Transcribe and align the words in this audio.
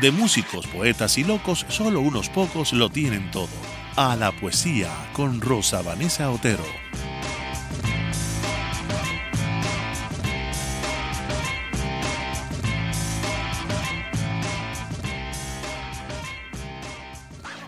de 0.00 0.10
músicos, 0.10 0.66
poetas 0.66 1.16
y 1.18 1.24
locos, 1.24 1.64
solo 1.68 2.00
unos 2.00 2.28
pocos 2.28 2.72
lo 2.72 2.90
tienen 2.90 3.30
todo. 3.30 3.48
A 3.96 4.14
la 4.16 4.32
poesía 4.32 4.90
con 5.12 5.40
Rosa 5.40 5.82
Vanessa 5.82 6.30
Otero. 6.30 6.64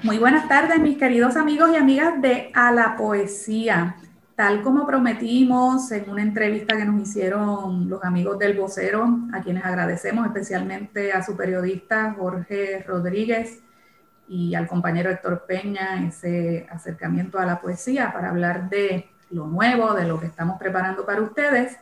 Muy 0.03 0.19
buenas 0.19 0.49
tardes, 0.49 0.81
mis 0.81 0.97
queridos 0.97 1.37
amigos 1.37 1.71
y 1.73 1.77
amigas 1.77 2.21
de 2.23 2.51
A 2.55 2.73
la 2.73 2.97
Poesía. 2.97 3.97
Tal 4.39 4.63
como 4.63 4.87
prometimos 4.87 5.91
en 5.91 6.09
una 6.09 6.23
entrevista 6.23 6.77
que 6.77 6.85
nos 6.85 7.03
hicieron 7.03 7.91
los 7.91 8.05
amigos 8.05 8.39
del 8.39 8.57
vocero, 8.57 9.19
a 9.33 9.41
quienes 9.41 9.65
agradecemos 9.65 10.25
especialmente 10.27 11.13
a 11.13 11.25
su 11.25 11.37
periodista 11.37 12.15
Jorge 12.17 12.85
Rodríguez 12.87 13.65
y 14.29 14.55
al 14.55 14.69
compañero 14.69 15.11
Héctor 15.11 15.45
Peña 15.45 16.07
ese 16.07 16.69
acercamiento 16.71 17.41
a 17.41 17.47
la 17.47 17.61
poesía 17.61 18.13
para 18.13 18.29
hablar 18.29 18.71
de 18.71 19.11
lo 19.31 19.49
nuevo, 19.49 19.93
de 19.95 20.07
lo 20.07 20.21
que 20.21 20.27
estamos 20.27 20.57
preparando 20.57 21.05
para 21.05 21.21
ustedes, 21.21 21.77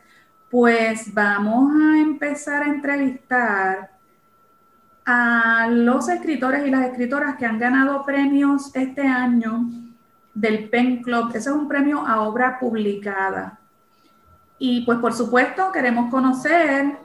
pues 0.51 1.13
vamos 1.13 1.75
a 1.75 2.01
empezar 2.01 2.63
a 2.63 2.69
entrevistar 2.69 3.91
a 5.05 5.69
los 5.71 6.09
escritores 6.09 6.67
y 6.67 6.71
las 6.71 6.87
escritoras 6.87 7.37
que 7.37 7.45
han 7.45 7.59
ganado 7.59 8.03
premios 8.07 8.75
este 8.75 9.07
año 9.07 9.86
del 10.37 10.69
Pen 10.69 11.03
Club. 11.03 11.31
Ese 11.31 11.49
es 11.49 11.57
un 11.57 11.67
premio 11.67 12.07
a 12.07 12.21
obra 12.21 12.59
publicada. 12.61 13.59
Y 14.59 14.85
pues 14.85 14.99
por 14.99 15.15
supuesto 15.15 15.73
queremos 15.73 16.11
conocer 16.11 16.99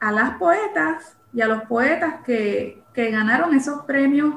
a 0.00 0.12
las 0.12 0.38
poetas 0.38 1.16
y 1.32 1.42
a 1.42 1.46
los 1.46 1.62
poetas 1.64 2.22
que, 2.24 2.82
ganaron 2.96 3.54
esos 3.54 3.84
premios 3.84 4.34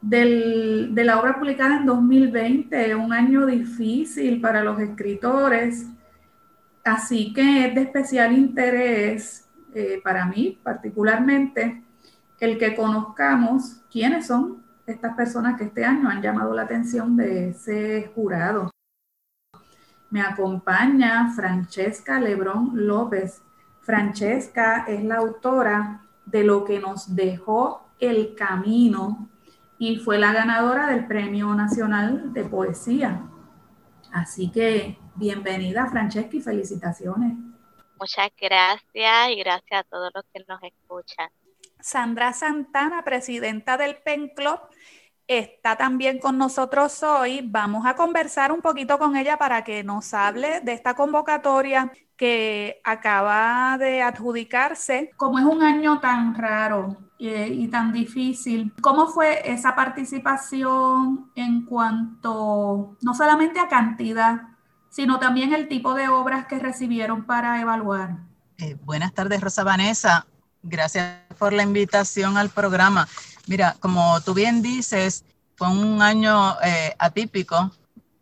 de 0.00 1.04
la 1.04 1.20
obra 1.20 1.38
publicada 1.38 1.76
en 1.76 1.84
2020, 1.84 2.94
un 2.94 3.12
año 3.12 3.44
difícil 3.44 4.40
para 4.40 4.64
los 4.64 4.80
escritores. 4.80 5.88
Así 6.82 7.34
que 7.34 7.66
es 7.66 7.74
de 7.74 7.82
especial 7.82 8.32
interés 8.32 9.46
eh, 9.74 10.00
para 10.02 10.24
mí 10.24 10.58
particularmente 10.62 11.82
el 12.40 12.56
que 12.56 12.74
conozcamos 12.74 13.82
quiénes 13.90 14.26
son 14.26 14.62
estas 14.86 15.14
personas 15.14 15.56
que 15.56 15.64
este 15.64 15.84
año 15.84 16.08
han 16.08 16.22
llamado 16.22 16.54
la 16.54 16.62
atención 16.62 17.16
de 17.16 17.50
ese 17.50 18.10
jurado. 18.14 18.70
Me 20.10 20.20
acompaña 20.20 21.32
Francesca 21.34 22.20
Lebrón 22.20 22.72
López. 22.74 23.42
Francesca 23.80 24.84
es 24.86 25.02
la 25.04 25.16
autora 25.16 26.02
de 26.26 26.44
Lo 26.44 26.64
que 26.64 26.78
nos 26.78 27.14
dejó 27.14 27.88
el 27.98 28.34
camino 28.34 29.28
y 29.78 29.96
fue 29.96 30.18
la 30.18 30.32
ganadora 30.32 30.88
del 30.88 31.06
Premio 31.06 31.54
Nacional 31.54 32.32
de 32.32 32.44
Poesía. 32.44 33.22
Así 34.12 34.50
que 34.50 34.98
bienvenida 35.14 35.86
Francesca 35.86 36.36
y 36.36 36.40
felicitaciones. 36.40 37.32
Muchas 37.98 38.30
gracias 38.38 39.30
y 39.30 39.36
gracias 39.36 39.80
a 39.80 39.84
todos 39.84 40.10
los 40.14 40.24
que 40.32 40.44
nos 40.46 40.62
escuchan. 40.62 41.30
Sandra 41.82 42.32
Santana, 42.32 43.02
presidenta 43.04 43.76
del 43.76 43.96
PEN 43.96 44.32
Club, 44.34 44.58
está 45.26 45.76
también 45.76 46.18
con 46.18 46.38
nosotros 46.38 47.02
hoy. 47.02 47.40
Vamos 47.44 47.86
a 47.86 47.94
conversar 47.94 48.52
un 48.52 48.60
poquito 48.60 48.98
con 48.98 49.16
ella 49.16 49.36
para 49.36 49.64
que 49.64 49.82
nos 49.84 50.14
hable 50.14 50.60
de 50.60 50.72
esta 50.72 50.94
convocatoria 50.94 51.92
que 52.16 52.80
acaba 52.84 53.76
de 53.78 54.02
adjudicarse. 54.02 55.10
Como 55.16 55.38
es 55.38 55.44
un 55.44 55.62
año 55.62 56.00
tan 56.00 56.34
raro 56.34 56.96
y, 57.18 57.68
tan 57.68 57.92
difícil, 57.92 58.72
¿cómo 58.80 59.06
fue 59.06 59.50
esa 59.50 59.74
participación 59.74 61.30
en 61.34 61.64
cuanto 61.64 62.96
no 63.00 63.14
solamente 63.14 63.60
a 63.60 63.68
cantidad, 63.68 64.42
sino 64.88 65.18
también 65.18 65.52
el 65.52 65.68
tipo 65.68 65.94
de 65.94 66.08
obras 66.08 66.46
que 66.46 66.58
recibieron 66.58 67.24
para 67.24 67.60
evaluar? 67.60 68.18
Eh, 68.58 68.76
buenas 68.84 69.14
tardes, 69.14 69.40
Rosa 69.40 69.64
Vanessa. 69.64 70.26
Gracias 70.62 71.18
por 71.38 71.52
la 71.52 71.62
invitación 71.62 72.36
al 72.36 72.50
programa. 72.50 73.08
Mira, 73.46 73.76
como 73.80 74.20
tú 74.20 74.34
bien 74.34 74.62
dices, 74.62 75.24
fue 75.56 75.68
un 75.68 76.00
año 76.02 76.56
eh, 76.62 76.94
atípico, 76.98 77.72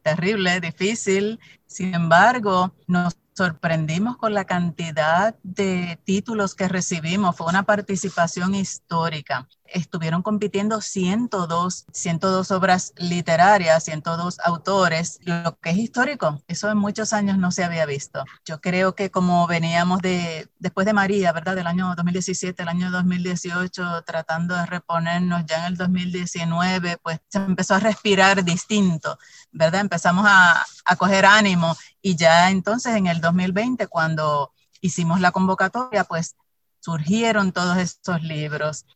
terrible, 0.03 0.61
difícil. 0.61 1.39
Sin 1.67 1.95
embargo, 1.95 2.73
nos 2.87 3.17
sorprendimos 3.35 4.17
con 4.17 4.35
la 4.35 4.45
cantidad 4.45 5.35
de 5.43 5.99
títulos 6.05 6.55
que 6.55 6.69
recibimos. 6.69 7.37
Fue 7.37 7.47
una 7.47 7.63
participación 7.63 8.55
histórica 8.55 9.49
estuvieron 9.73 10.23
compitiendo 10.23 10.81
102, 10.81 11.87
102 11.93 12.51
obras 12.51 12.93
literarias, 12.97 13.85
102 13.85 14.39
autores, 14.41 15.19
lo 15.23 15.59
que 15.59 15.71
es 15.71 15.79
histórico. 15.79 16.43
Eso 16.49 16.71
en 16.71 16.79
muchos 16.79 17.13
años 17.13 17.39
no 17.39 17.51
se 17.51 17.65
había 17.65 17.87
visto. 17.87 18.25
Yo 18.45 18.61
creo 18.61 18.95
que 18.95 19.11
como 19.11 19.47
veníamos 19.47 20.01
de, 20.01 20.49
después 20.59 20.87
de 20.87 20.93
María, 20.93 21.33
¿verdad? 21.33 21.57
Del 21.57 21.67
año 21.67 21.95
2017, 21.97 22.63
el 22.63 22.69
año 22.69 22.91
2018, 22.91 24.03
tratando 24.03 24.55
de 24.55 24.67
reponernos 24.67 25.45
ya 25.47 25.59
en 25.59 25.73
el 25.73 25.77
2019, 25.77 26.99
pues 26.99 27.21
se 27.29 27.39
empezó 27.39 27.75
a 27.75 27.81
respirar 27.81 28.45
distinto, 28.45 29.19
¿verdad? 29.53 29.81
Empezamos 29.81 30.25
a, 30.29 30.65
a 30.85 30.97
coger 30.97 31.27
ánimo 31.27 31.77
y 32.03 32.17
ya 32.17 32.51
entonces 32.51 32.95
en 32.97 33.07
el 33.07 33.21
2020, 33.21 33.87
cuando 33.87 34.53
hicimos 34.81 35.21
la 35.21 35.31
convocatoria, 35.31 36.05
pues 36.05 36.37
surgieron 36.81 37.53
todos 37.53 37.77
estos 37.77 38.23
libros 38.23 38.87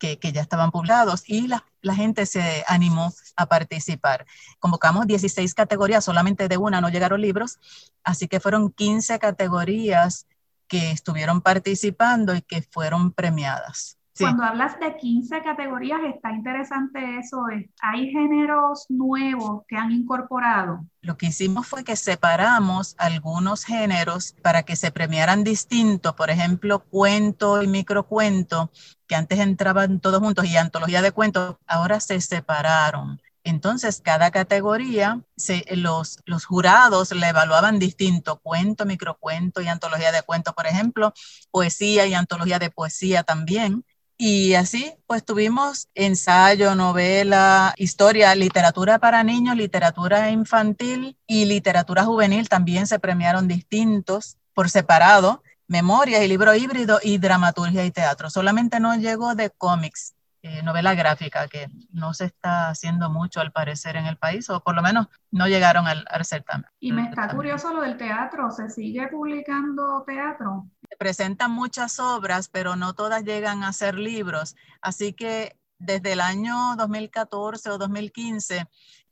que, 0.00 0.32
ya 0.32 0.40
estaban 0.40 0.72
publicados 0.72 1.22
y 1.28 1.46
la, 1.46 1.64
la, 1.82 1.94
gente 1.94 2.26
se 2.26 2.64
animó 2.66 3.12
a 3.36 3.46
participar. 3.46 4.26
Convocamos 4.58 5.06
16 5.06 5.54
categorías, 5.54 6.04
solamente 6.04 6.48
de 6.48 6.56
una 6.56 6.80
no 6.80 6.88
llegaron 6.88 7.20
libros, 7.20 7.60
así 8.02 8.26
que 8.26 8.40
fueron 8.40 8.72
15 8.72 9.18
categorías 9.20 10.26
que 10.66 10.90
estuvieron 10.90 11.42
participando 11.42 12.34
y 12.34 12.42
que 12.42 12.62
fueron 12.62 13.12
premiadas. 13.12 13.99
Cuando 14.24 14.44
hablas 14.44 14.78
de 14.78 14.96
15 14.96 15.42
categorías, 15.42 16.00
está 16.14 16.32
interesante 16.32 17.18
eso. 17.18 17.44
¿Hay 17.80 18.10
géneros 18.10 18.86
nuevos 18.88 19.62
que 19.66 19.76
han 19.76 19.90
incorporado? 19.92 20.84
Lo 21.02 21.16
que 21.16 21.26
hicimos 21.26 21.66
fue 21.66 21.84
que 21.84 21.96
separamos 21.96 22.94
algunos 22.98 23.64
géneros 23.64 24.34
para 24.42 24.62
que 24.62 24.76
se 24.76 24.92
premiaran 24.92 25.44
distinto. 25.44 26.14
Por 26.14 26.30
ejemplo, 26.30 26.80
cuento 26.80 27.62
y 27.62 27.66
microcuento, 27.66 28.70
que 29.06 29.16
antes 29.16 29.38
entraban 29.38 30.00
todos 30.00 30.20
juntos, 30.20 30.44
y 30.44 30.56
antología 30.56 31.02
de 31.02 31.12
cuentos, 31.12 31.56
ahora 31.66 32.00
se 32.00 32.20
separaron. 32.20 33.20
Entonces, 33.42 34.02
cada 34.04 34.30
categoría, 34.30 35.22
los, 35.70 36.18
los 36.26 36.44
jurados 36.44 37.12
le 37.12 37.28
evaluaban 37.28 37.78
distinto, 37.78 38.38
cuento, 38.38 38.84
microcuento 38.84 39.62
y 39.62 39.68
antología 39.68 40.12
de 40.12 40.22
cuento, 40.22 40.52
por 40.52 40.66
ejemplo, 40.66 41.14
poesía 41.50 42.06
y 42.06 42.14
antología 42.14 42.58
de 42.58 42.70
poesía 42.70 43.22
también. 43.22 43.84
Y 44.22 44.52
así, 44.52 44.92
pues 45.06 45.24
tuvimos 45.24 45.88
ensayo, 45.94 46.74
novela, 46.74 47.72
historia, 47.78 48.34
literatura 48.34 48.98
para 48.98 49.24
niños, 49.24 49.56
literatura 49.56 50.28
infantil 50.28 51.16
y 51.26 51.46
literatura 51.46 52.04
juvenil. 52.04 52.46
También 52.46 52.86
se 52.86 52.98
premiaron 52.98 53.48
distintos 53.48 54.36
por 54.52 54.68
separado, 54.68 55.42
memorias 55.68 56.22
y 56.22 56.28
libro 56.28 56.54
híbrido 56.54 56.98
y 57.02 57.16
dramaturgia 57.16 57.82
y 57.86 57.92
teatro. 57.92 58.28
Solamente 58.28 58.78
no 58.78 58.94
llegó 58.94 59.34
de 59.34 59.48
cómics, 59.48 60.12
eh, 60.42 60.62
novela 60.62 60.94
gráfica, 60.94 61.48
que 61.48 61.68
no 61.90 62.12
se 62.12 62.26
está 62.26 62.68
haciendo 62.68 63.08
mucho 63.08 63.40
al 63.40 63.52
parecer 63.52 63.96
en 63.96 64.04
el 64.04 64.18
país, 64.18 64.50
o 64.50 64.60
por 64.60 64.74
lo 64.74 64.82
menos 64.82 65.06
no 65.30 65.48
llegaron 65.48 65.86
al, 65.86 66.04
al 66.10 66.26
certamen. 66.26 66.66
Y 66.78 66.92
me 66.92 67.04
está 67.04 67.28
curioso 67.28 67.72
lo 67.72 67.80
del 67.80 67.96
teatro, 67.96 68.50
¿se 68.50 68.68
sigue 68.68 69.08
publicando 69.08 70.04
teatro? 70.06 70.66
Presentan 70.98 71.50
muchas 71.50 71.98
obras, 71.98 72.48
pero 72.48 72.76
no 72.76 72.94
todas 72.94 73.24
llegan 73.24 73.64
a 73.64 73.72
ser 73.72 73.94
libros. 73.94 74.56
Así 74.80 75.12
que 75.12 75.56
desde 75.78 76.12
el 76.12 76.20
año 76.20 76.76
2014 76.76 77.70
o 77.70 77.78
2015 77.78 78.66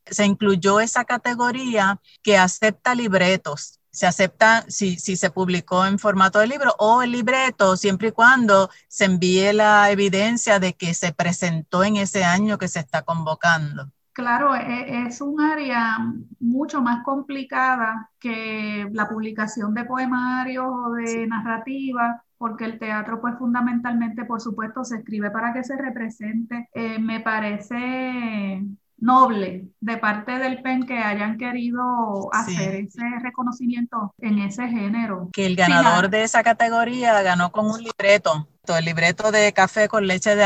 se 0.06 0.25
incluyó 0.25 0.80
esa 0.80 1.04
categoría 1.04 2.00
que 2.22 2.36
acepta 2.38 2.94
libretos. 2.94 3.80
se 3.90 4.06
acepta 4.06 4.64
si, 4.69 4.96
si 4.98 5.16
se 5.16 5.30
publicó 5.30 5.84
en 5.86 5.98
formato 5.98 6.38
de 6.38 6.46
libro 6.46 6.75
o 6.78 7.02
el 7.02 7.10
libreto, 7.12 7.76
siempre 7.76 8.08
y 8.08 8.12
cuando 8.12 8.70
se 8.86 9.06
envíe 9.06 9.52
la 9.52 9.90
evidencia 9.90 10.60
de 10.60 10.74
que 10.74 10.94
se 10.94 11.12
presentó 11.12 11.82
en 11.82 11.96
ese 11.96 12.22
año 12.22 12.58
que 12.58 12.69
se 12.69 12.81
está 12.81 13.02
convocando. 13.02 13.90
Claro, 14.19 14.56
e, 14.56 15.06
es 15.06 15.20
un 15.20 15.41
área 15.41 15.97
mucho 16.41 16.82
más 16.82 17.05
complicada 17.05 18.11
que 18.19 18.88
la 18.91 19.09
publicación 19.09 19.75
de 19.75 19.85
poemarios 19.85 20.67
o 20.69 20.91
de 20.94 21.25
narrativa, 21.29 22.25
porque 22.37 22.65
el 22.65 22.81
teatro, 22.81 23.20
pues 23.20 23.38
fundamentalmente, 23.38 24.25
por 24.25 24.41
supuesto, 24.41 24.82
se 24.82 24.97
escribe 24.97 25.31
para 25.31 25.53
que 25.53 25.62
se 25.62 25.76
represente. 25.76 26.69
Eh, 26.75 26.99
me 26.99 27.20
parece 27.20 28.65
noble 28.97 29.69
de 29.79 29.97
parte 29.99 30.32
del 30.41 30.62
PEN 30.62 30.85
que 30.85 30.99
hayan 30.99 31.38
querido 31.38 32.29
hacer 32.32 32.75
ese 32.75 33.05
reconocimiento 33.23 34.12
en 34.19 34.41
ese 34.41 34.67
género. 34.67 35.31
Que 35.32 35.47
el 35.47 35.55
ganador 35.55 36.11
de 36.11 36.25
esa 36.25 36.43
categoría 36.43 37.23
ganó 37.23 37.53
con 37.53 37.70
un 37.70 37.81
libreto, 37.85 38.49
el 38.76 38.85
libreto 38.85 39.31
de 39.31 39.53
café 39.53 39.88
con 39.88 40.06
leche 40.06 40.35
de 40.35 40.44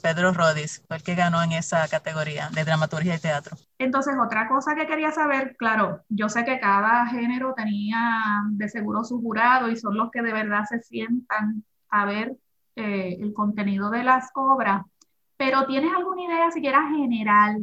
Pedro 0.00 0.32
Rodis, 0.32 0.82
fue 0.86 0.96
el 0.96 1.02
que 1.02 1.14
ganó 1.14 1.42
en 1.42 1.52
esa 1.52 1.88
categoría 1.88 2.50
de 2.50 2.64
dramaturgia 2.64 3.16
y 3.16 3.18
teatro. 3.18 3.56
Entonces, 3.78 4.14
otra 4.22 4.48
cosa 4.48 4.74
que 4.74 4.86
quería 4.86 5.10
saber, 5.10 5.56
claro, 5.56 6.02
yo 6.08 6.28
sé 6.28 6.44
que 6.44 6.60
cada 6.60 7.06
género 7.06 7.54
tenía 7.54 8.42
de 8.50 8.68
seguro 8.68 9.04
su 9.04 9.20
jurado 9.20 9.68
y 9.68 9.76
son 9.76 9.96
los 9.96 10.10
que 10.10 10.22
de 10.22 10.32
verdad 10.32 10.64
se 10.68 10.80
sientan 10.82 11.64
a 11.90 12.04
ver 12.04 12.36
eh, 12.76 13.18
el 13.20 13.32
contenido 13.32 13.90
de 13.90 14.04
las 14.04 14.30
obras, 14.34 14.82
pero 15.36 15.66
¿tienes 15.66 15.92
alguna 15.96 16.22
idea 16.22 16.50
siquiera 16.50 16.88
general 16.88 17.58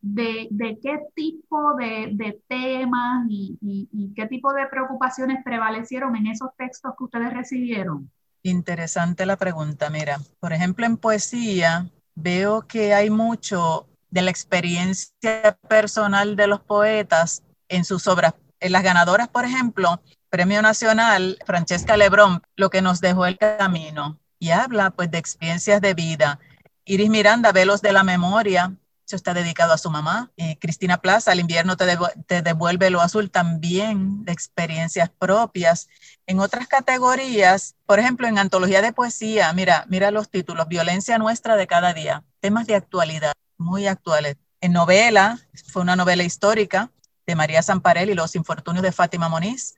de, 0.00 0.78
qué 0.82 1.00
tipo 1.14 1.74
de, 1.74 2.40
temas 2.46 3.26
y, 3.28 4.12
qué 4.14 4.26
tipo 4.26 4.52
de 4.52 4.66
preocupaciones 4.66 5.42
prevalecieron 5.42 6.14
en 6.16 6.26
esos 6.26 6.50
textos 6.56 6.92
que 6.96 7.04
ustedes 7.04 7.32
recibieron? 7.32 8.10
Interesante 8.46 9.24
la 9.24 9.36
pregunta. 9.36 9.88
Mira, 9.88 10.20
por 10.38 10.52
ejemplo, 10.52 10.84
en 10.84 10.98
poesía 10.98 11.90
veo 12.14 12.66
que 12.66 12.92
hay 12.92 13.08
mucho 13.08 13.88
de 14.10 14.20
la 14.20 14.30
experiencia 14.30 15.58
personal 15.66 16.36
de 16.36 16.46
los 16.46 16.60
poetas 16.60 17.42
en 17.68 17.86
sus 17.86 18.06
obras. 18.06 18.34
En 18.60 18.72
las 18.72 18.82
ganadoras, 18.82 19.28
por 19.28 19.46
ejemplo, 19.46 20.02
Premio 20.28 20.60
Nacional, 20.60 21.38
Francesca 21.46 21.96
Lebrón, 21.96 22.42
lo 22.54 22.68
que 22.68 22.82
nos 22.82 23.00
dejó 23.00 23.24
el 23.24 23.38
camino, 23.38 24.20
y 24.38 24.50
habla 24.50 24.90
pues 24.90 25.10
de 25.10 25.18
experiencias 25.18 25.80
de 25.80 25.94
vida 25.94 26.38
Iris 26.84 27.08
Miranda, 27.08 27.50
Velos 27.50 27.80
de 27.80 27.94
la 27.94 28.04
Memoria, 28.04 28.76
eso 29.06 29.16
está 29.16 29.34
dedicado 29.34 29.72
a 29.72 29.78
su 29.78 29.90
mamá. 29.90 30.32
Eh, 30.36 30.58
Cristina 30.58 30.98
Plaza, 30.98 31.32
El 31.32 31.40
invierno 31.40 31.76
te, 31.76 31.86
te, 32.26 32.42
devuelve 32.42 32.90
lo 32.90 33.00
azul, 33.00 33.30
también 33.30 34.24
de 34.24 34.32
experiencias 34.32 35.10
propias. 35.10 35.88
En 36.26 36.40
otras 36.40 36.66
categorías, 36.68 37.76
por 37.86 37.98
ejemplo, 37.98 38.26
en 38.26 38.38
antología 38.38 38.80
de 38.80 38.92
poesía, 38.92 39.52
mira, 39.52 39.84
mira 39.88 40.10
los 40.10 40.30
títulos, 40.30 40.68
Violencia 40.68 41.18
nuestra 41.18 41.56
de 41.56 41.66
cada 41.66 41.92
día, 41.92 42.24
temas 42.40 42.66
de 42.66 42.76
actualidad, 42.76 43.34
muy 43.58 43.86
actuales. 43.86 44.36
En 44.60 44.72
novela, 44.72 45.38
fue 45.66 45.82
una 45.82 45.96
novela 45.96 46.24
histórica 46.24 46.90
de 47.26 47.36
María 47.36 47.62
Zamparelli, 47.62 48.14
Los 48.14 48.34
infortunios 48.36 48.82
de 48.82 48.92
Fátima 48.92 49.28
Moniz. 49.28 49.74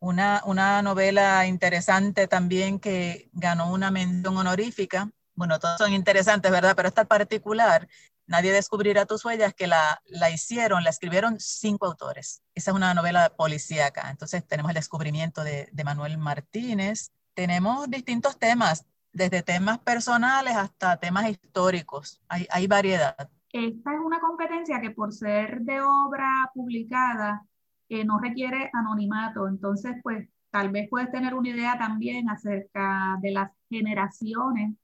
Una, 0.00 0.42
una 0.44 0.82
novela 0.82 1.46
interesante 1.46 2.26
también 2.26 2.80
que 2.80 3.30
ganó 3.32 3.72
una 3.72 3.90
mención 3.90 4.36
honorífica 4.36 5.08
bueno, 5.34 5.58
todos 5.58 5.78
son 5.78 5.92
interesantes, 5.92 6.50
¿verdad? 6.50 6.74
Pero 6.76 6.88
esta 6.88 7.04
particular, 7.04 7.88
Nadie 8.26 8.52
descubrirá 8.52 9.06
tus 9.06 9.24
huellas, 9.24 9.54
que 9.54 9.66
la, 9.66 10.00
la 10.06 10.30
hicieron, 10.30 10.84
la 10.84 10.90
escribieron 10.90 11.36
cinco 11.38 11.86
autores. 11.86 12.42
Esa 12.54 12.70
es 12.70 12.74
una 12.76 12.94
novela 12.94 13.34
policíaca. 13.36 14.10
Entonces 14.10 14.46
tenemos 14.46 14.70
el 14.70 14.76
descubrimiento 14.76 15.44
de, 15.44 15.68
Manuel 15.84 16.18
Martínez. 16.18 17.12
Tenemos 17.34 17.90
distintos 17.90 18.38
temas, 18.38 18.86
desde 19.12 19.42
temas 19.42 19.78
personales 19.78 20.56
hasta 20.56 20.96
temas 20.96 21.28
históricos. 21.28 22.20
Hay, 22.28 22.46
hay 22.50 22.66
variedad. 22.66 23.30
Esta 23.52 23.94
es 23.94 24.00
una 24.04 24.20
competencia 24.20 24.80
que 24.80 24.90
por 24.90 25.12
ser 25.12 25.60
de 25.60 25.80
obra 25.80 26.50
publicada 26.54 27.46
eh, 27.88 28.04
no 28.04 28.18
requiere 28.18 28.70
anonimato. 28.72 29.46
Entonces, 29.46 29.94
pues 30.02 30.28
tal 30.50 30.70
vez 30.70 30.88
puedes 30.88 31.10
tener 31.10 31.34
una 31.34 31.50
idea 31.50 31.78
también 31.78 32.28
acerca 32.30 33.18
de 33.20 33.32
las 33.32 33.50
generaciones 33.68 34.76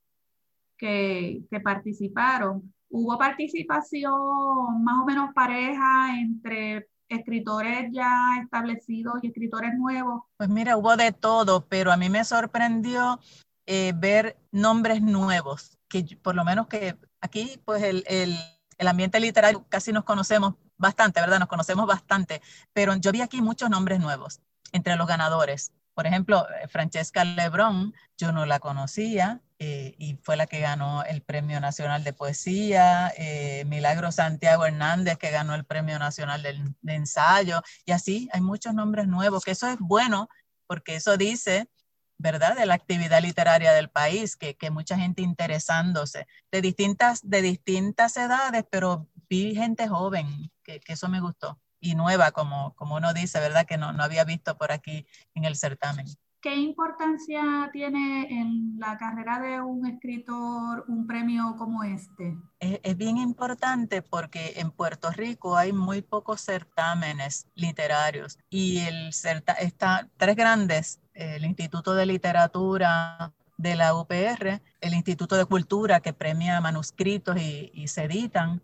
que, 0.76 1.44
participaron. 1.62 2.72
Hubo 2.90 3.16
participación 3.16 4.82
más 4.82 5.00
o 5.00 5.04
menos 5.04 5.32
pareja 5.32 6.18
entre 6.18 6.88
escritores 7.08 7.90
ya 7.92 8.38
establecidos 8.42 9.14
y 9.22 9.28
escritores 9.28 9.74
nuevos? 9.74 10.22
Pues 10.36 10.48
mira, 10.48 10.76
hubo 10.76 10.96
de 10.96 11.12
todo, 11.12 11.66
pero 11.66 11.92
a 11.92 11.96
mí 11.96 12.08
me 12.08 12.24
sorprendió 12.24 13.20
eh, 13.66 13.92
ver 13.94 14.36
nombres 14.50 15.02
nuevos, 15.02 15.78
que 15.88 16.04
por 16.20 16.34
lo 16.34 16.44
menos 16.44 16.66
que 16.68 16.96
aquí 17.20 17.60
pues 17.64 17.82
el, 17.82 18.04
el, 18.06 18.36
el, 18.78 18.88
ambiente 18.88 19.20
literario 19.20 19.64
casi 19.68 19.92
nos 19.92 20.04
conocemos 20.04 20.54
bastante, 20.76 21.20
¿verdad? 21.20 21.38
Nos 21.38 21.48
conocemos 21.48 21.86
bastante, 21.86 22.40
pero 22.72 22.96
yo 22.96 23.12
vi 23.12 23.20
aquí 23.20 23.42
muchos 23.42 23.70
nombres 23.70 24.00
nuevos 24.00 24.40
entre 24.72 24.96
los 24.96 25.06
ganadores. 25.06 25.72
Por 25.94 26.06
ejemplo, 26.06 26.46
eh, 26.62 26.68
Francesca 26.68 27.24
Lebrón, 27.24 27.92
yo 28.16 28.32
no 28.32 28.46
la 28.46 28.58
conocía 28.60 29.40
eh, 29.62 29.94
y 29.98 30.16
fue 30.22 30.38
la 30.38 30.46
que 30.46 30.60
ganó 30.60 31.04
el 31.04 31.20
Premio 31.20 31.60
Nacional 31.60 32.02
de 32.02 32.14
Poesía, 32.14 33.12
eh, 33.18 33.66
Milagro 33.66 34.10
Santiago 34.10 34.64
Hernández, 34.64 35.18
que 35.18 35.30
ganó 35.30 35.54
el 35.54 35.66
Premio 35.66 35.98
Nacional 35.98 36.42
de, 36.42 36.94
Ensayo, 36.94 37.60
y 37.84 37.92
así 37.92 38.30
hay 38.32 38.40
muchos 38.40 38.72
nombres 38.72 39.06
nuevos, 39.06 39.44
que 39.44 39.50
eso 39.50 39.68
es 39.68 39.76
bueno, 39.78 40.30
porque 40.66 40.96
eso 40.96 41.18
dice, 41.18 41.68
¿verdad?, 42.16 42.56
de 42.56 42.64
la 42.64 42.72
actividad 42.72 43.20
literaria 43.20 43.72
del 43.74 43.90
país, 43.90 44.34
que, 44.34 44.56
que 44.56 44.70
mucha 44.70 44.96
gente 44.96 45.20
interesándose, 45.20 46.26
de 46.50 46.62
distintas, 46.62 47.20
de 47.22 47.42
distintas 47.42 48.16
edades, 48.16 48.64
pero 48.70 49.10
vi 49.28 49.54
gente 49.54 49.88
joven, 49.88 50.50
que, 50.64 50.80
que 50.80 50.94
eso 50.94 51.10
me 51.10 51.20
gustó 51.20 51.60
y 51.80 51.94
nueva, 51.94 52.30
como, 52.30 52.74
como 52.76 52.96
uno 52.96 53.12
dice, 53.12 53.40
¿verdad? 53.40 53.66
Que 53.66 53.76
no, 53.76 53.92
no 53.92 54.04
había 54.04 54.24
visto 54.24 54.56
por 54.56 54.72
aquí 54.72 55.06
en 55.34 55.44
el 55.44 55.56
certamen. 55.56 56.06
¿Qué 56.42 56.56
importancia 56.56 57.68
tiene 57.70 58.26
en 58.30 58.78
la 58.78 58.96
carrera 58.96 59.38
de 59.40 59.60
un 59.60 59.86
escritor 59.86 60.86
un 60.88 61.06
premio 61.06 61.54
como 61.58 61.84
este? 61.84 62.34
Es, 62.60 62.80
es, 62.82 62.96
bien 62.96 63.18
importante 63.18 64.00
porque 64.00 64.54
en 64.56 64.70
Puerto 64.70 65.10
Rico 65.10 65.58
hay 65.58 65.74
muy 65.74 66.00
pocos 66.00 66.40
certámenes 66.40 67.46
literarios 67.54 68.38
y 68.48 68.78
el 68.78 69.10
está 69.10 70.08
tres 70.16 70.34
grandes, 70.34 71.00
el 71.12 71.44
Instituto 71.44 71.94
de 71.94 72.06
Literatura 72.06 73.34
de 73.58 73.76
la 73.76 73.94
UPR, 73.94 74.62
el 74.80 74.94
Instituto 74.94 75.36
de 75.36 75.44
Cultura 75.44 76.00
que 76.00 76.14
premia 76.14 76.58
manuscritos 76.62 77.36
y, 77.36 77.70
y 77.74 77.88
se 77.88 78.04
editan, 78.04 78.62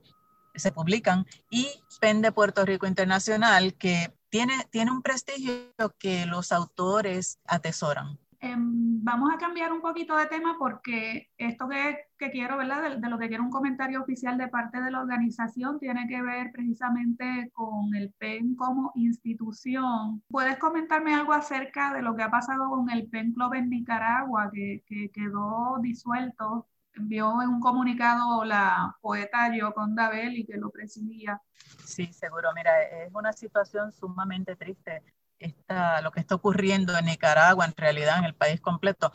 se 0.54 0.72
publican, 0.72 1.26
y 1.50 1.68
PEN 2.00 2.22
de 2.22 2.32
Puerto 2.32 2.64
Rico 2.64 2.86
Internacional, 2.86 3.74
que 3.74 4.15
tiene, 4.28 4.54
tiene 4.70 4.90
un 4.90 5.02
prestigio 5.02 5.72
que 5.98 6.26
los 6.26 6.52
autores 6.52 7.38
atesoran. 7.46 8.18
Em, 8.40 9.02
vamos 9.02 9.32
a 9.32 9.38
cambiar 9.38 9.72
un 9.72 9.80
poquito 9.80 10.16
de 10.16 10.26
tema 10.26 10.56
porque 10.58 11.30
esto 11.38 11.68
que, 11.68 11.96
que 12.18 12.30
quiero, 12.30 12.56
¿verdad? 12.56 12.98
De, 12.98 13.08
lo 13.08 13.18
que 13.18 13.28
quiero 13.28 13.42
un 13.42 13.50
comentario 13.50 14.00
oficial 14.00 14.36
de 14.36 14.48
parte 14.48 14.80
de 14.80 14.90
la 14.90 15.00
organización 15.00 15.78
tiene 15.78 16.06
que 16.06 16.20
ver 16.22 16.52
precisamente 16.52 17.50
con 17.54 17.94
el 17.94 18.12
PEN 18.18 18.54
como 18.54 18.92
institución. 18.94 20.22
¿Puedes 20.28 20.58
comentarme 20.58 21.14
algo 21.14 21.32
acerca 21.32 21.94
de 21.94 22.02
lo 22.02 22.14
que 22.14 22.22
ha 22.24 22.30
pasado 22.30 22.68
con 22.68 22.90
el 22.90 23.08
PEN 23.08 23.32
Club 23.32 23.54
en 23.54 23.70
Nicaragua, 23.70 24.50
que, 24.52 24.82
que 24.86 25.10
quedó 25.10 25.78
disuelto 25.80 26.66
envió 26.96 27.40
en 27.42 27.48
un 27.48 27.60
comunicado 27.60 28.44
la 28.44 28.96
poeta 29.00 29.52
Gioconda 29.52 30.08
Belli, 30.08 30.44
que 30.44 30.56
lo 30.56 30.70
presidía. 30.70 31.40
Sí, 31.84 32.12
seguro. 32.12 32.50
Mira, 32.54 32.82
es 32.82 33.12
una 33.14 33.32
situación 33.32 33.92
sumamente 33.92 34.56
triste 34.56 35.02
esta, 35.38 36.00
lo 36.00 36.10
que 36.10 36.20
está 36.20 36.34
ocurriendo 36.34 36.96
en 36.96 37.06
Nicaragua, 37.06 37.64
en 37.66 37.74
realidad 37.76 38.18
en 38.18 38.24
el 38.24 38.34
país 38.34 38.60
completo. 38.60 39.12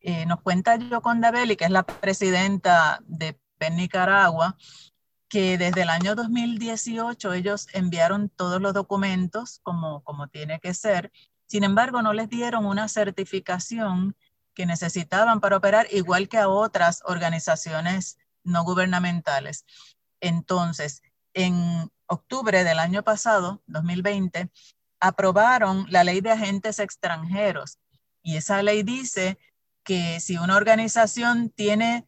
Eh, 0.00 0.26
nos 0.26 0.40
cuenta 0.40 0.78
Gioconda 0.78 1.30
Belli, 1.30 1.56
que 1.56 1.64
es 1.64 1.70
la 1.70 1.84
presidenta 1.84 3.00
de 3.06 3.38
PEN 3.58 3.76
Nicaragua, 3.76 4.56
que 5.28 5.56
desde 5.56 5.82
el 5.82 5.88
año 5.88 6.14
2018 6.14 7.32
ellos 7.32 7.68
enviaron 7.72 8.28
todos 8.28 8.60
los 8.60 8.74
documentos 8.74 9.60
como, 9.62 10.02
como 10.02 10.28
tiene 10.28 10.60
que 10.60 10.74
ser. 10.74 11.12
Sin 11.46 11.64
embargo, 11.64 12.02
no 12.02 12.12
les 12.12 12.28
dieron 12.28 12.66
una 12.66 12.88
certificación 12.88 14.16
que 14.54 14.66
necesitaban 14.66 15.40
para 15.40 15.56
operar, 15.56 15.86
igual 15.90 16.28
que 16.28 16.38
a 16.38 16.48
otras 16.48 17.02
organizaciones 17.04 18.18
no 18.44 18.64
gubernamentales. 18.64 19.64
Entonces, 20.20 21.02
en 21.34 21.90
octubre 22.06 22.64
del 22.64 22.78
año 22.78 23.02
pasado, 23.02 23.62
2020, 23.66 24.50
aprobaron 25.00 25.86
la 25.88 26.04
ley 26.04 26.20
de 26.20 26.30
agentes 26.30 26.78
extranjeros 26.78 27.78
y 28.22 28.36
esa 28.36 28.62
ley 28.62 28.82
dice 28.82 29.38
que 29.82 30.20
si 30.20 30.36
una 30.36 30.56
organización 30.56 31.50
tiene 31.50 32.06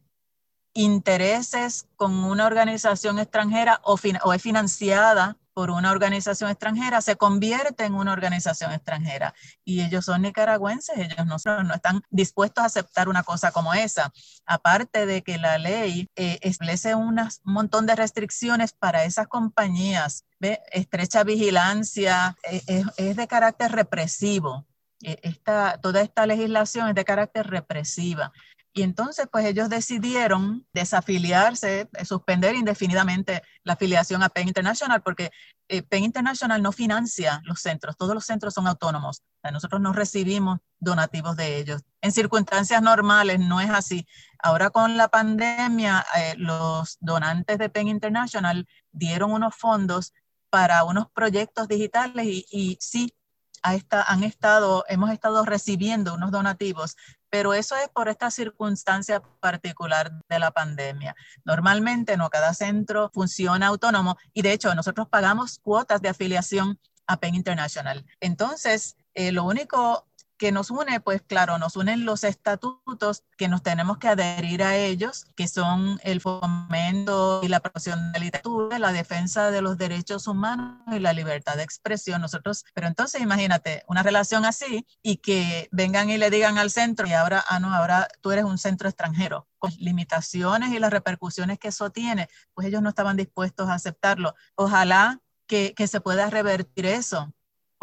intereses 0.73 1.87
con 1.95 2.23
una 2.23 2.45
organización 2.45 3.19
extranjera 3.19 3.81
o, 3.83 3.97
o 4.23 4.33
es 4.33 4.41
financiada 4.41 5.37
por 5.55 5.71
una 5.71 5.91
organización 5.91 6.51
extranjera, 6.51 6.99
se 7.01 7.15
convierte 7.15 7.85
en 7.85 7.93
una 7.93 8.11
organización 8.11 8.73
extranjera. 8.73 9.33
Y 9.63 9.81
ellos 9.81 10.03
son 10.03 10.23
nicaragüenses, 10.23 10.97
ellos 10.97 11.25
no, 11.25 11.37
no 11.63 11.73
están 11.73 12.03
dispuestos 12.09 12.61
a 12.61 12.67
aceptar 12.67 13.07
una 13.07 13.23
cosa 13.23 13.53
como 13.53 13.73
esa. 13.73 14.11
Aparte 14.45 15.05
de 15.05 15.23
que 15.23 15.37
la 15.37 15.57
ley 15.57 16.09
eh, 16.17 16.39
establece 16.41 16.93
un 16.93 17.17
montón 17.45 17.85
de 17.85 17.95
restricciones 17.95 18.73
para 18.73 19.05
esas 19.05 19.29
compañías, 19.29 20.25
¿ve? 20.41 20.59
estrecha 20.73 21.23
vigilancia, 21.23 22.35
eh, 22.51 22.83
es, 22.97 23.15
de 23.15 23.27
carácter 23.27 23.71
represivo. 23.71 24.65
E, 25.01 25.19
esta, 25.23 25.79
toda 25.81 26.01
esta 26.01 26.25
legislación 26.25 26.89
es 26.89 26.95
de 26.95 27.05
carácter 27.05 27.47
represiva. 27.47 28.33
Y 28.77 28.83
entonces, 28.83 29.29
pues 29.31 29.45
ellos 29.45 29.69
decidieron 29.69 30.67
desafiliarse, 30.73 31.87
eh, 31.93 32.03
suspender 32.03 32.55
indefinidamente 32.55 33.41
la 33.63 33.73
afiliación 33.73 34.21
a 34.21 34.27
PEN 34.27 34.49
International, 34.49 35.01
porque 35.01 35.31
eh, 35.69 35.81
PEN 35.81 36.03
International 36.03 36.61
no 36.61 36.73
financia 36.73 37.39
los 37.45 37.61
centros, 37.61 37.95
todos 37.95 38.13
los 38.13 38.25
centros 38.25 38.53
son 38.53 38.67
autónomos. 38.67 39.23
nosotros 39.49 39.79
no 39.79 39.93
recibimos 39.93 40.59
donativos 40.77 41.37
de 41.37 41.57
ellos. 41.57 41.83
En 42.01 42.11
circunstancias 42.11 42.81
normales 42.81 43.39
no 43.39 43.61
es 43.61 43.69
así. 43.69 44.05
Ahora 44.39 44.69
con 44.71 44.97
la 44.97 45.07
pandemia, 45.07 46.05
eh, 46.17 46.33
los 46.37 46.97
donantes 46.99 47.57
de 47.57 47.69
PEN 47.69 47.87
International 47.87 48.67
dieron 48.91 49.31
unos 49.31 49.55
fondos 49.55 50.11
para 50.49 50.83
unos 50.83 51.09
proyectos 51.11 51.69
digitales 51.69 52.25
y 52.27 52.77
sí, 52.81 53.13
han 53.65 54.23
estado, 54.23 54.85
hemos 54.87 55.11
estado 55.11 55.43
recibiendo 55.43 56.13
unos 56.13 56.31
donativos 56.31 56.95
pero 57.35 57.53
eso 57.53 57.75
es 57.75 57.89
por 57.89 58.07
esta 58.07 58.31
circunstancia 58.31 59.21
particular 59.41 60.09
de 60.29 60.39
la 60.39 60.51
pandemia. 60.51 61.17
Normalmente 61.43 62.15
no 62.15 62.29
cada 62.29 62.53
centro 62.53 63.11
funciona 63.13 63.67
autónomo 63.67 64.15
y 64.33 64.41
de 64.41 64.53
hecho 64.53 64.73
nosotros 64.73 65.09
pagamos 65.09 65.59
cuotas 65.59 66.01
de 66.01 66.07
afiliación 66.07 66.79
a 67.07 67.17
PEN 67.17 67.35
International. 67.35 68.05
Entonces, 68.21 68.95
eh, 69.15 69.33
lo 69.33 69.43
único 69.43 70.07
que 70.37 70.51
nos 70.51 70.69
une, 70.69 70.99
pues 70.99 71.21
claro, 71.21 71.57
nos 71.57 71.75
unen 71.75 72.05
los 72.05 72.23
estatutos 72.23 73.23
que 73.37 73.47
nos 73.47 73.63
tenemos 73.63 73.97
que 73.97 74.09
adherir 74.09 74.63
a 74.63 74.75
ellos, 74.75 75.25
que 75.35 75.47
son 75.47 75.99
el 76.03 76.21
fomento 76.21 77.41
y 77.43 77.47
la 77.47 77.59
promoción 77.59 78.11
de 78.11 78.19
la 78.19 78.25
literatura, 78.25 78.79
la 78.79 78.91
defensa 78.91 79.51
de 79.51 79.61
los 79.61 79.77
derechos 79.77 80.27
humanos 80.27 80.81
y 80.87 80.99
la 80.99 81.13
libertad 81.13 81.55
de 81.55 81.63
expresión. 81.63 82.21
Nosotros, 82.21 82.65
pero 82.73 82.87
entonces 82.87 83.21
imagínate 83.21 83.83
una 83.87 84.03
relación 84.03 84.45
así 84.45 84.85
y 85.01 85.17
que 85.17 85.69
vengan 85.71 86.09
y 86.09 86.17
le 86.17 86.29
digan 86.29 86.57
al 86.57 86.71
centro 86.71 87.07
y 87.07 87.13
ahora, 87.13 87.43
ah, 87.47 87.59
no, 87.59 87.73
ahora 87.73 88.07
tú 88.21 88.31
eres 88.31 88.43
un 88.45 88.57
centro 88.57 88.89
extranjero 88.89 89.47
con 89.57 89.71
limitaciones 89.77 90.71
y 90.71 90.79
las 90.79 90.91
repercusiones 90.91 91.59
que 91.59 91.69
eso 91.69 91.89
tiene, 91.91 92.29
pues 92.53 92.67
ellos 92.67 92.81
no 92.81 92.89
estaban 92.89 93.17
dispuestos 93.17 93.69
a 93.69 93.75
aceptarlo. 93.75 94.35
Ojalá 94.55 95.21
que, 95.47 95.73
que 95.75 95.87
se 95.87 96.01
pueda 96.01 96.29
revertir 96.29 96.85
eso 96.87 97.33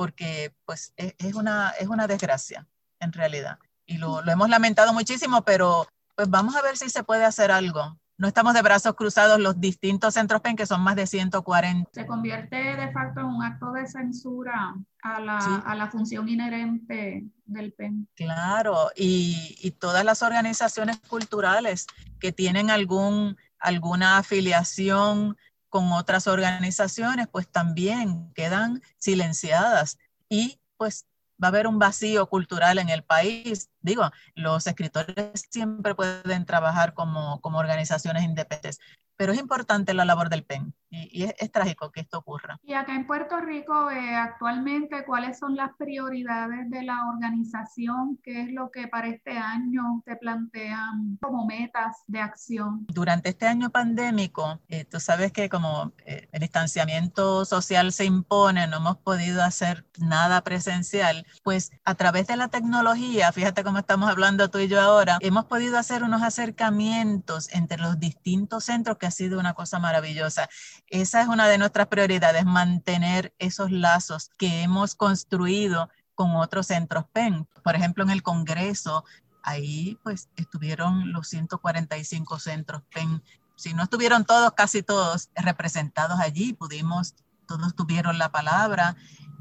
porque 0.03 0.53
pues 0.65 0.93
e, 0.97 1.15
es, 1.19 1.35
una, 1.35 1.71
es 1.79 1.87
una 1.87 2.09
desgracia 2.09 2.67
en 2.99 3.13
realidad. 3.13 3.61
Y 3.87 3.99
lo, 3.99 4.21
lo 4.21 4.33
hemos 4.33 4.49
lamentado 4.49 4.93
muchísimo, 4.93 5.43
pero 5.43 5.87
pues 6.17 6.29
vamos 6.29 6.57
a 6.57 6.63
ver 6.63 6.77
si 6.77 6.91
se 6.91 7.05
puede 7.05 7.25
hacer 7.25 7.53
algo 7.53 8.01
no 8.23 8.29
estamos 8.29 8.55
de 8.55 8.63
brazos 8.63 8.95
cruzados 8.95 9.41
los 9.41 9.61
distintos 9.61 10.15
centros 10.15 10.41
PEN, 10.43 10.55
que 10.55 10.65
son 10.65 10.81
más 10.81 10.95
de 10.95 11.09
140. 11.09 11.91
Se 11.93 12.07
convierte 12.07 12.57
de 12.57 12.93
facto 12.93 13.19
en 13.19 13.27
un 13.27 13.43
acto 13.43 13.73
de 13.73 13.85
censura 13.87 14.77
a 15.03 15.21
la, 15.21 15.39
a 15.39 15.75
la 15.75 15.91
función 15.91 16.29
inherente 16.29 17.25
del 17.45 17.73
PEN. 17.73 18.07
Claro, 18.15 18.91
y, 18.95 19.57
y, 19.61 19.73
todas 19.73 20.05
las 20.05 20.23
organizaciones 20.23 21.01
culturales 21.01 21.89
que 22.21 22.31
tienen 22.31 22.71
algún, 22.71 23.37
alguna 23.59 24.19
afiliación 24.19 25.37
con 25.73 25.91
otras 25.93 26.27
organizaciones, 26.27 27.29
pues 27.33 27.49
también 27.49 28.31
quedan 28.35 28.83
silenciadas 28.99 29.97
y 30.29 30.61
pues 30.77 31.07
va 31.43 31.47
a 31.47 31.49
haber 31.49 31.67
un 31.67 31.79
vacío 31.79 32.29
cultural 32.29 32.79
en 32.79 32.91
el 32.91 33.03
país. 33.03 33.71
Digo, 33.81 34.11
los 34.35 34.67
escritores 34.67 35.47
siempre 35.51 35.95
pueden 35.95 36.45
trabajar 36.45 36.93
como, 36.93 37.41
como 37.41 37.59
organizaciones 37.59 38.23
independientes, 38.23 38.81
pero 39.23 39.35
es 39.35 39.39
importante 39.39 39.95
la 39.95 40.05
labor 40.05 40.31
del 40.31 40.43
PEN 40.43 40.75
y, 40.93 41.25
es, 41.25 41.53
trágico 41.53 41.91
que 41.91 42.01
esto 42.01 42.19
ocurra. 42.19 42.59
Y 42.63 42.75
acá 42.75 42.95
en 42.95 43.07
Puerto 43.07 43.41
Rico, 43.41 43.91
eh, 43.91 44.15
actualmente, 44.15 45.05
¿cuáles 45.07 45.39
son 45.39 45.57
las 45.57 45.71
prioridades 45.79 46.69
de 46.71 46.83
la 46.83 47.07
organización? 47.09 48.19
¿Qué 48.23 48.43
es 48.43 48.53
lo 48.53 48.71
que 48.71 48.89
para 48.89 49.09
este 49.09 49.39
año 49.39 50.03
te 50.05 50.17
plantean 50.17 51.19
como 51.21 51.47
metas 51.47 52.03
de 52.07 52.21
acción? 52.21 52.87
Durante 52.89 53.31
este 53.31 53.47
año 53.47 53.71
pandémico, 53.71 54.61
eh, 54.69 54.85
tú 54.85 55.01
sabes 55.01 55.33
que 55.33 55.49
como 55.49 55.93
eh, 56.05 56.29
el 56.33 56.41
distanciamiento 56.41 57.45
social 57.45 57.93
se 57.93 58.05
impone, 58.05 58.67
no 58.67 58.79
hemos 58.79 58.99
podido 58.99 59.43
hacer 59.43 59.87
nada 59.99 60.43
presencial, 60.43 61.27
pues 61.43 61.71
a 61.85 61.95
través 61.95 62.27
de 62.27 62.37
la 62.37 62.49
tecnología, 62.49 63.33
fíjate 63.33 63.65
cómo 63.65 63.79
estamos 63.79 64.11
hablando 64.11 64.51
tú 64.51 64.59
y 64.59 64.69
yo 64.69 64.81
ahora, 64.81 65.19
hemos 65.21 65.47
podido 65.47 65.79
hacer 65.79 66.03
unos 66.03 66.23
acercamientos 66.23 67.49
entre 67.55 67.79
los 67.79 67.99
distintos 67.99 68.65
centros 68.65 68.99
que 68.99 69.07
sido 69.13 69.39
una 69.39 69.55
cosa 69.55 69.79
maravillosa 69.79 70.49
esa 70.89 71.23
es 71.23 71.29
una 71.29 71.49
de 71.49 71.59
nuestras 71.59 71.87
prioridades, 71.87 72.45
mantener 72.45 73.35
esos 73.39 73.71
lazos 73.71 74.31
que 74.37 74.63
hemos 74.63 74.95
construido 74.95 75.89
con 76.15 76.37
otros 76.37 76.67
centros 76.67 77.05
PEN. 77.13 77.49
Por 77.65 77.75
ejemplo, 77.75 78.05
en 78.05 78.11
el 78.11 78.23
Congreso, 78.23 79.05
ahí 79.43 79.99
pues 80.03 80.29
estuvieron 80.37 81.13
los 81.13 81.29
145 81.29 82.39
centros 82.39 82.83
PEN. 82.95 83.23
Si 83.57 83.75
no 83.75 83.85
estuvieron 83.85 84.25
todos, 84.25 84.53
casi 84.53 84.83
todos 84.83 85.31
representados 85.35 86.21
allí, 86.21 86.53
pudimos, 86.53 87.15
todos 87.47 87.75
tuvieron 87.75 88.19
la 88.19 88.31
palabra. 88.31 88.97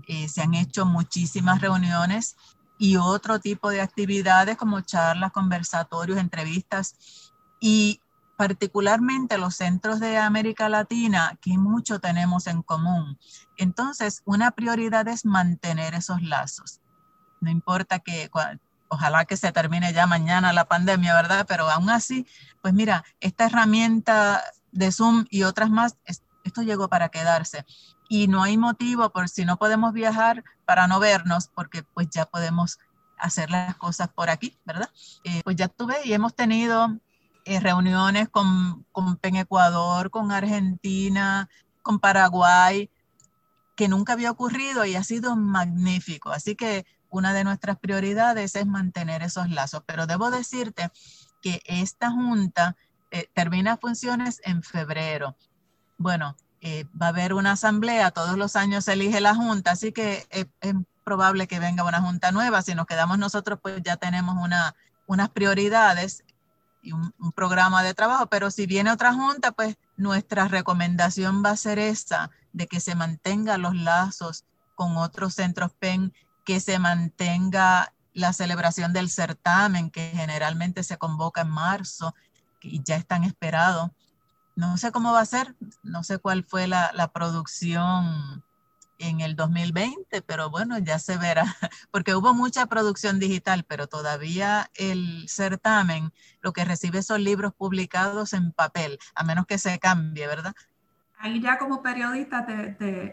Eh, 0.07 0.29
se 0.29 0.41
han 0.41 0.53
hecho 0.53 0.85
muchísimas 0.85 1.61
reuniones 1.61 2.35
y 2.77 2.95
otro 2.95 3.39
tipo 3.39 3.69
de 3.69 3.81
actividades 3.81 4.57
como 4.57 4.81
charlas, 4.81 5.31
conversatorios, 5.31 6.17
entrevistas. 6.17 6.95
Y 7.59 7.99
particularmente 8.41 9.37
los 9.37 9.53
centros 9.53 9.99
de 9.99 10.17
América 10.17 10.67
Latina, 10.67 11.37
que 11.43 11.59
mucho 11.59 11.99
tenemos 11.99 12.47
en 12.47 12.63
común. 12.63 13.19
Entonces, 13.55 14.23
una 14.25 14.49
prioridad 14.49 15.07
es 15.09 15.25
mantener 15.25 15.93
esos 15.93 16.23
lazos. 16.23 16.81
No 17.39 17.51
importa 17.51 17.99
que, 17.99 18.31
ojalá 18.87 19.25
que 19.25 19.37
se 19.37 19.51
termine 19.51 19.93
ya 19.93 20.07
mañana 20.07 20.53
la 20.53 20.65
pandemia, 20.65 21.13
¿verdad? 21.13 21.45
Pero 21.47 21.69
aún 21.69 21.91
así, 21.91 22.25
pues 22.63 22.73
mira, 22.73 23.03
esta 23.19 23.45
herramienta 23.45 24.41
de 24.71 24.91
Zoom 24.91 25.25
y 25.29 25.43
otras 25.43 25.69
más, 25.69 25.95
esto 26.43 26.63
llegó 26.63 26.89
para 26.89 27.09
quedarse. 27.09 27.63
Y 28.09 28.27
no 28.27 28.41
hay 28.41 28.57
motivo 28.57 29.11
por 29.11 29.29
si 29.29 29.45
no 29.45 29.57
podemos 29.57 29.93
viajar 29.93 30.43
para 30.65 30.87
no 30.87 30.99
vernos, 30.99 31.47
porque 31.53 31.83
pues 31.83 32.09
ya 32.09 32.25
podemos 32.25 32.79
hacer 33.19 33.51
las 33.51 33.75
cosas 33.75 34.07
por 34.07 34.31
aquí, 34.31 34.57
¿verdad? 34.65 34.89
Eh, 35.25 35.41
pues 35.43 35.57
ya 35.57 35.67
tuve 35.67 35.97
y 36.05 36.13
hemos 36.13 36.33
tenido 36.33 36.99
eh, 37.45 37.59
reuniones 37.59 38.29
con, 38.29 38.85
con 38.91 39.17
PEN 39.17 39.37
Ecuador, 39.37 40.09
con 40.09 40.31
Argentina, 40.31 41.49
con 41.81 41.99
Paraguay, 41.99 42.89
que 43.75 43.87
nunca 43.87 44.13
había 44.13 44.31
ocurrido 44.31 44.85
y 44.85 44.95
ha 44.95 45.03
sido 45.03 45.35
magnífico. 45.35 46.31
Así 46.31 46.55
que 46.55 46.85
una 47.09 47.33
de 47.33 47.43
nuestras 47.43 47.77
prioridades 47.77 48.55
es 48.55 48.65
mantener 48.65 49.21
esos 49.23 49.49
lazos. 49.49 49.83
Pero 49.85 50.07
debo 50.07 50.31
decirte 50.31 50.91
que 51.41 51.61
esta 51.65 52.11
junta 52.11 52.75
eh, 53.11 53.27
termina 53.33 53.77
funciones 53.77 54.41
en 54.43 54.63
febrero. 54.63 55.35
Bueno, 55.97 56.35
eh, 56.61 56.85
va 56.99 57.07
a 57.07 57.09
haber 57.09 57.33
una 57.33 57.53
asamblea, 57.53 58.11
todos 58.11 58.37
los 58.37 58.55
años 58.55 58.85
se 58.85 58.93
elige 58.93 59.19
la 59.19 59.35
junta, 59.35 59.71
así 59.71 59.91
que 59.91 60.27
es 60.29 60.75
probable 61.03 61.47
que 61.47 61.59
venga 61.59 61.83
una 61.83 62.01
junta 62.01 62.31
nueva. 62.31 62.61
Si 62.61 62.75
nos 62.75 62.85
quedamos 62.85 63.17
nosotros, 63.17 63.59
pues 63.61 63.81
ya 63.83 63.97
tenemos 63.97 64.37
una, 64.37 64.75
unas 65.07 65.29
prioridades 65.29 66.23
y 66.81 66.93
un, 66.93 67.13
programa 67.35 67.83
de 67.83 67.93
trabajo, 67.93 68.27
pero 68.27 68.51
si 68.51 68.65
viene 68.65 68.91
otra 68.91 69.13
junta, 69.13 69.51
pues 69.51 69.77
nuestra 69.97 70.47
recomendación 70.47 71.43
va 71.43 71.51
a 71.51 71.57
ser 71.57 71.79
esta, 71.79 72.31
de 72.53 72.67
que 72.67 72.79
se 72.79 72.95
mantengan 72.95 73.61
los 73.61 73.75
lazos 73.75 74.45
con 74.75 74.97
otros 74.97 75.35
centros 75.35 75.71
PEN, 75.79 76.13
que 76.43 76.59
se 76.59 76.79
mantenga 76.79 77.93
la 78.13 78.33
celebración 78.33 78.93
del 78.93 79.09
certamen, 79.09 79.89
que 79.89 80.09
generalmente 80.09 80.83
se 80.83 80.97
convoca 80.97 81.41
en 81.41 81.49
marzo 81.49 82.15
y 82.61 82.83
ya 82.83 82.95
están 82.95 83.23
esperados. 83.23 83.91
No 84.55 84.77
sé 84.77 84.91
cómo 84.91 85.13
va 85.13 85.21
a 85.21 85.25
ser, 85.25 85.55
no 85.83 86.03
sé 86.03 86.19
cuál 86.19 86.43
fue 86.43 86.67
la 86.67 87.11
producción 87.13 88.43
en 89.01 89.21
el 89.21 89.35
2020, 89.35 90.21
pero 90.21 90.49
bueno, 90.49 90.77
ya 90.77 90.99
se 90.99 91.17
verá, 91.17 91.43
porque 91.91 92.15
hubo 92.15 92.33
mucha 92.33 92.65
producción 92.67 93.19
digital, 93.19 93.65
pero 93.67 93.87
todavía 93.87 94.69
el 94.75 95.27
certamen 95.27 96.11
lo 96.41 96.53
que 96.53 96.65
recibe 96.65 97.01
son 97.01 97.23
libros 97.23 97.53
publicados 97.53 98.33
en 98.33 98.51
papel, 98.51 98.99
a 99.15 99.23
menos 99.23 99.45
que 99.45 99.57
se 99.57 99.79
cambie, 99.79 100.27
¿verdad? 100.27 100.53
Ahí 101.17 101.39
ya 101.39 101.57
como 101.57 101.81
periodista 101.83 102.45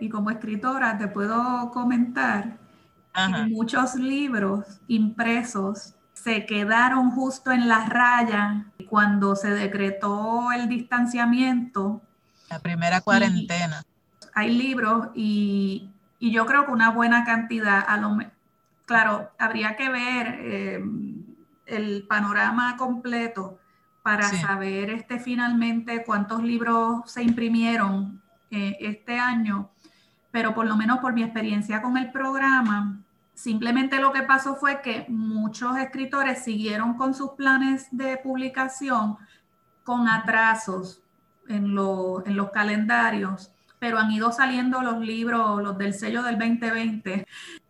y 0.00 0.09
como 0.09 0.30
escritora 0.30 0.97
te 0.97 1.09
puedo 1.09 1.71
comentar 1.73 2.59
que 3.14 3.45
muchos 3.50 3.97
libros 3.97 4.80
impresos 4.87 5.95
se 6.14 6.47
quedaron 6.47 7.11
justo 7.11 7.52
en 7.52 7.68
la 7.68 7.85
raya 7.87 8.66
cuando 8.88 9.37
se 9.37 9.50
decretó 9.50 10.52
el 10.52 10.68
distanciamiento. 10.68 12.00
La 12.49 12.59
primera 12.61 13.00
cuarentena 13.02 13.85
hay 14.38 14.57
libros 14.57 15.09
y, 15.14 15.90
yo 16.21 16.47
creo 16.47 16.64
que 16.64 16.73
una 16.73 16.90
buena 16.90 17.25
cantidad, 17.25 17.85
a 17.87 17.97
lo, 17.97 18.18
claro, 18.87 19.30
habría 19.38 19.76
que 19.76 19.88
ver 19.88 20.38
eh, 20.40 20.85
el 21.66 22.07
panorama 22.09 22.76
completo 22.76 23.59
para 24.02 24.25
saber 24.25 24.90
este, 24.90 25.21
finalmente 25.21 26.02
cuántos 26.04 26.42
libros 26.42 27.02
se 27.07 27.23
imprimieron 27.23 28.21
eh, 28.50 28.76
este 28.80 29.18
año, 29.18 29.71
pero 30.33 30.54
por 30.54 30.66
lo 30.66 30.76
menos 30.76 30.99
por 30.99 31.12
mi 31.12 31.23
experiencia 31.23 31.83
con 31.83 31.97
el 31.97 32.11
programa, 32.11 33.00
simplemente 33.35 34.00
lo 34.00 34.12
que 34.12 34.23
pasó 34.23 34.57
fue 34.57 34.80
que 34.83 35.04
muchos 35.09 35.76
escritores 35.78 36.42
siguieron 36.42 36.95
con 36.95 37.14
sus 37.14 37.30
planes 37.33 37.87
de 37.92 38.16
publicación 38.16 39.18
con 39.85 40.09
atrasos 40.09 41.00
en, 41.49 41.66
en 41.66 42.37
los 42.37 42.50
calendarios 42.50 43.52
pero 43.78 43.99
han 43.99 44.11
ido 44.11 44.32
saliendo 44.32 44.82
los 44.82 44.99
libros, 44.99 45.62
los 45.62 45.78
del 45.78 45.94
sello 45.94 46.23
del 46.23 46.38
2020. 46.38 47.26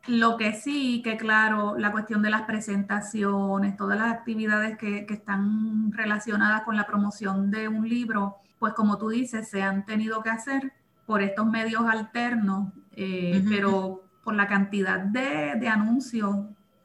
Lo 0.06 0.36
que 0.38 0.54
sí, 0.54 1.02
que 1.02 1.16
claro, 1.16 1.76
la 1.76 1.92
cuestión 1.92 2.22
de 2.22 2.30
las 2.30 2.42
presentaciones, 2.42 3.76
todas 3.76 3.98
las 3.98 4.12
actividades 4.12 4.78
que, 4.78 5.06
están 5.08 5.92
relacionadas 5.92 6.62
con 6.62 6.76
la 6.76 6.86
promoción 6.86 7.50
de 7.50 7.68
un 7.68 7.88
libro, 7.88 8.36
pues 8.58 8.72
como 8.72 8.96
tú 8.96 9.10
dices, 9.10 9.48
se 9.48 9.62
han 9.62 9.84
tenido 9.84 10.22
que 10.22 10.30
hacer 10.30 10.72
por 11.04 11.22
estos 11.22 11.46
medios 11.46 11.82
alternos, 11.86 12.72
eh, 12.92 13.44
pero 13.48 14.02
por 14.24 14.34
la 14.34 14.46
cantidad 14.46 15.00
de, 15.00 15.68
anuncios 15.68 16.36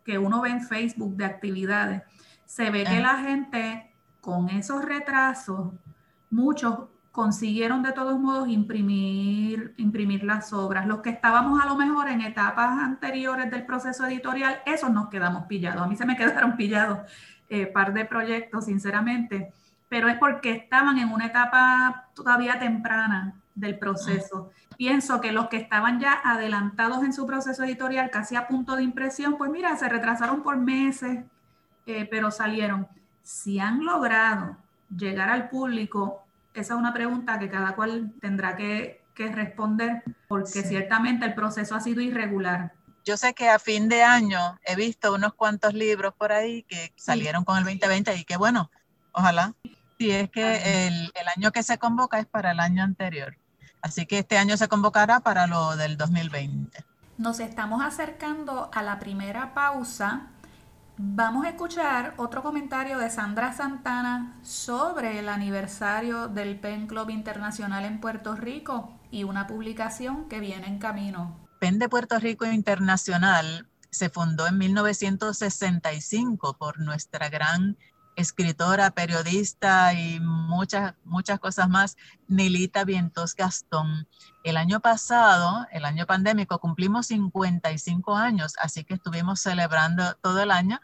que 0.04 0.18
uno 0.18 0.42
ve 0.42 0.50
en 0.50 0.62
Facebook 0.62 1.16
de 1.16 1.26
actividades, 1.26 2.04
se 2.46 2.70
ve 2.70 2.84
que 2.84 3.00
la 3.00 3.18
gente 3.20 3.90
con 4.20 4.50
esos 4.50 4.84
retrasos, 4.84 5.72
muchos 6.30 6.90
consiguieron 7.14 7.84
de 7.84 7.92
todos 7.92 8.20
modos 8.20 8.50
imprimir, 8.50 9.76
imprimir 9.78 10.24
las 10.24 10.52
obras. 10.52 10.88
Los 10.88 11.02
que 11.02 11.12
estábamos 11.12 11.62
a 11.62 11.68
lo 11.68 11.76
mejor 11.76 12.10
en 12.10 12.22
etapas 12.22 12.80
anteriores 12.80 13.52
del 13.52 13.68
proceso 13.68 14.08
editorial, 14.08 14.64
esos 14.66 14.90
nos 14.90 15.10
quedamos 15.10 15.46
pillados. 15.46 15.84
A 15.84 15.88
mí 15.88 15.96
se 15.96 16.08
me 16.08 16.18
quedaron 16.18 16.58
pillados 16.58 17.02
eh, 17.50 17.68
par 17.68 17.94
de 17.94 18.06
proyectos, 18.06 18.66
sinceramente, 18.66 19.54
pero 19.90 20.10
es 20.10 20.18
porque 20.18 20.54
estaban 20.54 20.98
en 20.98 21.10
una 21.10 21.28
etapa 21.28 22.10
todavía 22.16 22.58
temprana 22.58 23.36
del 23.54 23.78
proceso. 23.78 24.50
Pienso 24.76 25.22
que 25.22 25.32
los 25.32 25.50
que 25.50 25.58
estaban 25.58 26.00
ya 26.00 26.14
adelantados 26.14 27.04
en 27.04 27.14
su 27.14 27.28
proceso 27.28 27.64
editorial, 27.64 28.10
casi 28.10 28.36
a 28.36 28.48
punto 28.48 28.76
de 28.76 28.82
impresión, 28.82 29.38
pues 29.38 29.52
mira, 29.52 29.78
se 29.78 29.88
retrasaron 29.88 30.42
por 30.42 30.58
meses, 30.58 31.24
eh, 31.86 32.08
pero 32.10 32.32
salieron. 32.32 32.88
Si 33.22 33.60
han 33.60 33.86
logrado 33.86 34.58
llegar 34.90 35.30
al 35.30 35.50
público 35.50 36.23
esa 36.54 36.74
es 36.74 36.80
una 36.80 36.94
pregunta 36.94 37.40
que 37.40 37.50
cada 37.50 37.76
cual 37.76 38.14
tendrá 38.22 38.56
que, 38.56 39.02
responder 39.16 40.04
porque 40.28 40.64
ciertamente 40.64 41.26
el 41.26 41.36
proceso 41.36 41.76
ha 41.76 41.80
sido 41.80 42.02
irregular. 42.02 42.74
Yo 43.06 43.16
sé 43.16 43.34
que 43.34 43.48
a 43.48 43.60
fin 43.60 43.88
de 43.88 44.02
año 44.02 44.60
he 44.66 44.76
visto 44.76 45.14
unos 45.14 45.36
cuantos 45.36 45.74
libros 45.74 46.14
por 46.16 46.32
ahí 46.32 46.64
que 46.64 46.92
salieron 46.96 47.46
con 47.46 47.58
el 47.58 47.64
2020 47.64 48.16
y 48.16 48.24
que 48.26 48.38
bueno, 48.38 48.72
ojalá. 49.12 49.54
Si 50.00 50.10
es 50.10 50.32
que 50.32 50.88
el, 50.88 51.12
el 51.14 51.28
año 51.36 51.52
que 51.52 51.62
se 51.62 51.78
convoca 51.78 52.18
es 52.18 52.26
para 52.26 52.52
el 52.52 52.60
año 52.60 52.84
anterior. 52.84 53.38
Así 53.84 54.06
que 54.08 54.20
este 54.20 54.38
año 54.38 54.58
se 54.58 54.68
convocará 54.68 55.20
para 55.20 55.46
lo 55.46 55.76
del 55.76 55.96
2020. 55.96 56.84
Nos 57.18 57.40
estamos 57.40 57.84
acercando 57.84 58.72
a 58.74 58.82
la 58.82 58.98
primera 58.98 59.54
pausa 59.54 60.33
Vamos 60.98 61.46
a 61.46 61.50
escuchar 61.50 62.14
otro 62.18 62.44
comentario 62.44 63.00
de 63.00 63.10
Sandra 63.10 63.52
Santana 63.52 64.38
sobre 64.44 65.18
el 65.18 65.28
aniversario 65.28 66.28
del 66.28 66.60
Pen 66.60 66.86
Club 66.86 67.10
Internacional 67.10 67.84
en 67.86 68.00
Puerto 68.00 68.36
Rico 68.36 68.94
y 69.10 69.24
una 69.24 69.48
publicación 69.48 70.30
que 70.30 70.40
viene 70.40 70.68
en 70.68 70.78
camino. 70.78 71.36
Pen 71.60 71.80
de 71.80 71.90
Puerto 71.90 72.20
Rico 72.20 72.46
Internacional 72.46 73.68
se 73.90 74.10
fundó 74.10 74.46
en 74.46 74.60
1965 74.60 76.58
por 76.60 76.80
nuestra 76.80 77.30
gran 77.30 77.76
escritora, 78.16 78.92
periodista 78.92 79.94
y 79.94 80.20
muchas, 80.20 80.94
muchas 81.04 81.40
cosas 81.40 81.70
más, 81.70 81.98
Nilita 82.28 82.84
Vientos 82.84 83.36
Gastón. 83.36 84.08
El 84.44 84.58
año 84.58 84.80
pasado, 84.80 85.66
el 85.72 85.86
año 85.86 86.06
pandémico, 86.06 86.60
cumplimos 86.60 87.08
55 87.08 88.16
años, 88.16 88.54
así 88.62 88.84
que 88.84 88.96
estuvimos 88.96 89.42
celebrando 89.42 90.16
todo 90.22 90.42
el 90.42 90.52
año 90.52 90.80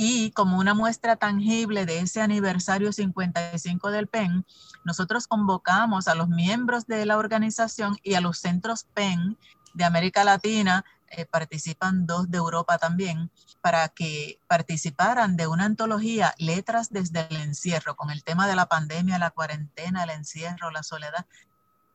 y 0.00 0.30
como 0.30 0.58
una 0.58 0.74
muestra 0.74 1.16
tangible 1.16 1.84
de 1.84 1.98
ese 1.98 2.20
aniversario 2.20 2.92
55 2.92 3.90
del 3.90 4.06
PEN, 4.06 4.46
nosotros 4.84 5.26
convocamos 5.26 6.06
a 6.06 6.14
los 6.14 6.28
miembros 6.28 6.86
de 6.86 7.04
la 7.04 7.18
organización 7.18 7.96
y 8.04 8.14
a 8.14 8.20
los 8.20 8.38
centros 8.38 8.84
PEN 8.94 9.36
de 9.74 9.84
América 9.84 10.22
Latina, 10.22 10.84
eh, 11.10 11.26
participan 11.26 12.06
dos 12.06 12.30
de 12.30 12.38
Europa 12.38 12.78
también, 12.78 13.30
para 13.60 13.88
que 13.88 14.38
participaran 14.46 15.36
de 15.36 15.46
una 15.46 15.64
antología, 15.64 16.34
Letras 16.38 16.90
desde 16.90 17.26
el 17.30 17.36
encierro, 17.36 17.96
con 17.96 18.10
el 18.10 18.24
tema 18.24 18.46
de 18.46 18.56
la 18.56 18.66
pandemia, 18.66 19.18
la 19.18 19.30
cuarentena, 19.30 20.04
el 20.04 20.10
encierro, 20.10 20.70
la 20.70 20.82
soledad. 20.82 21.26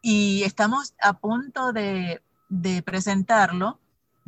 Y 0.02 0.44
estamos 0.44 0.94
a 1.02 1.14
punto 1.14 1.72
de, 1.74 2.22
de 2.50 2.82
presentarlo. 2.82 3.80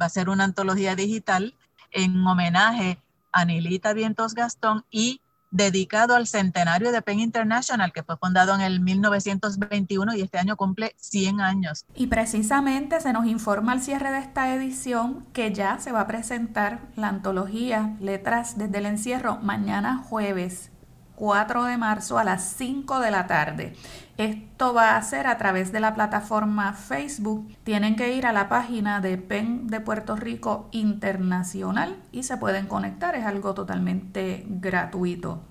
Va 0.01 0.05
a 0.07 0.09
ser 0.09 0.29
una 0.29 0.43
antología 0.43 0.95
digital 0.95 1.55
en 1.91 2.25
homenaje 2.25 3.01
a 3.31 3.45
Nilita 3.45 3.93
Vientos 3.93 4.33
Gastón 4.33 4.85
y 4.89 5.21
dedicado 5.51 6.15
al 6.15 6.27
centenario 6.27 6.91
de 6.91 7.01
Penn 7.01 7.19
International, 7.19 7.93
que 7.93 8.03
fue 8.03 8.17
fundado 8.17 8.53
en 8.53 8.61
el 8.61 8.79
1921 8.79 10.15
y 10.15 10.21
este 10.21 10.37
año 10.37 10.57
cumple 10.57 10.95
100 10.97 11.41
años. 11.41 11.85
Y 11.95 12.07
precisamente 12.07 12.99
se 13.01 13.13
nos 13.13 13.25
informa 13.25 13.71
al 13.71 13.81
cierre 13.81 14.11
de 14.11 14.19
esta 14.19 14.53
edición 14.53 15.25
que 15.33 15.53
ya 15.53 15.79
se 15.79 15.91
va 15.91 16.01
a 16.01 16.07
presentar 16.07 16.81
la 16.95 17.09
antología 17.09 17.95
Letras 17.99 18.57
desde 18.57 18.77
el 18.79 18.85
encierro 18.85 19.37
mañana 19.37 19.97
jueves 19.97 20.71
4 21.15 21.63
de 21.63 21.77
marzo 21.77 22.17
a 22.17 22.23
las 22.23 22.43
5 22.57 22.99
de 22.99 23.11
la 23.11 23.27
tarde. 23.27 23.73
Esto 24.17 24.73
va 24.73 24.95
a 24.95 25.01
ser 25.01 25.27
a 25.27 25.37
través 25.37 25.73
de 25.73 25.81
la 25.81 25.93
plataforma 25.93 26.71
Facebook. 26.71 27.53
Tienen 27.65 27.97
que 27.97 28.15
ir 28.15 28.25
a 28.25 28.31
la 28.31 28.47
página 28.47 29.01
de 29.01 29.17
PEN 29.17 29.67
de 29.67 29.81
Puerto 29.81 30.15
Rico 30.15 30.69
Internacional 30.71 31.97
y 32.13 32.23
se 32.23 32.37
pueden 32.37 32.67
conectar. 32.67 33.15
Es 33.15 33.25
algo 33.25 33.53
totalmente 33.53 34.45
gratuito. 34.47 35.41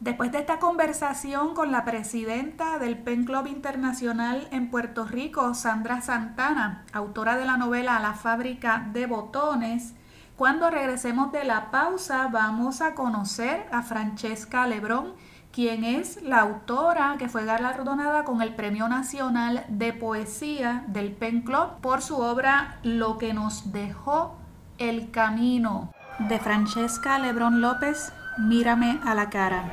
Después 0.00 0.32
de 0.32 0.38
esta 0.38 0.58
conversación 0.58 1.54
con 1.54 1.70
la 1.70 1.84
presidenta 1.84 2.78
del 2.78 2.98
PEN 2.98 3.26
Club 3.26 3.46
Internacional 3.46 4.48
en 4.50 4.70
Puerto 4.70 5.04
Rico, 5.04 5.54
Sandra 5.54 6.00
Santana, 6.00 6.86
autora 6.92 7.36
de 7.36 7.44
la 7.44 7.58
novela 7.58 8.00
La 8.00 8.14
fábrica 8.14 8.88
de 8.92 9.06
botones, 9.06 9.94
cuando 10.36 10.70
regresemos 10.70 11.30
de 11.32 11.44
la 11.44 11.70
pausa 11.70 12.28
vamos 12.28 12.80
a 12.80 12.94
conocer 12.94 13.66
a 13.70 13.82
Francesca 13.82 14.66
Lebrón, 14.66 15.12
quien 15.52 15.84
es 15.84 16.22
la 16.22 16.40
autora 16.40 17.16
que 17.18 17.28
fue 17.28 17.44
galardonada 17.44 18.24
con 18.24 18.40
el 18.42 18.54
Premio 18.54 18.88
Nacional 18.88 19.64
de 19.68 19.92
Poesía 19.92 20.84
del 20.88 21.12
Pen 21.12 21.42
Club 21.42 21.80
por 21.80 22.02
su 22.02 22.18
obra 22.18 22.78
Lo 22.82 23.18
que 23.18 23.34
nos 23.34 23.72
dejó 23.72 24.36
el 24.78 25.10
camino. 25.10 25.92
De 26.20 26.38
Francesca 26.38 27.18
Lebrón 27.18 27.60
López, 27.60 28.12
Mírame 28.38 29.00
a 29.04 29.14
la 29.14 29.28
cara. 29.28 29.64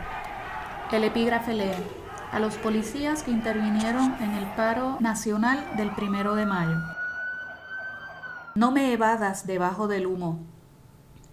El 0.91 1.03
epígrafe 1.03 1.53
lee 1.53 1.71
a 2.31 2.39
los 2.39 2.55
policías 2.55 3.23
que 3.23 3.31
intervinieron 3.31 4.15
en 4.19 4.33
el 4.33 4.45
paro 4.55 4.97
nacional 4.99 5.63
del 5.77 5.91
primero 5.91 6.35
de 6.35 6.45
mayo. 6.45 6.77
No 8.55 8.71
me 8.71 8.91
evadas 8.91 9.45
debajo 9.45 9.87
del 9.87 10.07
humo 10.07 10.39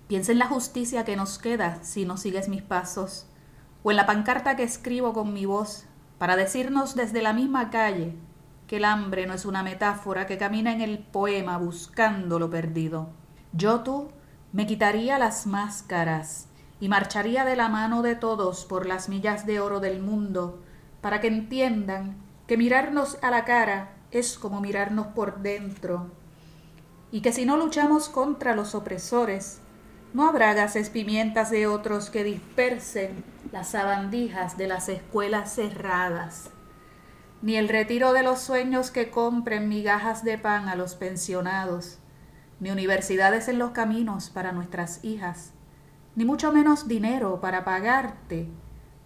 Piensa 0.06 0.32
en 0.32 0.38
la 0.38 0.46
justicia 0.46 1.04
que 1.04 1.16
nos 1.16 1.38
queda 1.38 1.82
si 1.82 2.04
no 2.04 2.18
sigues 2.18 2.48
mis 2.48 2.62
pasos, 2.62 3.26
o 3.84 3.90
en 3.90 3.96
la 3.98 4.06
pancarta 4.06 4.56
que 4.56 4.64
escribo 4.64 5.12
con 5.12 5.32
mi 5.32 5.44
voz 5.44 5.84
para 6.18 6.36
decirnos 6.36 6.96
desde 6.96 7.22
la 7.22 7.34
misma 7.34 7.70
calle 7.70 8.16
que 8.66 8.78
el 8.78 8.84
hambre 8.86 9.26
no 9.26 9.34
es 9.34 9.44
una 9.44 9.62
metáfora 9.62 10.26
que 10.26 10.38
camina 10.38 10.72
en 10.72 10.80
el 10.80 10.98
poema 10.98 11.58
buscando 11.58 12.38
lo 12.38 12.48
perdido. 12.48 13.10
Yo 13.52 13.80
tú 13.80 14.08
me 14.52 14.66
quitaría 14.66 15.18
las 15.18 15.46
máscaras 15.46 16.48
y 16.80 16.88
marcharía 16.88 17.44
de 17.44 17.56
la 17.56 17.68
mano 17.68 18.00
de 18.00 18.14
todos 18.16 18.64
por 18.64 18.86
las 18.86 19.10
millas 19.10 19.44
de 19.44 19.60
oro 19.60 19.80
del 19.80 20.00
mundo 20.00 20.62
para 21.02 21.20
que 21.20 21.28
entiendan 21.28 22.16
que 22.48 22.56
mirarnos 22.56 23.18
a 23.22 23.30
la 23.30 23.44
cara 23.44 23.90
es 24.10 24.38
como 24.38 24.62
mirarnos 24.62 25.08
por 25.08 25.40
dentro 25.40 26.10
y 27.12 27.20
que 27.20 27.32
si 27.32 27.44
no 27.44 27.58
luchamos 27.58 28.08
contra 28.08 28.56
los 28.56 28.74
opresores, 28.74 29.60
no 30.14 30.26
habrá 30.26 30.54
gases 30.54 30.88
pimientas 30.88 31.50
de 31.50 31.66
otros 31.66 32.08
que 32.08 32.24
dispersen 32.24 33.33
las 33.54 33.68
sabandijas 33.68 34.56
de 34.56 34.66
las 34.66 34.88
escuelas 34.88 35.54
cerradas, 35.54 36.50
ni 37.40 37.54
el 37.54 37.68
retiro 37.68 38.12
de 38.12 38.24
los 38.24 38.40
sueños 38.40 38.90
que 38.90 39.12
compren 39.12 39.68
migajas 39.68 40.24
de 40.24 40.38
pan 40.38 40.68
a 40.68 40.74
los 40.74 40.96
pensionados, 40.96 42.00
ni 42.58 42.72
universidades 42.72 43.46
en 43.46 43.60
los 43.60 43.70
caminos 43.70 44.28
para 44.28 44.50
nuestras 44.50 45.04
hijas, 45.04 45.52
ni 46.16 46.24
mucho 46.24 46.50
menos 46.50 46.88
dinero 46.88 47.40
para 47.40 47.64
pagarte 47.64 48.48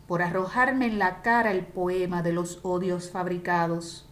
por 0.06 0.22
arrojarme 0.22 0.86
en 0.86 0.98
la 0.98 1.20
cara 1.20 1.50
el 1.50 1.66
poema 1.66 2.22
de 2.22 2.32
los 2.32 2.60
odios 2.62 3.10
fabricados. 3.10 4.08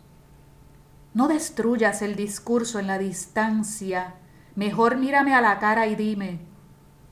No 1.14 1.28
destruyas 1.28 2.02
el 2.02 2.14
discurso 2.14 2.78
en 2.78 2.88
la 2.88 2.98
distancia. 2.98 4.16
Mejor 4.54 4.98
mírame 4.98 5.34
a 5.34 5.40
la 5.40 5.58
cara 5.58 5.86
y 5.86 5.96
dime, 5.96 6.40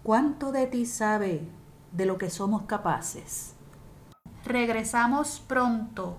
¿cuánto 0.02 0.52
de 0.52 0.66
ti 0.66 0.84
sabe 0.84 1.48
de 1.94 2.06
lo 2.06 2.18
que 2.18 2.28
somos 2.28 2.62
capaces? 2.62 3.54
Regresamos 4.44 5.42
pronto. 5.46 6.18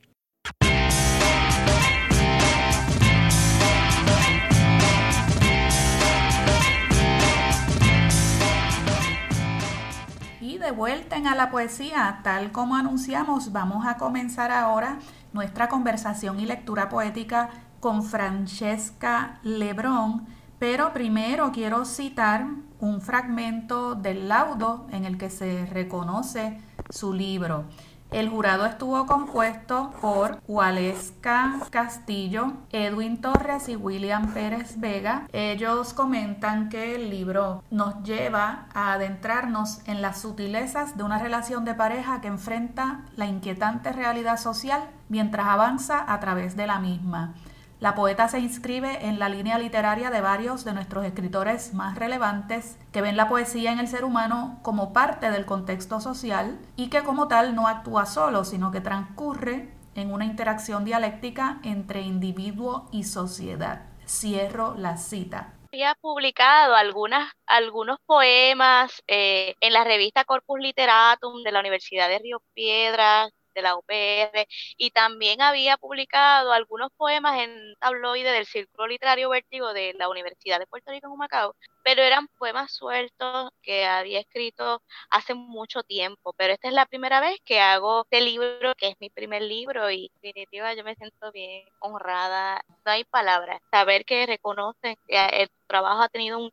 De 10.61 10.71
vuelta 10.71 11.17
en 11.17 11.25
A 11.25 11.33
la 11.33 11.49
Poesía. 11.49 12.19
Tal 12.23 12.51
como 12.51 12.75
anunciamos, 12.75 13.51
vamos 13.51 13.87
a 13.87 13.97
comenzar 13.97 14.51
ahora 14.51 14.99
nuestra 15.33 15.67
conversación 15.67 16.39
y 16.39 16.45
lectura 16.45 16.87
poética 16.87 17.49
con 17.79 18.03
Francesca 18.03 19.39
Lebrón, 19.41 20.27
pero 20.59 20.93
primero 20.93 21.51
quiero 21.51 21.83
citar 21.83 22.45
un 22.79 23.01
fragmento 23.01 23.95
del 23.95 24.29
laudo 24.29 24.85
en 24.91 25.05
el 25.05 25.17
que 25.17 25.31
se 25.31 25.65
reconoce 25.65 26.61
su 26.91 27.11
libro. 27.11 27.65
El 28.11 28.27
jurado 28.27 28.65
estuvo 28.65 29.05
compuesto 29.05 29.93
por 30.01 30.41
Waleska 30.45 31.61
Castillo, 31.69 32.51
Edwin 32.73 33.21
Torres 33.21 33.69
y 33.69 33.77
William 33.77 34.33
Pérez 34.33 34.81
Vega. 34.81 35.29
Ellos 35.31 35.93
comentan 35.93 36.67
que 36.67 36.95
el 36.95 37.09
libro 37.09 37.63
nos 37.71 38.03
lleva 38.03 38.65
a 38.73 38.91
adentrarnos 38.91 39.79
en 39.87 40.01
las 40.01 40.19
sutilezas 40.19 40.97
de 40.97 41.03
una 41.03 41.19
relación 41.19 41.63
de 41.63 41.73
pareja 41.73 42.19
que 42.19 42.27
enfrenta 42.27 43.05
la 43.15 43.27
inquietante 43.27 43.93
realidad 43.93 44.35
social 44.35 44.89
mientras 45.07 45.47
avanza 45.47 46.03
a 46.05 46.19
través 46.19 46.57
de 46.57 46.67
la 46.67 46.79
misma. 46.79 47.33
La 47.81 47.95
poeta 47.95 48.27
se 48.27 48.39
inscribe 48.39 49.07
en 49.07 49.17
la 49.17 49.27
línea 49.27 49.57
literaria 49.57 50.11
de 50.11 50.21
varios 50.21 50.63
de 50.63 50.73
nuestros 50.73 51.03
escritores 51.03 51.73
más 51.73 51.97
relevantes 51.97 52.77
que 52.91 53.01
ven 53.01 53.17
la 53.17 53.27
poesía 53.27 53.71
en 53.71 53.79
el 53.79 53.87
ser 53.87 54.05
humano 54.05 54.59
como 54.61 54.93
parte 54.93 55.31
del 55.31 55.47
contexto 55.47 55.99
social 55.99 56.59
y 56.75 56.91
que 56.91 57.01
como 57.01 57.27
tal 57.27 57.55
no 57.55 57.67
actúa 57.67 58.05
solo, 58.05 58.45
sino 58.45 58.69
que 58.71 58.81
transcurre 58.81 59.73
en 59.95 60.13
una 60.13 60.25
interacción 60.25 60.85
dialéctica 60.85 61.59
entre 61.63 62.01
individuo 62.01 62.87
y 62.91 63.05
sociedad. 63.05 63.87
Cierro 64.05 64.75
la 64.77 64.97
cita 64.97 65.55
había 65.73 65.95
publicado 66.01 66.75
algunos 66.75 67.97
poemas 68.05 69.01
eh, 69.07 69.55
en 69.61 69.71
la 69.71 69.85
revista 69.85 70.25
Corpus 70.25 70.59
Literatum 70.59 71.43
de 71.43 71.51
la 71.53 71.61
Universidad 71.61 72.09
de 72.09 72.19
Río 72.19 72.43
Piedras, 72.53 73.31
de 73.53 73.61
la 73.61 73.75
UPR 73.75 74.47
y 74.77 74.91
también 74.91 75.41
había 75.41 75.77
publicado 75.77 76.51
algunos 76.51 76.91
poemas 76.97 77.39
en 77.39 77.75
tabloide 77.79 78.31
del 78.31 78.45
Círculo 78.45 78.87
Literario 78.87 79.29
Vértigo 79.29 79.73
de 79.73 79.93
la 79.97 80.09
Universidad 80.09 80.59
de 80.59 80.67
Puerto 80.67 80.91
Rico 80.91 81.07
en 81.07 81.13
Humacao, 81.13 81.55
pero 81.83 82.01
eran 82.01 82.27
poemas 82.37 82.71
sueltos 82.73 83.51
que 83.61 83.85
había 83.85 84.19
escrito 84.19 84.81
hace 85.09 85.33
mucho 85.33 85.83
tiempo, 85.83 86.33
pero 86.37 86.53
esta 86.53 86.67
es 86.67 86.73
la 86.73 86.85
primera 86.85 87.19
vez 87.21 87.37
que 87.45 87.59
hago 87.59 88.03
este 88.03 88.21
libro, 88.21 88.73
que 88.75 88.89
es 88.89 88.95
mi 88.99 89.09
primer 89.09 89.41
libro 89.41 89.89
y 89.91 90.11
definitiva 90.21 90.73
yo 90.73 90.83
me 90.83 90.95
siento 90.95 91.31
bien 91.31 91.65
honrada, 91.79 92.61
no 92.85 92.91
hay 92.91 93.03
palabras, 93.05 93.61
saber 93.71 94.05
que 94.05 94.25
reconocen 94.25 94.95
que 95.07 95.25
el 95.41 95.49
trabajo 95.67 96.01
ha 96.01 96.09
tenido 96.09 96.39
un 96.39 96.51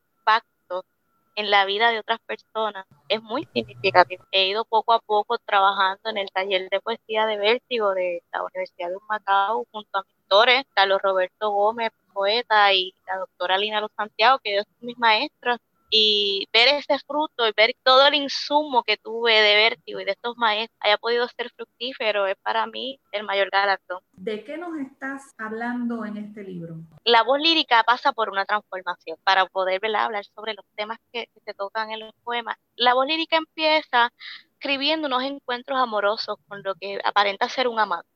en 1.38 1.53
la 1.53 1.64
vida 1.66 1.92
de 1.92 2.01
otras 2.01 2.18
personas 2.27 2.85
es 3.09 3.22
muy 3.22 3.46
significativo. 3.55 4.24
He 4.33 4.48
ido 4.48 4.64
poco 4.64 4.92
a 4.92 4.98
poco 4.98 5.38
trabajando 5.38 6.11
en 6.11 6.18
el 6.18 6.29
taller 6.33 6.68
de 6.68 6.81
poesía 6.81 7.27
de 7.27 7.38
Vértigo 7.38 7.94
de 7.94 8.24
la 8.33 8.42
Universidad 8.42 8.88
de 8.88 8.96
Macao 9.09 9.64
junto 9.70 9.98
a 9.98 10.03
mentores, 10.03 10.64
Carlos 10.74 11.01
Roberto 11.01 11.51
Gómez, 11.51 11.92
poeta, 12.12 12.74
y 12.74 12.92
la 13.07 13.18
doctora 13.18 13.57
Lina 13.57 13.81
Los 13.81 13.92
Santiago, 13.96 14.40
que 14.42 14.57
son 14.57 14.66
mis 14.81 14.98
maestros, 14.98 15.59
y 15.90 16.46
ver 16.53 16.68
ese 16.68 16.98
fruto 17.07 17.46
y 17.46 17.53
ver 17.57 17.74
todo 17.83 18.07
el 18.07 18.14
insumo 18.14 18.83
que 18.83 18.96
tuve 18.96 19.33
de 19.40 19.57
vértigo 19.57 20.01
y 20.01 20.05
de 20.05 20.12
estos 20.12 20.37
maestros 20.37 20.79
haya 20.81 20.98
podido 20.98 21.27
ser 21.29 21.51
fructífero 21.51 22.27
es 22.27 22.37
para 22.42 22.66
mí 22.66 23.01
el 23.12 23.24
mayor 23.24 23.48
galardón. 23.51 24.03
¿De 24.12 24.44
qué 24.44 24.59
nos 24.59 24.79
estás 24.79 25.35
hablando 25.38 26.05
en 26.05 26.16
este 26.18 26.44
libro? 26.44 26.77
La 27.05 27.22
voz 27.22 27.40
lírica 27.40 27.83
pasa 27.85 28.12
por 28.12 28.31
una 28.31 28.44
transformación 28.44 29.18
para 29.24 29.46
poder 29.46 29.81
hablar 29.96 30.24
sobre 30.24 30.55
los 30.55 30.64
temas 30.77 30.98
que, 31.12 31.29
se 31.44 31.55
tocan 31.55 31.90
en 31.90 32.01
los 32.01 32.12
poemas. 32.24 32.57
La 32.77 32.94
voz 32.94 33.07
lírica 33.07 33.37
empieza 33.37 34.12
escribiendo 34.53 35.07
unos 35.07 35.22
encuentros 35.22 35.79
amorosos 35.79 36.37
con 36.48 36.62
lo 36.62 36.74
que 36.74 37.01
aparenta 37.05 37.48
ser 37.48 37.68
un 37.68 37.79
amante 37.79 38.09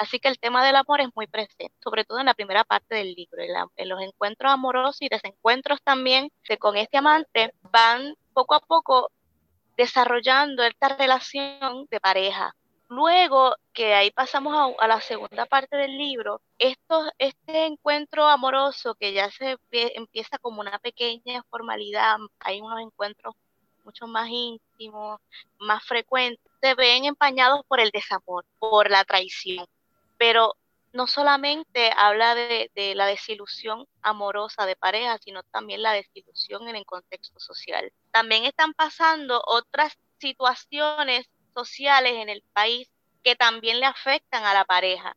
Así 0.00 0.18
que 0.18 0.28
el 0.28 0.38
tema 0.38 0.64
del 0.64 0.76
amor 0.76 1.02
es 1.02 1.10
muy 1.14 1.26
presente, 1.26 1.74
sobre 1.84 2.06
todo 2.06 2.20
en 2.20 2.24
la 2.24 2.32
primera 2.32 2.64
parte 2.64 2.94
del 2.94 3.12
libro. 3.12 3.42
En, 3.76 3.88
los 3.90 4.00
encuentros 4.00 4.50
amorosos 4.50 5.02
y 5.02 5.10
desencuentros 5.10 5.82
también 5.82 6.32
de, 6.48 6.56
con 6.56 6.74
este 6.78 6.96
amante 6.96 7.52
van 7.70 8.14
poco 8.32 8.54
a 8.54 8.60
poco 8.60 9.10
desarrollando 9.76 10.62
esta 10.62 10.96
relación 10.96 11.86
de 11.90 12.00
pareja. 12.00 12.56
Luego 12.88 13.56
que 13.74 13.92
ahí 13.92 14.10
pasamos 14.10 14.74
a, 14.78 14.86
la 14.88 15.02
segunda 15.02 15.44
parte 15.44 15.76
del 15.76 15.98
libro, 15.98 16.40
esto, 16.56 17.12
este 17.18 17.66
encuentro 17.66 18.26
amoroso 18.26 18.94
que 18.94 19.12
ya 19.12 19.30
se 19.30 19.58
empieza 19.70 20.38
como 20.38 20.62
una 20.62 20.78
pequeña 20.78 21.42
formalidad, 21.50 22.16
hay 22.38 22.62
unos 22.62 22.80
encuentros 22.80 23.34
mucho 23.84 24.06
más 24.06 24.30
íntimos, 24.30 25.20
más 25.58 25.84
frecuentes, 25.84 26.50
se 26.62 26.74
ven 26.74 27.04
empañados 27.04 27.60
por 27.68 27.80
el 27.80 27.90
desamor, 27.90 28.46
por 28.58 28.90
la 28.90 29.04
traición 29.04 29.66
pero 30.20 30.54
no 30.92 31.06
solamente 31.06 31.90
habla 31.96 32.34
de, 32.34 32.70
la 32.94 33.06
desilusión 33.06 33.86
amorosa 34.02 34.66
de 34.66 34.76
pareja, 34.76 35.16
sino 35.16 35.42
también 35.44 35.80
la 35.80 35.94
desilusión 35.94 36.68
en 36.68 36.76
el 36.76 36.84
contexto 36.84 37.40
social. 37.40 37.90
También 38.10 38.44
están 38.44 38.74
pasando 38.74 39.42
otras 39.46 39.96
situaciones 40.18 41.26
sociales 41.54 42.12
en 42.16 42.28
el 42.28 42.42
país 42.52 42.90
que 43.24 43.34
también 43.34 43.80
le 43.80 43.86
afectan 43.86 44.44
a 44.44 44.52
la 44.52 44.66
pareja. 44.66 45.16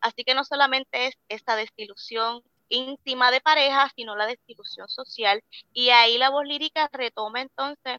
Así 0.00 0.22
que 0.22 0.36
no 0.36 0.44
solamente 0.44 1.08
es 1.08 1.14
esta 1.28 1.56
desilusión 1.56 2.40
íntima 2.68 3.32
de 3.32 3.40
pareja, 3.40 3.90
sino 3.96 4.14
la 4.14 4.26
desilusión 4.26 4.88
social. 4.88 5.42
Y 5.72 5.90
ahí 5.90 6.16
la 6.16 6.30
voz 6.30 6.44
lírica 6.44 6.88
retoma 6.92 7.40
entonces, 7.40 7.98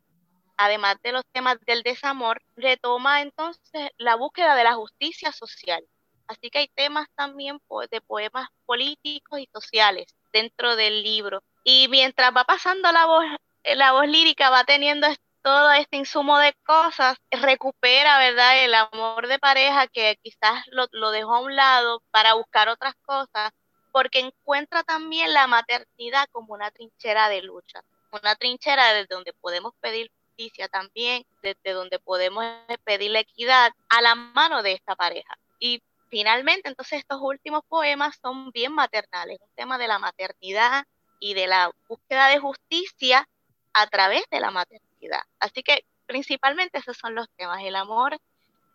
además 0.55 1.01
de 1.03 1.11
los 1.11 1.23
temas 1.33 1.59
del 1.65 1.83
desamor, 1.83 2.41
retoma 2.55 3.21
entonces 3.21 3.89
la 3.97 4.15
búsqueda 4.15 4.55
de 4.55 4.63
la 4.63 4.75
justicia 4.75 5.33
social 5.33 5.85
Así 6.27 6.49
que 6.49 6.59
hay 6.59 6.67
temas 6.69 7.07
también 7.15 7.59
de 7.89 8.01
poemas 8.01 8.49
políticos 8.65 9.39
y 9.39 9.49
sociales 9.53 10.07
dentro 10.33 10.75
del 10.75 11.03
libro. 11.03 11.43
Y 11.63 11.87
mientras 11.89 12.31
va 12.35 12.43
pasando 12.43 12.91
la 12.91 13.05
voz, 13.05 13.25
la 13.63 13.91
voz 13.93 14.07
lírica 14.07 14.49
va 14.49 14.63
teniendo 14.63 15.07
todo 15.41 15.71
este 15.73 15.97
insumo 15.97 16.39
de 16.39 16.53
cosas, 16.65 17.17
recupera, 17.29 18.17
¿verdad? 18.17 18.63
El 18.63 18.73
amor 18.73 19.27
de 19.27 19.37
pareja 19.37 19.87
que 19.87 20.17
quizás 20.23 20.63
lo, 20.71 20.87
lo 20.91 21.11
dejó 21.11 21.35
a 21.35 21.41
un 21.41 21.55
lado 21.55 22.01
para 22.09 22.33
buscar 22.33 22.67
otras 22.67 22.95
cosas, 23.05 23.51
porque 23.91 24.19
encuentra 24.19 24.83
también 24.83 25.33
la 25.33 25.45
maternidad 25.45 26.27
como 26.31 26.53
una 26.53 26.71
trinchera 26.71 27.29
de 27.29 27.43
lucha, 27.43 27.81
una 28.11 28.35
trinchera 28.35 28.93
desde 28.93 29.13
donde 29.13 29.33
podemos 29.33 29.73
pedir 29.79 30.11
justicia 30.35 30.67
también, 30.67 31.23
desde 31.41 31.73
donde 31.73 31.99
podemos 31.99 32.43
pedir 32.83 33.11
la 33.11 33.19
equidad 33.19 33.71
a 33.89 34.01
la 34.01 34.15
mano 34.15 34.63
de 34.63 34.73
esta 34.73 34.95
pareja. 34.95 35.37
Y 35.59 35.81
finalmente, 36.09 36.69
entonces 36.69 36.99
estos 36.99 37.19
últimos 37.21 37.61
poemas 37.67 38.17
son 38.21 38.51
bien 38.51 38.73
maternales, 38.73 39.39
un 39.41 39.49
tema 39.55 39.77
de 39.77 39.87
la 39.87 39.99
maternidad 39.99 40.83
y 41.19 41.33
de 41.33 41.47
la 41.47 41.71
búsqueda 41.87 42.27
de 42.29 42.39
justicia 42.39 43.27
a 43.73 43.87
través 43.87 44.23
de 44.31 44.39
la 44.39 44.51
maternidad. 44.51 45.21
Así 45.39 45.63
que 45.63 45.85
principalmente 46.05 46.77
esos 46.77 46.97
son 46.97 47.15
los 47.15 47.27
temas, 47.35 47.61
el 47.63 47.75
amor, 47.75 48.17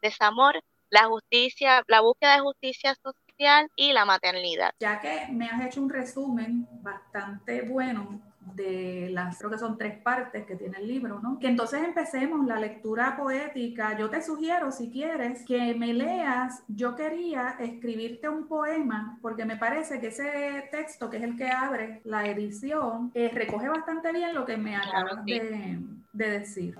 desamor, 0.02 0.60
la 0.90 1.04
justicia, 1.06 1.82
la 1.86 2.00
búsqueda 2.00 2.34
de 2.34 2.40
justicia 2.40 2.94
social 2.96 3.70
y 3.76 3.92
la 3.92 4.04
maternidad. 4.04 4.72
Ya 4.80 5.00
que 5.00 5.26
me 5.30 5.46
has 5.46 5.64
hecho 5.64 5.80
un 5.80 5.90
resumen 5.90 6.68
bastante 6.82 7.62
bueno 7.62 8.20
de 8.40 9.08
las, 9.10 9.38
creo 9.38 9.50
que 9.50 9.58
son 9.58 9.76
tres 9.76 9.98
partes 10.02 10.46
que 10.46 10.56
tiene 10.56 10.78
el 10.78 10.88
libro, 10.88 11.20
¿no? 11.20 11.38
Que 11.38 11.46
entonces 11.46 11.82
empecemos 11.82 12.46
la 12.46 12.58
lectura 12.58 13.16
poética. 13.16 13.96
Yo 13.98 14.08
te 14.08 14.22
sugiero, 14.22 14.72
si 14.72 14.90
quieres, 14.90 15.44
que 15.44 15.74
me 15.74 15.92
leas. 15.92 16.62
Yo 16.68 16.96
quería 16.96 17.56
escribirte 17.60 18.28
un 18.28 18.48
poema, 18.48 19.18
porque 19.20 19.44
me 19.44 19.56
parece 19.56 20.00
que 20.00 20.08
ese 20.08 20.68
texto, 20.70 21.10
que 21.10 21.18
es 21.18 21.22
el 21.22 21.36
que 21.36 21.48
abre 21.48 22.00
la 22.04 22.26
edición, 22.26 23.10
eh, 23.14 23.30
recoge 23.32 23.68
bastante 23.68 24.12
bien 24.12 24.34
lo 24.34 24.44
que 24.44 24.56
me 24.56 24.76
acabas 24.76 25.24
de, 25.24 25.78
de 26.12 26.30
decir. 26.30 26.74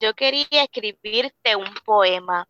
Yo 0.00 0.14
quería 0.14 0.62
escribirte 0.62 1.56
un 1.56 1.74
poema 1.84 2.46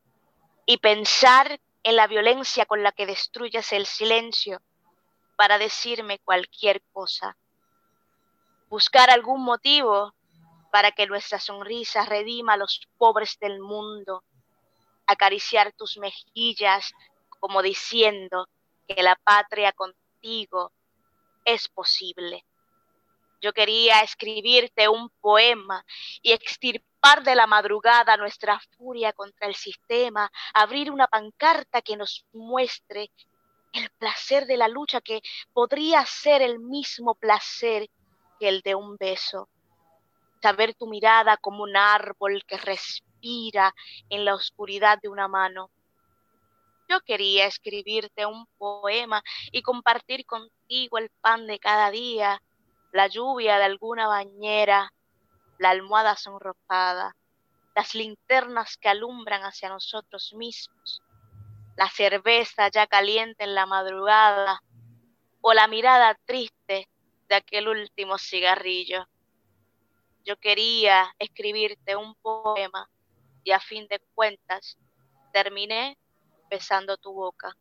y 0.66 0.79
pensar 0.79 1.59
en 1.83 1.97
la 1.97 2.07
violencia 2.09 2.66
con 2.66 2.83
la 2.83 2.92
que 2.92 3.07
destruyes 3.07 3.73
el 3.73 3.87
silencio 3.87 4.61
para 5.37 5.59
decirme 5.59 6.18
cualquier 6.18 6.83
cosa. 6.92 7.37
Buscar 8.68 9.11
algún 9.11 9.42
motivo 9.42 10.14
para 10.72 10.90
que 10.92 11.07
nuestra 11.07 11.38
sonrisa 11.38 12.05
redima 12.05 12.55
a 12.55 12.57
los 12.57 12.88
pobres 12.99 13.38
del 13.38 13.61
mundo. 13.61 14.25
Acariciar 15.07 15.72
tus 15.72 15.99
mejillas 15.99 16.92
como 17.38 17.62
diciendo 17.62 18.49
que 18.88 19.03
la 19.03 19.16
patria 19.16 19.72
contigo 19.72 20.72
es 21.44 21.68
posible. 21.68 22.44
Yo 23.40 23.53
quería 23.53 24.01
escribirte 24.01 24.88
un 24.88 25.11
poema 25.20 25.85
y 26.22 26.33
extirpar 26.33 27.22
de 27.22 27.35
la 27.35 27.46
madrugada 27.46 28.16
nuestra 28.16 28.59
furia 28.77 29.12
contra 29.12 29.46
el 29.46 29.55
sistema, 29.55 30.31
abrir 30.55 30.90
una 30.90 31.07
pancarta 31.07 31.83
que 31.83 31.96
nos 31.96 32.25
muestre 32.33 33.11
el 33.77 33.91
placer 33.91 34.47
de 34.47 34.57
la 34.57 34.69
lucha 34.69 35.01
que 35.01 35.23
podría 35.53 36.05
ser 36.07 36.43
el 36.43 36.59
mismo 36.59 37.15
placer 37.15 37.89
que 38.39 38.49
el 38.49 38.62
de 38.62 38.75
un 38.75 38.97
beso. 38.97 39.49
Saber 40.43 40.75
tu 40.75 40.87
mirada 40.87 41.37
como 41.37 41.62
un 41.62 41.77
árbol 41.77 42.43
que 42.47 42.57
respira 42.57 43.75
en 44.09 44.25
la 44.25 44.35
oscuridad 44.35 44.99
de 45.03 45.09
una 45.09 45.29
mano. 45.29 45.71
Yo 46.89 47.01
quería 47.01 47.47
escribirte 47.47 48.27
un 48.27 48.47
poema 48.59 49.23
y 49.51 49.62
compartir 49.62 50.25
contigo 50.25 50.99
el 50.99 51.11
pan 51.21 51.47
de 51.47 51.59
cada 51.59 51.91
día, 51.91 52.41
la 52.93 53.09
lluvia 53.09 53.59
de 53.59 53.65
alguna 53.65 54.07
bañera, 54.07 54.93
la 55.59 55.71
almohada 55.71 56.17
sonrojada, 56.17 57.17
las 57.75 57.95
linternas 57.95 58.77
que 58.77 58.89
alumbran 58.89 59.43
hacia 59.43 59.69
nosotros 59.69 60.33
mismos, 60.35 61.03
la 61.77 61.89
cerveza 61.91 62.69
ya 62.69 62.87
caliente 62.87 63.45
en 63.45 63.55
la 63.55 63.67
madrugada 63.67 64.62
o 65.41 65.53
la 65.53 65.69
mirada 65.69 66.19
triste 66.25 66.89
de 67.29 67.35
aquel 67.35 67.69
último 67.69 68.19
cigarrillo. 68.19 69.07
Yo 70.25 70.37
quería 70.39 71.15
escribirte 71.19 71.95
un 71.95 72.15
poema 72.17 72.89
y 73.45 73.53
a 73.53 73.61
fin 73.61 73.87
de 73.89 74.01
cuentas 74.15 74.77
terminé 75.33 75.97
besando 76.51 76.97
tu 76.97 77.12
boca. 77.12 77.53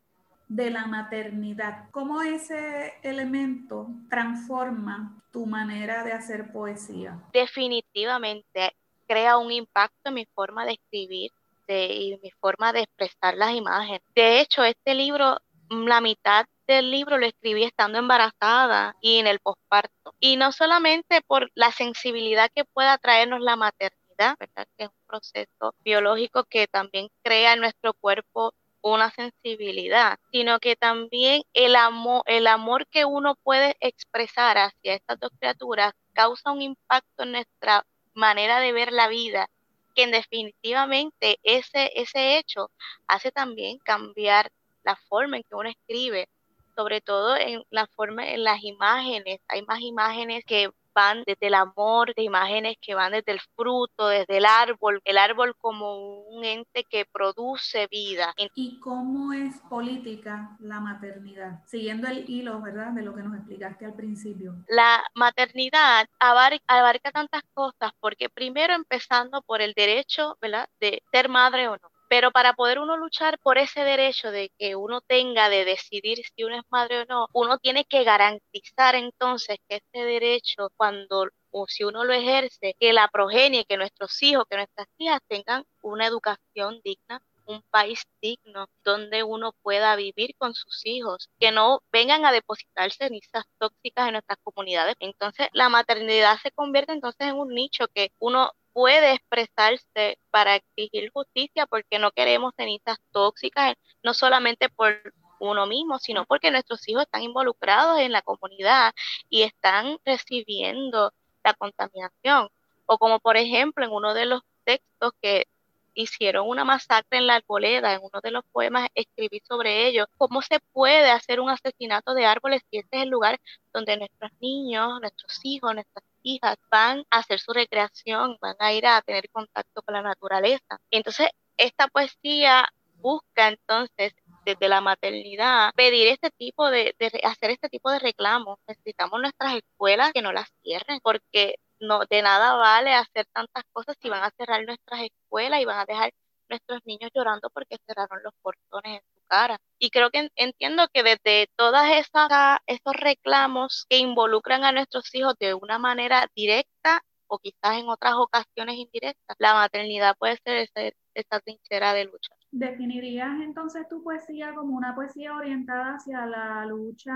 De 0.48 0.70
la 0.70 0.86
maternidad, 0.86 1.90
¿cómo 1.90 2.22
ese 2.22 2.94
elemento 3.02 3.88
transforma 4.08 5.22
tu 5.32 5.44
manera 5.44 6.04
de 6.04 6.12
hacer 6.12 6.52
poesía? 6.52 7.20
Definitivamente 7.32 8.76
crea 9.06 9.38
un 9.38 9.52
impacto 9.52 10.08
en 10.08 10.14
mi 10.14 10.26
forma 10.26 10.64
de 10.64 10.72
escribir 10.72 11.32
y 11.68 12.18
mi 12.22 12.30
forma 12.30 12.72
de 12.72 12.80
expresar 12.80 13.36
las 13.36 13.54
imágenes. 13.54 14.02
De 14.14 14.40
hecho, 14.40 14.64
este 14.64 14.94
libro, 14.94 15.38
la 15.68 16.00
mitad 16.00 16.46
del 16.66 16.90
libro 16.90 17.18
lo 17.18 17.26
escribí 17.26 17.64
estando 17.64 17.98
embarazada 17.98 18.96
y 19.00 19.18
en 19.18 19.26
el 19.26 19.38
posparto. 19.40 20.14
Y 20.20 20.36
no 20.36 20.52
solamente 20.52 21.20
por 21.26 21.50
la 21.54 21.72
sensibilidad 21.72 22.50
que 22.54 22.64
pueda 22.64 22.98
traernos 22.98 23.40
la 23.40 23.56
maternidad, 23.56 24.36
que 24.76 24.84
es 24.84 24.88
un 24.88 25.06
proceso 25.06 25.74
biológico 25.84 26.44
que 26.44 26.66
también 26.66 27.08
crea 27.22 27.52
en 27.54 27.60
nuestro 27.60 27.92
cuerpo 27.94 28.54
una 28.82 29.10
sensibilidad, 29.10 30.18
sino 30.30 30.60
que 30.60 30.76
también 30.76 31.42
el 31.54 31.74
amor, 31.74 32.22
el 32.26 32.46
amor 32.46 32.86
que 32.86 33.04
uno 33.04 33.34
puede 33.42 33.76
expresar 33.80 34.58
hacia 34.58 34.94
estas 34.94 35.18
dos 35.18 35.30
criaturas 35.38 35.92
causa 36.12 36.52
un 36.52 36.62
impacto 36.62 37.24
en 37.24 37.32
nuestra 37.32 37.84
manera 38.14 38.60
de 38.60 38.72
ver 38.72 38.92
la 38.92 39.08
vida 39.08 39.48
que 39.96 40.06
definitivamente 40.06 41.38
ese, 41.42 41.90
ese 41.96 42.38
hecho 42.38 42.70
hace 43.08 43.32
también 43.32 43.78
cambiar 43.78 44.50
la 44.84 44.96
forma 45.08 45.38
en 45.38 45.42
que 45.42 45.56
uno 45.56 45.70
escribe, 45.70 46.28
sobre 46.76 47.00
todo 47.00 47.36
en 47.36 47.64
la 47.70 47.86
forma, 47.88 48.28
en 48.28 48.44
las 48.44 48.62
imágenes. 48.62 49.40
Hay 49.48 49.62
más 49.62 49.80
imágenes 49.80 50.44
que 50.46 50.70
van 50.96 51.22
desde 51.26 51.48
el 51.48 51.54
amor, 51.54 52.14
de 52.14 52.22
imágenes 52.22 52.76
que 52.80 52.94
van 52.94 53.12
desde 53.12 53.32
el 53.32 53.40
fruto, 53.54 54.08
desde 54.08 54.38
el 54.38 54.46
árbol, 54.46 55.00
el 55.04 55.18
árbol 55.18 55.54
como 55.60 56.22
un 56.22 56.44
ente 56.44 56.84
que 56.84 57.04
produce 57.04 57.86
vida. 57.88 58.34
¿Y 58.54 58.80
cómo 58.80 59.32
es 59.34 59.60
política 59.68 60.56
la 60.58 60.80
maternidad? 60.80 61.62
Siguiendo 61.66 62.08
el 62.08 62.28
hilo, 62.28 62.62
¿verdad? 62.62 62.92
De 62.92 63.02
lo 63.02 63.14
que 63.14 63.22
nos 63.22 63.36
explicaste 63.36 63.84
al 63.84 63.94
principio. 63.94 64.54
La 64.68 65.04
maternidad 65.14 66.08
abarca, 66.18 66.64
abarca 66.66 67.12
tantas 67.12 67.42
cosas, 67.52 67.92
porque 68.00 68.30
primero 68.30 68.74
empezando 68.74 69.42
por 69.42 69.60
el 69.60 69.74
derecho, 69.74 70.38
¿verdad? 70.40 70.66
De 70.80 71.02
ser 71.12 71.28
madre 71.28 71.68
o 71.68 71.76
no. 71.76 71.95
Pero 72.08 72.30
para 72.30 72.52
poder 72.54 72.78
uno 72.78 72.96
luchar 72.96 73.38
por 73.40 73.58
ese 73.58 73.80
derecho 73.82 74.30
de 74.30 74.50
que 74.58 74.76
uno 74.76 75.00
tenga 75.00 75.48
de 75.48 75.64
decidir 75.64 76.18
si 76.34 76.44
uno 76.44 76.56
es 76.56 76.62
madre 76.70 77.00
o 77.02 77.04
no, 77.06 77.26
uno 77.32 77.58
tiene 77.58 77.84
que 77.84 78.04
garantizar 78.04 78.94
entonces 78.94 79.58
que 79.68 79.76
ese 79.76 80.04
derecho, 80.04 80.70
cuando 80.76 81.28
o 81.50 81.66
si 81.68 81.84
uno 81.84 82.04
lo 82.04 82.12
ejerce, 82.12 82.74
que 82.78 82.92
la 82.92 83.08
progenie, 83.08 83.64
que 83.64 83.76
nuestros 83.76 84.22
hijos, 84.22 84.44
que 84.48 84.56
nuestras 84.56 84.88
hijas 84.98 85.20
tengan 85.26 85.64
una 85.82 86.06
educación 86.06 86.80
digna, 86.84 87.20
un 87.46 87.62
país 87.70 88.02
digno 88.20 88.66
donde 88.84 89.22
uno 89.22 89.52
pueda 89.62 89.96
vivir 89.96 90.34
con 90.36 90.54
sus 90.54 90.84
hijos, 90.84 91.30
que 91.38 91.52
no 91.52 91.80
vengan 91.92 92.24
a 92.24 92.32
depositar 92.32 92.90
cenizas 92.92 93.44
tóxicas 93.58 94.06
en 94.08 94.12
nuestras 94.12 94.38
comunidades. 94.42 94.96
Entonces, 95.00 95.48
la 95.52 95.68
maternidad 95.68 96.38
se 96.42 96.50
convierte 96.50 96.92
entonces 96.92 97.28
en 97.28 97.36
un 97.36 97.54
nicho 97.54 97.86
que 97.94 98.10
uno 98.18 98.50
puede 98.76 99.12
expresarse 99.12 100.18
para 100.30 100.56
exigir 100.56 101.10
justicia 101.10 101.64
porque 101.64 101.98
no 101.98 102.10
queremos 102.10 102.52
cenizas 102.58 102.98
tóxicas, 103.10 103.74
no 104.02 104.12
solamente 104.12 104.68
por 104.68 105.00
uno 105.38 105.66
mismo, 105.66 105.98
sino 105.98 106.26
porque 106.26 106.50
nuestros 106.50 106.86
hijos 106.86 107.04
están 107.04 107.22
involucrados 107.22 107.98
en 108.00 108.12
la 108.12 108.20
comunidad 108.20 108.92
y 109.30 109.44
están 109.44 109.96
recibiendo 110.04 111.14
la 111.42 111.54
contaminación. 111.54 112.50
O 112.84 112.98
como 112.98 113.18
por 113.18 113.38
ejemplo 113.38 113.82
en 113.82 113.92
uno 113.92 114.12
de 114.12 114.26
los 114.26 114.42
textos 114.64 115.12
que 115.22 115.46
hicieron 115.94 116.46
una 116.46 116.64
masacre 116.64 117.16
en 117.16 117.28
la 117.28 117.36
arboleda, 117.36 117.94
en 117.94 118.02
uno 118.02 118.20
de 118.22 118.30
los 118.30 118.44
poemas 118.52 118.90
escribí 118.94 119.40
sobre 119.48 119.86
ello, 119.86 120.04
cómo 120.18 120.42
se 120.42 120.60
puede 120.74 121.10
hacer 121.10 121.40
un 121.40 121.48
asesinato 121.48 122.12
de 122.12 122.26
árboles 122.26 122.60
si 122.70 122.76
este 122.76 122.98
es 122.98 123.02
el 123.04 123.08
lugar 123.08 123.40
donde 123.72 123.96
nuestros 123.96 124.30
niños, 124.38 125.00
nuestros 125.00 125.40
hijos, 125.44 125.72
nuestras 125.72 126.04
hijas 126.26 126.56
van 126.70 127.04
a 127.10 127.18
hacer 127.18 127.40
su 127.40 127.52
recreación, 127.52 128.36
van 128.40 128.56
a 128.58 128.72
ir 128.72 128.86
a 128.86 129.00
tener 129.02 129.28
contacto 129.30 129.82
con 129.82 129.94
la 129.94 130.02
naturaleza. 130.02 130.78
Entonces, 130.90 131.28
esta 131.56 131.88
poesía 131.88 132.66
busca 132.96 133.48
entonces 133.48 134.14
desde 134.44 134.68
la 134.68 134.80
maternidad 134.80 135.72
pedir 135.74 136.08
este 136.08 136.30
tipo 136.30 136.70
de, 136.70 136.94
de, 136.98 137.20
hacer 137.24 137.50
este 137.50 137.68
tipo 137.68 137.90
de 137.90 137.98
reclamos. 138.00 138.58
Necesitamos 138.66 139.20
nuestras 139.20 139.54
escuelas 139.54 140.12
que 140.12 140.22
no 140.22 140.32
las 140.32 140.48
cierren, 140.62 141.00
porque 141.02 141.56
no 141.80 142.00
de 142.08 142.22
nada 142.22 142.54
vale 142.56 142.94
hacer 142.94 143.26
tantas 143.32 143.64
cosas 143.72 143.96
si 144.00 144.08
van 144.08 144.24
a 144.24 144.30
cerrar 144.36 144.64
nuestras 144.64 145.00
escuelas 145.02 145.60
y 145.60 145.64
van 145.64 145.80
a 145.80 145.84
dejar 145.84 146.10
nuestros 146.48 146.80
niños 146.84 147.10
llorando 147.14 147.50
porque 147.50 147.76
cerraron 147.86 148.22
los 148.22 148.32
portones 148.42 149.02
cara. 149.28 149.58
Y 149.78 149.90
creo 149.90 150.10
que 150.10 150.30
entiendo 150.36 150.88
que 150.92 151.02
desde 151.02 151.48
todas 151.56 151.90
esas 151.92 152.28
esos 152.66 152.94
reclamos 152.94 153.86
que 153.88 153.98
involucran 153.98 154.64
a 154.64 154.72
nuestros 154.72 155.14
hijos 155.14 155.34
de 155.38 155.54
una 155.54 155.78
manera 155.78 156.28
directa 156.34 157.02
o 157.28 157.38
quizás 157.38 157.78
en 157.78 157.88
otras 157.88 158.14
ocasiones 158.14 158.76
indirectas, 158.76 159.36
la 159.38 159.54
maternidad 159.54 160.16
puede 160.18 160.38
ser 160.44 160.68
esa, 161.14 161.40
trinchera 161.40 161.92
de 161.92 162.04
lucha. 162.04 162.34
¿Definirías 162.50 163.40
entonces 163.42 163.86
tu 163.88 164.02
poesía 164.02 164.54
como 164.54 164.76
una 164.76 164.94
poesía 164.94 165.34
orientada 165.34 165.96
hacia 165.96 166.24
la 166.26 166.64
lucha 166.64 167.14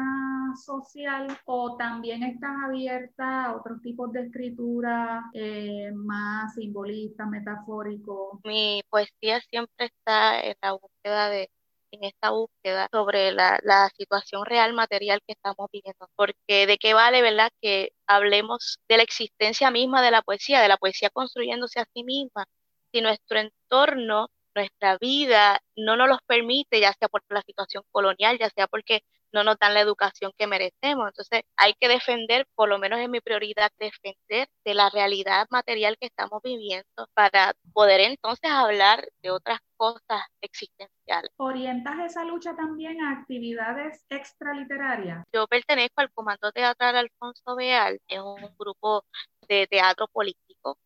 social 0.67 1.29
o 1.47 1.77
también 1.77 2.23
estás 2.23 2.51
abierta 2.65 3.47
a 3.47 3.57
otros 3.57 3.81
tipos 3.81 4.13
de 4.13 4.23
escritura 4.23 5.31
eh, 5.33 5.93
más 5.95 6.55
simbolistas, 6.55 7.29
metafóricos? 7.29 8.41
Mi 8.45 8.83
poesía 8.91 9.41
siempre 9.41 9.87
está 9.87 10.41
en 10.41 10.57
la 10.61 10.73
búsqueda 10.73 11.31
de 11.31 11.49
en 11.93 12.05
esta 12.05 12.31
búsqueda 12.31 12.89
sobre 12.93 13.33
la, 13.33 13.59
la, 13.63 13.89
situación 13.97 14.45
real 14.47 14.73
material 14.75 15.21
que 15.27 15.33
estamos 15.35 15.69
viviendo. 15.73 16.09
Porque 16.17 16.67
de 16.67 16.79
qué 16.79 16.95
vale, 16.95 17.23
¿verdad?, 17.23 17.51
que 17.61 17.91
hablemos 18.07 18.79
de 18.89 18.97
la 18.99 19.03
existencia 19.03 19.71
misma 19.71 20.03
de 20.03 20.11
la 20.11 20.23
poesía, 20.23 20.61
de 20.61 20.69
la 20.69 20.77
poesía 20.77 21.11
construyéndose 21.11 21.81
a 21.81 21.87
sí 21.95 22.05
misma, 22.05 22.47
si 22.93 23.01
nuestro 23.01 23.39
entorno, 23.41 24.29
nuestra 24.55 24.99
vida 24.99 25.61
no 25.77 25.97
nos 25.97 26.09
los 26.09 26.19
permite, 26.27 26.81
ya 26.81 26.93
sea 26.93 27.09
por 27.09 27.23
la 27.29 27.43
situación 27.43 27.85
colonial, 27.91 28.39
ya 28.39 28.51
sea 28.51 28.67
porque 28.67 29.03
no 29.33 29.45
nos 29.45 29.59
dan 29.59 29.75
la 29.75 29.81
educación 29.81 30.33
que 30.37 30.47
merecemos. 30.47 31.09
Entonces 31.09 31.43
hay 31.57 31.75
que 31.79 31.89
defender, 31.89 32.47
por 32.55 32.69
lo 32.69 32.79
menos 32.79 33.01
es 33.01 33.09
mi 33.09 33.21
prioridad, 33.21 33.71
defender 33.79 34.49
de 34.65 34.75
la 34.75 34.91
realidad 34.91 35.47
material 35.51 35.97
que 35.99 36.07
estamos 36.07 36.41
viviendo 36.43 37.09
para 37.15 37.55
poder 37.73 38.01
entonces 38.01 38.51
hablar 38.51 39.09
de 39.23 39.31
otras 39.31 39.59
cosas 39.77 40.23
existenciales. 40.41 41.31
¿Orientas 41.37 41.99
esa 42.01 42.25
lucha 42.25 42.55
también 42.55 43.01
a 43.03 43.13
actividades 43.13 44.05
extraliterarias? 44.11 45.25
Yo 45.33 45.47
pertenezco 45.47 46.01
al 46.01 46.11
Comando 46.13 46.53
Teatral 46.53 46.97
Alfonso 46.97 47.57
Beal, 47.57 47.99
es 48.09 48.21
un 48.21 48.55
grupo 48.59 49.05
de 49.49 49.67
teatro 49.67 50.07
político 50.09 50.77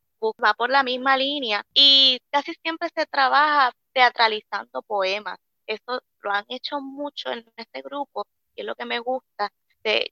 va 0.42 0.54
por 0.54 0.70
la 0.70 0.82
misma 0.82 1.16
línea 1.16 1.62
y 1.74 2.18
casi 2.30 2.54
siempre 2.62 2.88
se 2.94 3.06
trabaja 3.06 3.72
teatralizando 3.92 4.82
poemas. 4.82 5.38
Eso 5.66 6.00
lo 6.20 6.30
han 6.30 6.44
hecho 6.48 6.80
mucho 6.80 7.30
en 7.30 7.44
este 7.56 7.82
grupo 7.82 8.24
y 8.54 8.62
es 8.62 8.66
lo 8.66 8.74
que 8.74 8.84
me 8.84 8.98
gusta. 8.98 9.50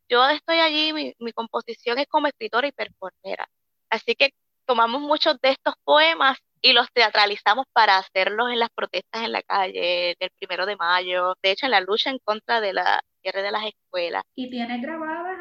yo 0.09 0.29
estoy 0.29 0.59
allí, 0.59 0.93
mi, 0.93 1.15
mi 1.19 1.33
composición 1.33 1.99
es 1.99 2.07
como 2.09 2.27
escritora 2.29 2.67
y 2.69 2.73
performera. 2.73 3.49
Así 3.91 4.15
que 4.15 4.33
tomamos 4.67 5.01
muchos 5.03 5.39
de 5.41 5.51
estos 5.51 5.75
poemas 5.85 6.39
y 6.63 6.73
los 6.73 6.91
teatralizamos 6.93 7.67
para 7.73 7.99
hacerlos 7.99 8.51
en 8.51 8.61
las 8.61 8.71
protestas 8.71 9.23
en 9.25 9.33
la 9.33 9.43
calle, 9.43 10.17
del 10.19 10.31
primero 10.39 10.65
de 10.65 10.77
mayo, 10.77 11.35
de 11.43 11.51
hecho 11.51 11.67
en 11.67 11.73
la 11.73 11.81
lucha 11.81 12.11
en 12.11 12.19
contra 12.25 12.61
de 12.61 12.73
la 12.73 13.03
cierre 13.21 13.43
de 13.43 13.51
las 13.51 13.65
escuelas. 13.65 14.23
¿Y 14.35 14.49
tienes 14.49 14.81
de 14.81 15.32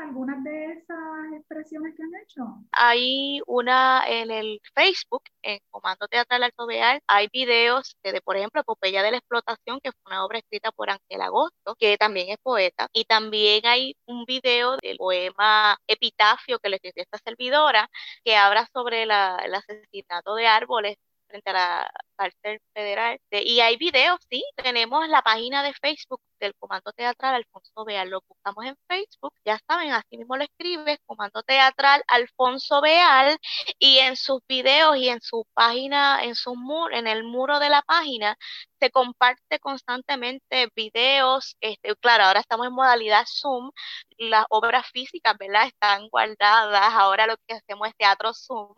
esas 0.71 1.33
expresiones 1.33 1.95
que 1.95 2.03
han 2.03 2.15
hecho? 2.23 2.43
Hay 2.71 3.41
una 3.47 4.03
en 4.07 4.31
el 4.31 4.59
Facebook, 4.73 5.23
en 5.41 5.59
Comando 5.69 6.07
Teatral 6.07 6.43
Alto 6.43 6.65
Beal, 6.67 7.01
hay 7.07 7.27
videos 7.31 7.95
de, 8.03 8.21
por 8.21 8.37
ejemplo, 8.37 8.61
Epopeya 8.61 9.03
de 9.03 9.11
la 9.11 9.17
Explotación, 9.17 9.79
que 9.81 9.91
fue 9.91 10.11
una 10.11 10.25
obra 10.25 10.39
escrita 10.39 10.71
por 10.71 10.89
Ángel 10.89 11.21
Agosto, 11.21 11.75
que 11.77 11.97
también 11.97 12.29
es 12.29 12.37
poeta, 12.41 12.87
y 12.93 13.05
también 13.05 13.65
hay 13.65 13.95
un 14.05 14.25
video 14.25 14.77
del 14.77 14.97
poema 14.97 15.77
Epitafio 15.87 16.59
que 16.59 16.69
le 16.69 16.77
escribió 16.77 17.03
esta 17.03 17.19
servidora, 17.23 17.89
que 18.23 18.35
habla 18.35 18.67
sobre 18.73 19.03
el 19.03 19.11
asesinato 19.11 20.35
de 20.35 20.47
árboles 20.47 20.97
frente 21.31 21.49
a 21.51 21.53
la 21.53 21.91
cárcel 22.15 22.59
federal. 22.73 23.19
y 23.31 23.59
hay 23.61 23.77
videos, 23.77 24.19
sí, 24.29 24.43
tenemos 24.55 25.07
la 25.07 25.21
página 25.21 25.63
de 25.63 25.73
Facebook 25.73 26.21
del 26.39 26.53
Comando 26.55 26.91
Teatral 26.91 27.35
Alfonso 27.35 27.85
Beal. 27.85 28.09
Lo 28.09 28.21
buscamos 28.27 28.65
en 28.65 28.75
Facebook, 28.87 29.33
ya 29.45 29.59
saben, 29.67 29.91
así 29.91 30.17
mismo 30.17 30.35
lo 30.37 30.43
escribes, 30.43 30.99
Comando 31.05 31.41
Teatral 31.43 32.03
Alfonso 32.07 32.81
Beal, 32.81 33.37
y 33.79 33.99
en 33.99 34.15
sus 34.17 34.41
videos 34.47 34.97
y 34.97 35.09
en 35.09 35.21
su 35.21 35.45
página, 35.53 36.23
en 36.23 36.35
su 36.35 36.55
muro, 36.55 36.95
en 36.95 37.07
el 37.07 37.23
muro 37.23 37.59
de 37.59 37.69
la 37.69 37.81
página, 37.83 38.37
se 38.81 38.89
comparte 38.89 39.59
constantemente 39.59 40.67
videos, 40.75 41.55
este, 41.61 41.95
claro, 41.97 42.23
ahora 42.23 42.39
estamos 42.39 42.65
en 42.65 42.73
modalidad 42.73 43.25
Zoom, 43.27 43.69
las 44.17 44.45
obras 44.49 44.87
físicas, 44.91 45.35
¿verdad? 45.37 45.67
Están 45.67 46.09
guardadas, 46.09 46.93
ahora 46.93 47.27
lo 47.27 47.35
que 47.45 47.53
hacemos 47.55 47.87
es 47.87 47.95
teatro 47.95 48.33
Zoom, 48.33 48.73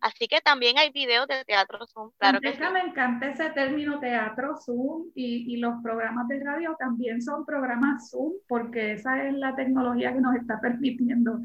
así 0.00 0.26
que 0.26 0.40
también 0.40 0.78
hay 0.78 0.90
videos 0.90 1.28
de 1.28 1.44
teatro 1.44 1.86
Zoom, 1.86 2.10
claro 2.18 2.40
que 2.40 2.52
Me 2.72 2.80
encanta 2.80 3.26
ese 3.26 3.50
término 3.50 4.00
teatro 4.00 4.56
Zoom 4.56 5.10
y, 5.14 5.52
y 5.52 5.58
los 5.58 5.74
programas 5.82 6.26
de 6.28 6.42
radio 6.42 6.74
también 6.78 7.20
son 7.20 7.44
programas 7.44 8.08
Zoom, 8.10 8.32
porque 8.48 8.92
esa 8.92 9.22
es 9.24 9.34
la 9.34 9.54
tecnología 9.54 10.14
que 10.14 10.20
nos 10.20 10.34
está 10.36 10.60
permitiendo 10.62 11.40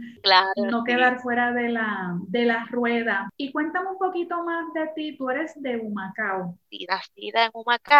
no 0.55 0.83
quedar 0.85 1.19
fuera 1.19 1.51
de 1.51 1.69
la, 1.69 2.17
de 2.29 2.45
la 2.45 2.65
rueda. 2.69 3.29
Y 3.35 3.51
cuéntame 3.51 3.89
un 3.89 3.97
poquito 3.97 4.43
más 4.45 4.71
de 4.73 4.87
ti, 4.95 5.17
tú 5.17 5.29
eres 5.29 5.61
de 5.61 5.75
Humacao. 5.77 6.57
Sí, 6.69 6.85
nacida 6.87 7.45
en 7.45 7.51
Humacao 7.53 7.96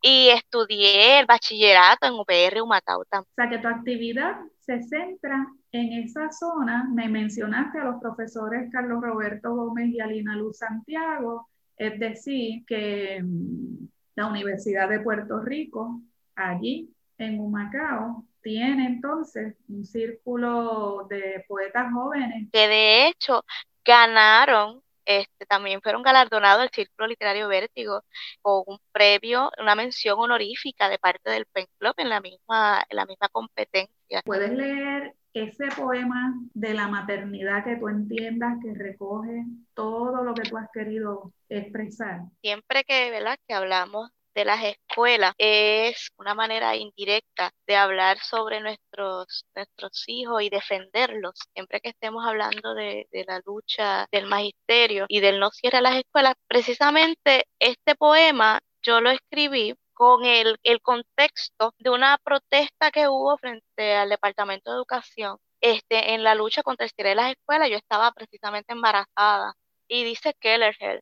y 0.00 0.28
estudié 0.28 1.20
el 1.20 1.26
bachillerato 1.26 2.06
en 2.06 2.14
UPR 2.14 2.62
Humacao 2.62 3.04
también. 3.04 3.30
O 3.30 3.34
sea 3.34 3.48
que 3.48 3.58
tu 3.58 3.68
actividad 3.68 4.36
se 4.60 4.82
centra 4.82 5.46
en 5.72 5.92
esa 6.04 6.30
zona, 6.30 6.88
me 6.92 7.08
mencionaste 7.08 7.78
a 7.78 7.84
los 7.84 8.00
profesores 8.00 8.70
Carlos 8.70 9.00
Roberto 9.00 9.54
Gómez 9.54 9.88
y 9.88 10.00
Alina 10.00 10.36
Luz 10.36 10.58
Santiago, 10.58 11.48
es 11.76 11.98
decir, 11.98 12.64
que 12.66 13.22
mm, 13.22 13.88
la 14.14 14.26
Universidad 14.26 14.88
de 14.88 15.00
Puerto 15.00 15.40
Rico, 15.40 16.00
allí 16.34 16.90
en 17.18 17.40
Humacao, 17.40 18.24
tiene 18.42 18.86
entonces 18.86 19.56
un 19.68 19.84
círculo 19.84 21.06
de 21.08 21.44
poetas 21.48 21.92
jóvenes. 21.92 22.48
Que 22.52 22.68
de 22.68 23.06
hecho 23.08 23.44
ganaron 23.84 24.82
este, 25.04 25.46
también 25.46 25.80
fueron 25.82 26.02
galardonados 26.02 26.64
el 26.64 26.70
Círculo 26.70 27.08
Literario 27.08 27.48
Vértigo 27.48 28.02
con 28.40 28.62
un 28.66 28.78
previo, 28.92 29.50
una 29.58 29.74
mención 29.74 30.18
honorífica 30.18 30.88
de 30.88 30.98
parte 30.98 31.30
del 31.30 31.46
Pen 31.46 31.66
Club 31.78 31.94
en 31.98 32.08
la 32.08 32.20
misma, 32.20 32.84
en 32.88 32.96
la 32.96 33.06
misma 33.06 33.28
competencia. 33.28 34.22
¿Puedes 34.24 34.52
leer 34.52 35.14
ese 35.34 35.68
poema 35.68 36.34
de 36.54 36.74
la 36.74 36.88
maternidad 36.88 37.64
que 37.64 37.76
tú 37.76 37.88
entiendas 37.88 38.58
que 38.62 38.74
recoge 38.74 39.44
todo 39.74 40.22
lo 40.22 40.34
que 40.34 40.42
tú 40.42 40.56
has 40.56 40.68
querido 40.72 41.32
expresar? 41.48 42.22
Siempre 42.42 42.84
que, 42.84 43.10
¿verdad? 43.10 43.38
que 43.46 43.54
hablamos 43.54 44.10
de 44.34 44.44
las 44.44 44.64
escuelas 44.64 45.32
es 45.38 46.10
una 46.16 46.34
manera 46.34 46.76
indirecta 46.76 47.50
de 47.66 47.76
hablar 47.76 48.18
sobre 48.18 48.60
nuestros, 48.60 49.46
nuestros 49.54 50.04
hijos 50.06 50.42
y 50.42 50.50
defenderlos. 50.50 51.34
Siempre 51.54 51.80
que 51.80 51.90
estemos 51.90 52.26
hablando 52.26 52.74
de, 52.74 53.06
de 53.10 53.24
la 53.26 53.40
lucha 53.44 54.06
del 54.10 54.26
magisterio 54.26 55.06
y 55.08 55.20
del 55.20 55.40
no 55.40 55.50
cierre 55.50 55.78
a 55.78 55.82
las 55.82 55.96
escuelas, 55.96 56.34
precisamente 56.48 57.46
este 57.58 57.94
poema 57.94 58.60
yo 58.82 59.00
lo 59.00 59.10
escribí 59.10 59.74
con 59.92 60.24
el, 60.24 60.58
el 60.62 60.80
contexto 60.80 61.74
de 61.78 61.90
una 61.90 62.18
protesta 62.18 62.90
que 62.90 63.08
hubo 63.08 63.36
frente 63.38 63.94
al 63.94 64.08
Departamento 64.08 64.70
de 64.70 64.76
Educación 64.76 65.36
este, 65.60 66.14
en 66.14 66.24
la 66.24 66.34
lucha 66.34 66.62
contra 66.62 66.84
el 66.84 66.90
cierre 66.90 67.10
de 67.10 67.16
las 67.16 67.32
escuelas. 67.32 67.70
Yo 67.70 67.76
estaba 67.76 68.10
precisamente 68.12 68.72
embarazada 68.72 69.54
y 69.86 70.04
dice 70.04 70.34
Kellerhell. 70.40 71.00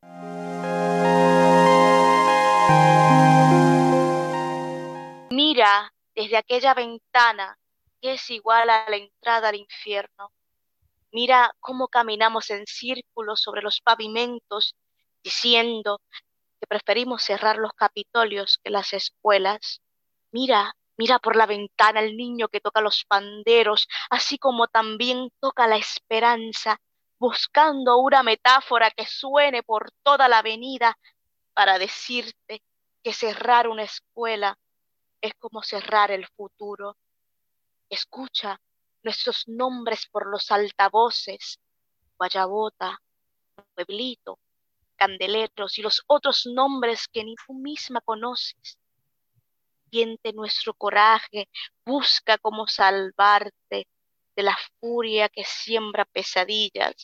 Mira 5.32 5.94
desde 6.12 6.36
aquella 6.36 6.74
ventana 6.74 7.56
que 8.02 8.14
es 8.14 8.30
igual 8.30 8.68
a 8.68 8.90
la 8.90 8.96
entrada 8.96 9.50
al 9.50 9.54
infierno. 9.54 10.32
Mira 11.12 11.54
cómo 11.60 11.86
caminamos 11.86 12.50
en 12.50 12.66
círculos 12.66 13.40
sobre 13.40 13.62
los 13.62 13.80
pavimentos, 13.80 14.74
diciendo 15.22 16.00
que 16.58 16.66
preferimos 16.66 17.22
cerrar 17.22 17.58
los 17.58 17.72
capitolios 17.74 18.58
que 18.64 18.70
las 18.70 18.92
escuelas. 18.92 19.80
Mira, 20.32 20.74
mira 20.96 21.20
por 21.20 21.36
la 21.36 21.46
ventana 21.46 22.00
el 22.00 22.16
niño 22.16 22.48
que 22.48 22.60
toca 22.60 22.80
los 22.80 23.04
panderos, 23.04 23.86
así 24.10 24.36
como 24.36 24.66
también 24.66 25.30
toca 25.38 25.68
la 25.68 25.76
esperanza, 25.76 26.80
buscando 27.20 27.98
una 27.98 28.24
metáfora 28.24 28.90
que 28.90 29.06
suene 29.06 29.62
por 29.62 29.92
toda 30.02 30.28
la 30.28 30.38
avenida 30.38 30.98
para 31.54 31.78
decirte 31.78 32.64
que 33.04 33.12
cerrar 33.12 33.68
una 33.68 33.84
escuela 33.84 34.58
es 35.20 35.34
como 35.34 35.62
cerrar 35.62 36.10
el 36.10 36.26
futuro. 36.28 36.96
Escucha 37.88 38.60
nuestros 39.02 39.48
nombres 39.48 40.06
por 40.06 40.26
los 40.26 40.50
altavoces, 40.50 41.58
Guayabota, 42.18 42.98
Pueblito, 43.74 44.38
Candeleros 44.96 45.78
y 45.78 45.82
los 45.82 46.02
otros 46.06 46.46
nombres 46.46 47.08
que 47.08 47.24
ni 47.24 47.34
tú 47.46 47.54
misma 47.54 48.00
conoces. 48.00 48.78
Siente 49.90 50.32
nuestro 50.32 50.74
coraje, 50.74 51.48
busca 51.84 52.38
cómo 52.38 52.66
salvarte 52.66 53.88
de 54.36 54.42
la 54.42 54.56
furia 54.78 55.28
que 55.28 55.44
siembra 55.44 56.04
pesadillas, 56.04 56.94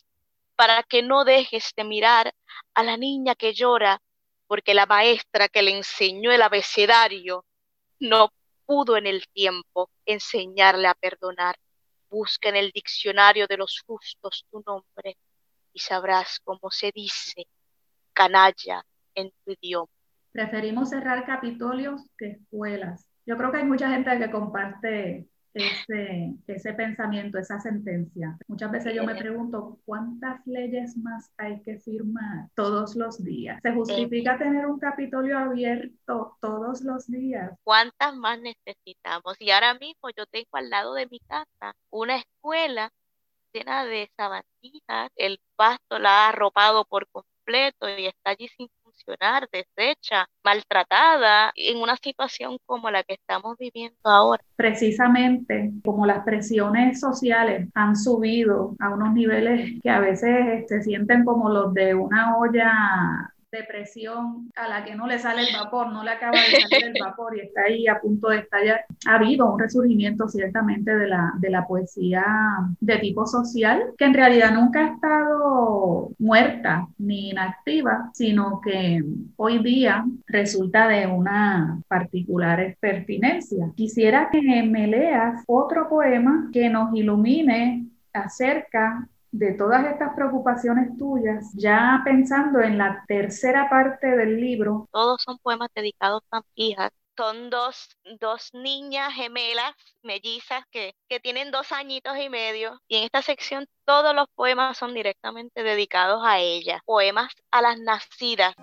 para 0.55 0.83
que 0.83 1.03
no 1.03 1.25
dejes 1.25 1.73
de 1.75 1.83
mirar 1.83 2.33
a 2.73 2.83
la 2.83 2.97
niña 2.97 3.35
que 3.35 3.53
llora, 3.53 4.01
porque 4.47 4.73
la 4.73 4.85
maestra 4.85 5.49
que 5.49 5.61
le 5.61 5.75
enseñó 5.75 6.31
el 6.31 6.41
abecedario 6.41 7.45
no 7.99 8.29
pudo 8.65 8.97
en 8.97 9.07
el 9.07 9.23
tiempo 9.33 9.89
enseñarle 10.05 10.87
a 10.87 10.93
perdonar. 10.93 11.55
Busca 12.09 12.49
en 12.49 12.55
el 12.55 12.71
diccionario 12.71 13.47
de 13.47 13.57
los 13.57 13.83
justos 13.85 14.45
tu 14.49 14.63
nombre 14.65 15.17
y 15.73 15.79
sabrás 15.79 16.39
cómo 16.43 16.71
se 16.71 16.91
dice 16.93 17.47
canalla 18.13 18.83
en 19.13 19.31
tu 19.43 19.51
idioma. 19.59 19.91
Preferimos 20.31 20.89
cerrar 20.89 21.25
capitolios 21.25 22.01
que 22.17 22.31
escuelas. 22.31 23.09
Yo 23.25 23.37
creo 23.37 23.51
que 23.51 23.57
hay 23.57 23.65
mucha 23.65 23.89
gente 23.89 24.17
que 24.17 24.31
comparte 24.31 25.27
ese, 25.57 26.33
ese 26.47 26.73
pensamiento, 26.73 27.37
esa 27.37 27.59
sentencia. 27.59 28.37
Muchas 28.47 28.71
veces 28.71 28.93
yo 28.93 29.03
me 29.03 29.15
pregunto, 29.15 29.79
¿cuántas 29.85 30.45
leyes 30.45 30.97
más 30.97 31.31
hay 31.37 31.61
que 31.61 31.79
firmar 31.79 32.47
todos 32.55 32.95
los 32.95 33.23
días? 33.23 33.59
¿Se 33.61 33.71
justifica 33.73 34.37
tener 34.37 34.65
un 34.65 34.79
Capitolio 34.79 35.37
abierto 35.37 36.37
todos 36.41 36.81
los 36.81 37.07
días? 37.07 37.51
¿Cuántas 37.63 38.15
más 38.15 38.39
necesitamos? 38.39 39.35
Y 39.39 39.51
ahora 39.51 39.73
mismo 39.73 40.09
yo 40.15 40.25
tengo 40.27 40.49
al 40.53 40.69
lado 40.69 40.93
de 40.93 41.07
mi 41.07 41.19
casa 41.19 41.75
una 41.89 42.17
escuela 42.17 42.91
llena 43.53 43.85
de 43.85 44.09
sabatinas, 44.15 45.11
el 45.15 45.39
pasto 45.55 45.99
la 45.99 46.25
ha 46.25 46.29
arropado 46.29 46.85
por 46.85 47.07
completo 47.09 47.89
y 47.89 48.07
está 48.07 48.31
allí 48.31 48.47
sin 48.49 48.69
funcionar, 48.97 49.47
deshecha, 49.51 50.27
maltratada, 50.43 51.51
en 51.55 51.77
una 51.77 51.95
situación 51.97 52.57
como 52.65 52.89
la 52.89 53.03
que 53.03 53.13
estamos 53.13 53.57
viviendo 53.57 53.97
ahora. 54.03 54.43
Precisamente 54.55 55.71
como 55.83 56.05
las 56.05 56.23
presiones 56.23 56.99
sociales 56.99 57.69
han 57.73 57.95
subido 57.95 58.75
a 58.79 58.89
unos 58.89 59.13
niveles 59.13 59.79
que 59.81 59.89
a 59.89 59.99
veces 59.99 60.65
se 60.67 60.81
sienten 60.81 61.23
como 61.23 61.49
los 61.49 61.73
de 61.73 61.93
una 61.93 62.37
olla 62.37 63.33
depresión 63.57 64.51
a 64.55 64.67
la 64.67 64.85
que 64.85 64.95
no 64.95 65.07
le 65.07 65.19
sale 65.19 65.41
el 65.41 65.55
vapor, 65.55 65.91
no 65.91 66.03
le 66.03 66.11
acaba 66.11 66.37
de 66.37 66.61
salir 66.61 66.87
el 66.87 67.01
vapor 67.01 67.37
y 67.37 67.41
está 67.41 67.61
ahí 67.67 67.87
a 67.87 67.99
punto 67.99 68.29
de 68.29 68.39
estallar. 68.39 68.85
Ha 69.07 69.15
habido 69.15 69.51
un 69.51 69.59
resurgimiento 69.59 70.27
ciertamente 70.27 70.95
de 70.95 71.07
la, 71.07 71.33
de 71.39 71.49
la 71.49 71.65
poesía 71.65 72.23
de 72.79 72.97
tipo 72.97 73.25
social, 73.25 73.93
que 73.97 74.05
en 74.05 74.13
realidad 74.13 74.53
nunca 74.53 74.81
ha 74.81 74.93
estado 74.93 76.11
muerta 76.19 76.87
ni 76.97 77.29
inactiva, 77.29 78.09
sino 78.13 78.61
que 78.61 79.03
hoy 79.35 79.59
día 79.59 80.05
resulta 80.27 80.87
de 80.87 81.07
una 81.07 81.81
particular 81.87 82.75
pertinencia. 82.79 83.71
Quisiera 83.75 84.29
que 84.31 84.63
me 84.63 84.87
leas 84.87 85.43
otro 85.47 85.89
poema 85.89 86.49
que 86.53 86.69
nos 86.69 86.93
ilumine 86.95 87.85
acerca 88.13 89.07
de 89.31 89.53
todas 89.53 89.85
estas 89.85 90.13
preocupaciones 90.15 90.97
tuyas, 90.97 91.51
ya 91.53 92.01
pensando 92.03 92.61
en 92.61 92.77
la 92.77 93.03
tercera 93.07 93.69
parte 93.69 94.07
del 94.07 94.39
libro. 94.39 94.87
Todos 94.91 95.21
son 95.21 95.37
poemas 95.39 95.69
dedicados 95.75 96.23
a 96.31 96.41
hijas. 96.55 96.91
Son 97.17 97.49
dos, 97.49 97.97
dos 98.19 98.53
niñas 98.53 99.11
gemelas, 99.13 99.73
mellizas, 100.03 100.63
que, 100.69 100.93
que 101.09 101.19
tienen 101.19 101.49
dos 101.49 101.71
añitos 101.71 102.15
y 102.19 102.29
medio. 102.29 102.79
Y 102.87 102.97
en 102.97 103.03
esta 103.05 103.23
sección 103.23 103.65
todos 103.85 104.13
los 104.13 104.27
poemas 104.35 104.77
son 104.77 104.93
directamente 104.93 105.63
dedicados 105.63 106.21
a 106.23 106.37
ellas. 106.37 106.79
Poemas 106.85 107.33
a 107.49 107.63
las 107.63 107.79
nacidas. 107.79 108.53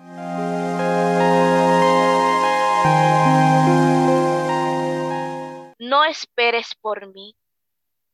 No 5.77 6.03
esperes 6.05 6.73
por 6.75 7.13
mí, 7.13 7.35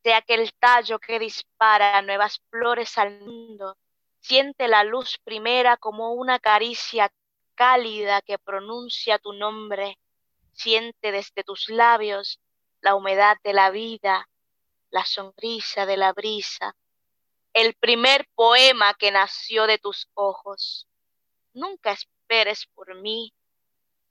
de 0.03 0.13
aquel 0.13 0.51
tallo 0.59 0.99
que 0.99 1.19
dispara 1.19 2.01
nuevas 2.01 2.41
flores 2.49 2.97
al 2.97 3.19
mundo. 3.21 3.77
Siente 4.19 4.67
la 4.67 4.83
luz 4.83 5.17
primera 5.23 5.77
como 5.77 6.13
una 6.13 6.39
caricia 6.39 7.11
cálida 7.55 8.21
que 8.21 8.39
pronuncia 8.39 9.19
tu 9.19 9.33
nombre. 9.33 9.99
Siente 10.53 11.11
desde 11.11 11.43
tus 11.43 11.69
labios 11.69 12.39
la 12.81 12.95
humedad 12.95 13.37
de 13.43 13.53
la 13.53 13.69
vida, 13.69 14.27
la 14.89 15.05
sonrisa 15.05 15.85
de 15.85 15.97
la 15.97 16.13
brisa, 16.13 16.75
el 17.53 17.73
primer 17.75 18.27
poema 18.35 18.93
que 18.95 19.11
nació 19.11 19.67
de 19.67 19.77
tus 19.77 20.09
ojos. 20.13 20.87
Nunca 21.53 21.91
esperes 21.91 22.65
por 22.73 22.95
mí, 22.95 23.33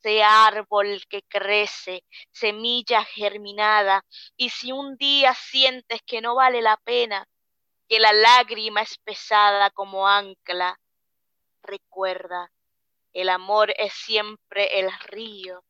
sea 0.02 0.46
árbol 0.46 1.02
que 1.08 1.22
crece, 1.22 2.04
semilla 2.30 3.04
germinada, 3.04 4.04
y 4.36 4.50
si 4.50 4.72
un 4.72 4.96
día 4.96 5.34
sientes 5.34 6.00
que 6.06 6.20
no 6.20 6.34
vale 6.34 6.62
la 6.62 6.76
pena, 6.78 7.26
que 7.88 8.00
la 8.00 8.12
lágrima 8.12 8.82
es 8.82 8.98
pesada 8.98 9.70
como 9.70 10.06
ancla, 10.06 10.78
recuerda, 11.62 12.50
el 13.12 13.28
amor 13.28 13.72
es 13.76 13.92
siempre 13.92 14.80
el 14.80 14.90
río, 15.06 15.64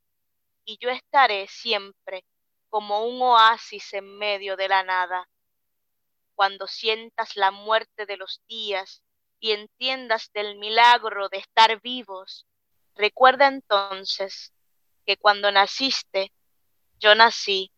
y 0.65 0.79
yo 0.79 0.91
estaré 0.91 1.49
siempre 1.49 2.25
como 2.69 3.05
un 3.05 3.21
oasis 3.23 3.93
en 3.95 4.19
medio 4.19 4.57
de 4.57 4.69
la 4.69 4.85
nada. 4.85 5.29
Cuando 6.35 6.67
sientas 6.67 7.37
la 7.37 7.51
muerte 7.51 8.07
de 8.07 8.17
los 8.17 8.41
días 8.47 9.03
y 9.41 9.53
entiendas 9.53 10.31
del 10.33 10.57
milagro 10.59 11.29
de 11.29 11.39
estar 11.39 11.81
vivos, 11.81 12.47
Recuerda 12.97 13.49
entonces 13.49 14.53
que 15.07 15.17
cuando 15.17 15.51
naciste, 15.51 16.33
yo 16.99 17.15
nací 17.15 17.71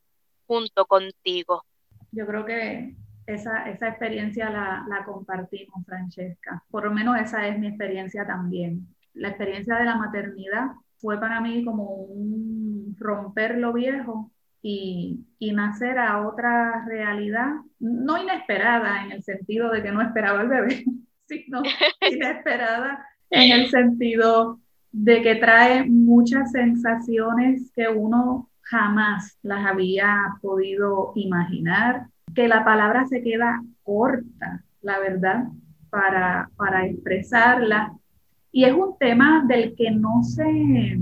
junto 0.46 0.86
contigo. 0.86 1.64
Yo 2.10 2.26
creo 2.26 2.44
que 2.44 2.94
esa, 3.26 3.70
esa 3.70 3.88
experiencia 3.88 4.50
la, 4.50 4.84
la 4.88 5.04
compartimos, 5.04 5.84
Francesca. 5.86 6.62
Por 6.70 6.84
lo 6.84 6.90
menos 6.90 7.18
esa 7.20 7.46
es 7.46 7.58
mi 7.58 7.68
experiencia 7.68 8.26
también. 8.26 8.86
La 9.14 9.28
experiencia 9.28 9.76
de 9.76 9.84
la 9.84 9.96
maternidad 9.96 10.72
fue 10.98 11.18
para 11.18 11.40
mí 11.40 11.64
como 11.64 11.84
un 11.84 12.96
romper 12.98 13.58
lo 13.58 13.72
viejo 13.72 14.30
y, 14.62 15.26
y, 15.40 15.52
nacer 15.52 15.98
a 15.98 16.26
otra 16.26 16.84
realidad, 16.86 17.48
no 17.80 18.22
inesperada 18.22 19.04
en 19.04 19.10
el 19.10 19.22
sentido 19.24 19.70
de 19.70 19.82
que 19.82 19.90
no 19.90 20.00
esperaba 20.00 20.42
el 20.42 20.48
bebé, 20.48 20.84
sino 21.26 21.62
inesperada 22.08 23.04
en 23.30 23.50
el 23.50 23.70
sentido 23.70 24.60
de 24.92 25.22
que 25.22 25.36
trae 25.36 25.88
muchas 25.88 26.52
sensaciones 26.52 27.72
que 27.74 27.88
uno 27.88 28.50
jamás 28.60 29.38
las 29.42 29.66
había 29.66 30.36
podido 30.40 31.12
imaginar, 31.16 32.06
que 32.34 32.46
la 32.46 32.64
palabra 32.64 33.06
se 33.06 33.22
queda 33.22 33.62
corta, 33.82 34.62
la 34.82 34.98
verdad, 34.98 35.44
para, 35.90 36.50
para 36.56 36.86
expresarla. 36.86 37.94
Y 38.50 38.64
es 38.64 38.74
un 38.74 38.96
tema 38.98 39.44
del 39.46 39.74
que 39.76 39.90
no 39.90 40.22
se 40.22 40.98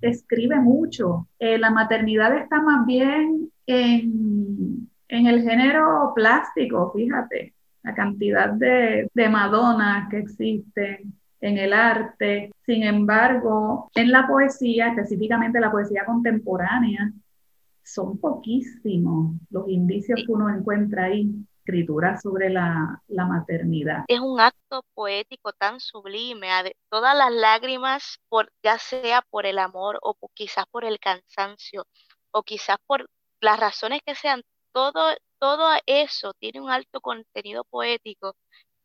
escribe 0.00 0.56
mucho. 0.60 1.28
Eh, 1.38 1.58
la 1.58 1.70
maternidad 1.70 2.36
está 2.36 2.60
más 2.62 2.86
bien 2.86 3.50
en, 3.66 4.90
en, 5.08 5.26
el 5.26 5.42
género 5.42 6.12
plástico, 6.14 6.92
fíjate, 6.94 7.54
la 7.82 7.94
cantidad 7.94 8.50
de, 8.50 9.08
de 9.12 9.28
Madonas 9.28 10.08
que 10.08 10.18
existen, 10.18 11.14
en 11.46 11.58
el 11.58 11.72
arte. 11.72 12.50
Sin 12.64 12.82
embargo, 12.82 13.88
en 13.94 14.10
la 14.10 14.26
poesía, 14.26 14.88
específicamente 14.88 15.60
la 15.60 15.70
poesía 15.70 16.04
contemporánea, 16.04 17.12
son 17.84 18.18
poquísimos 18.18 19.36
los 19.50 19.68
indicios 19.68 20.20
que 20.26 20.32
uno 20.32 20.50
encuentra 20.50 21.04
ahí, 21.04 21.32
escritura 21.64 22.16
sobre 22.20 22.50
la, 22.50 23.00
maternidad. 23.08 24.04
Es 24.08 24.20
un 24.20 24.40
acto 24.40 24.84
poético 24.94 25.52
tan 25.52 25.78
sublime, 25.78 26.48
todas 26.88 27.16
las 27.16 27.32
lágrimas, 27.32 28.18
por, 28.28 28.50
ya 28.62 28.78
sea 28.78 29.22
por 29.30 29.46
el 29.46 29.58
amor 29.58 29.98
o 30.02 30.16
quizás 30.34 30.64
por 30.70 30.84
el 30.84 30.98
cansancio 30.98 31.86
o 32.32 32.42
quizás 32.42 32.76
por 32.86 33.06
las 33.40 33.60
razones 33.60 34.00
que 34.04 34.14
sean, 34.14 34.42
todo, 34.72 35.14
todo 35.38 35.68
eso 35.86 36.32
tiene 36.38 36.60
un 36.60 36.70
alto 36.70 37.00
contenido 37.00 37.64
poético 37.64 38.34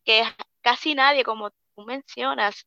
que 0.04 0.22
casi 0.60 0.94
nadie, 0.94 1.24
como 1.24 1.50
tú 1.74 1.84
mencionas, 1.84 2.66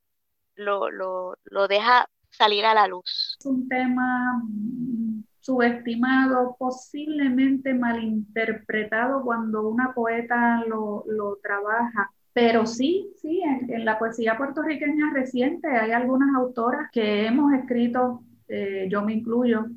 lo, 0.55 0.89
lo, 0.89 1.35
lo 1.45 1.67
deja 1.67 2.07
salir 2.29 2.65
a 2.65 2.73
la 2.73 2.87
luz. 2.87 3.37
Es 3.39 3.45
un 3.45 3.67
tema 3.67 4.41
mm, 4.43 5.23
subestimado, 5.39 6.55
posiblemente 6.57 7.73
malinterpretado 7.73 9.21
cuando 9.23 9.67
una 9.67 9.93
poeta 9.93 10.63
lo, 10.67 11.03
lo 11.07 11.37
trabaja. 11.37 12.11
Pero 12.33 12.65
sí, 12.65 13.13
sí, 13.21 13.41
en, 13.41 13.85
la 13.85 13.97
poesía 13.97 14.37
puertorriqueña 14.37 15.13
reciente 15.13 15.69
hay 15.69 15.91
algunas 15.91 16.35
autoras 16.35 16.89
que 16.91 17.25
hemos 17.25 17.53
escrito, 17.53 18.23
eh, 18.49 18.87
yo 18.91 19.03
me 19.03 19.13
incluyo, 19.13 19.67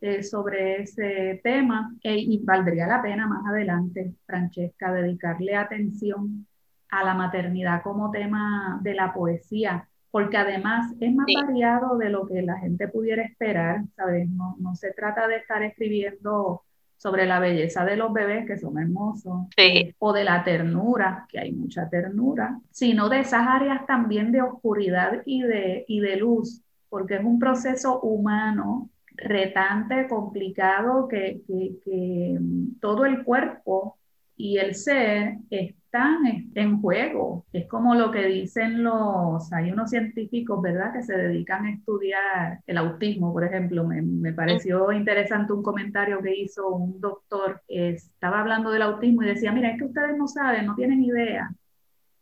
eh, 0.00 0.22
sobre 0.22 0.82
ese 0.82 1.40
tema 1.42 1.94
e, 2.02 2.16
y 2.18 2.38
valdría 2.44 2.86
la 2.86 3.02
pena 3.02 3.26
más 3.26 3.44
adelante, 3.46 4.14
Francesca, 4.26 4.92
dedicarle 4.92 5.56
atención 5.56 6.46
a 6.90 7.04
la 7.04 7.14
maternidad 7.14 7.82
como 7.82 8.10
tema 8.10 8.78
de 8.82 8.94
la 8.94 9.12
poesía, 9.12 9.88
porque 10.10 10.36
además 10.36 10.94
es 11.00 11.14
más 11.14 11.26
variado 11.34 11.98
de 11.98 12.10
lo 12.10 12.26
que 12.26 12.42
la 12.42 12.58
gente 12.58 12.88
pudiera 12.88 13.22
esperar, 13.22 13.82
¿sabes? 13.96 14.28
No, 14.30 14.56
no, 14.58 14.74
se 14.74 14.92
trata 14.92 15.28
de 15.28 15.36
estar 15.36 15.62
escribiendo 15.62 16.62
sobre 16.96 17.26
la 17.26 17.38
belleza 17.38 17.84
de 17.84 17.96
los 17.96 18.12
bebés, 18.12 18.46
que 18.46 18.56
son 18.56 18.78
hermosos, 18.78 19.46
eh, 19.56 19.94
o 19.98 20.12
de 20.12 20.24
la 20.24 20.42
ternura, 20.44 21.26
que 21.28 21.38
hay 21.38 21.52
mucha 21.52 21.88
ternura, 21.88 22.58
sino 22.70 23.08
de 23.08 23.20
esas 23.20 23.46
áreas 23.46 23.84
también 23.86 24.32
de 24.32 24.42
oscuridad 24.42 25.22
y 25.26 25.42
de, 25.42 25.84
y 25.86 26.00
de 26.00 26.16
luz, 26.16 26.62
porque 26.88 27.16
es 27.16 27.24
un 27.24 27.38
proceso 27.38 28.00
humano 28.00 28.88
retante, 29.16 30.08
complicado, 30.08 31.08
que, 31.08 31.42
que, 31.46 31.76
que 31.84 32.38
mm, 32.40 32.80
todo 32.80 33.04
el 33.04 33.24
cuerpo 33.24 33.98
y 34.36 34.58
el 34.58 34.74
ser 34.74 35.38
están 35.50 36.50
en 36.54 36.80
juego. 36.80 37.46
Es 37.52 37.66
como 37.66 37.94
lo 37.94 38.10
que 38.10 38.26
dicen 38.26 38.84
los, 38.84 39.52
hay 39.52 39.72
unos 39.72 39.90
científicos, 39.90 40.60
¿verdad?, 40.60 40.92
que 40.92 41.02
se 41.02 41.16
dedican 41.16 41.64
a 41.64 41.72
estudiar 41.72 42.60
el 42.66 42.78
autismo, 42.78 43.32
por 43.32 43.44
ejemplo. 43.44 43.84
Me, 43.84 44.02
me 44.02 44.32
pareció 44.32 44.92
interesante 44.92 45.52
un 45.52 45.62
comentario 45.62 46.20
que 46.20 46.36
hizo 46.36 46.68
un 46.68 47.00
doctor, 47.00 47.62
estaba 47.68 48.40
hablando 48.40 48.70
del 48.70 48.82
autismo 48.82 49.22
y 49.22 49.26
decía, 49.26 49.52
mira, 49.52 49.70
es 49.70 49.78
que 49.78 49.86
ustedes 49.86 50.16
no 50.16 50.28
saben, 50.28 50.66
no 50.66 50.74
tienen 50.74 51.02
idea 51.02 51.50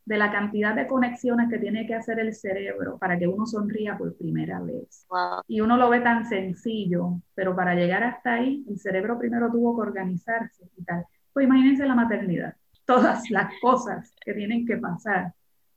de 0.05 0.19
la 0.19 0.31
cantidad 0.31 0.75
de 0.75 0.87
conexiones 0.87 1.49
que 1.49 1.59
tiene 1.59 1.87
que 1.87 1.95
hacer 1.95 2.19
el 2.19 2.35
cerebro 2.35 2.99
para 2.99 3.19
que 3.19 3.27
uno 3.27 3.47
sonría 3.47 3.97
por 3.97 4.15
primera 4.17 4.61
vez. 4.61 5.07
Y 5.49 5.61
uno 5.63 5.77
lo 5.77 5.89
ve 5.89 6.01
tan 6.01 6.27
sencillo, 6.27 7.21
pero 7.35 7.57
para 7.57 7.75
llegar 7.75 8.05
hasta 8.05 8.35
ahí, 8.35 8.65
el 8.69 8.79
cerebro 8.79 9.19
primero 9.19 9.51
tuvo 9.51 9.75
que 9.77 9.89
organizarse 9.89 10.65
y 10.77 10.85
tal. 10.85 11.07
Pues 11.35 11.47
imagínense 11.47 11.85
la 11.85 11.95
maternidad, 11.95 12.55
todas 12.87 13.29
las 13.31 13.53
cosas 13.61 14.15
que 14.25 14.33
tienen 14.33 14.67
que 14.67 14.79
pasar 14.79 15.35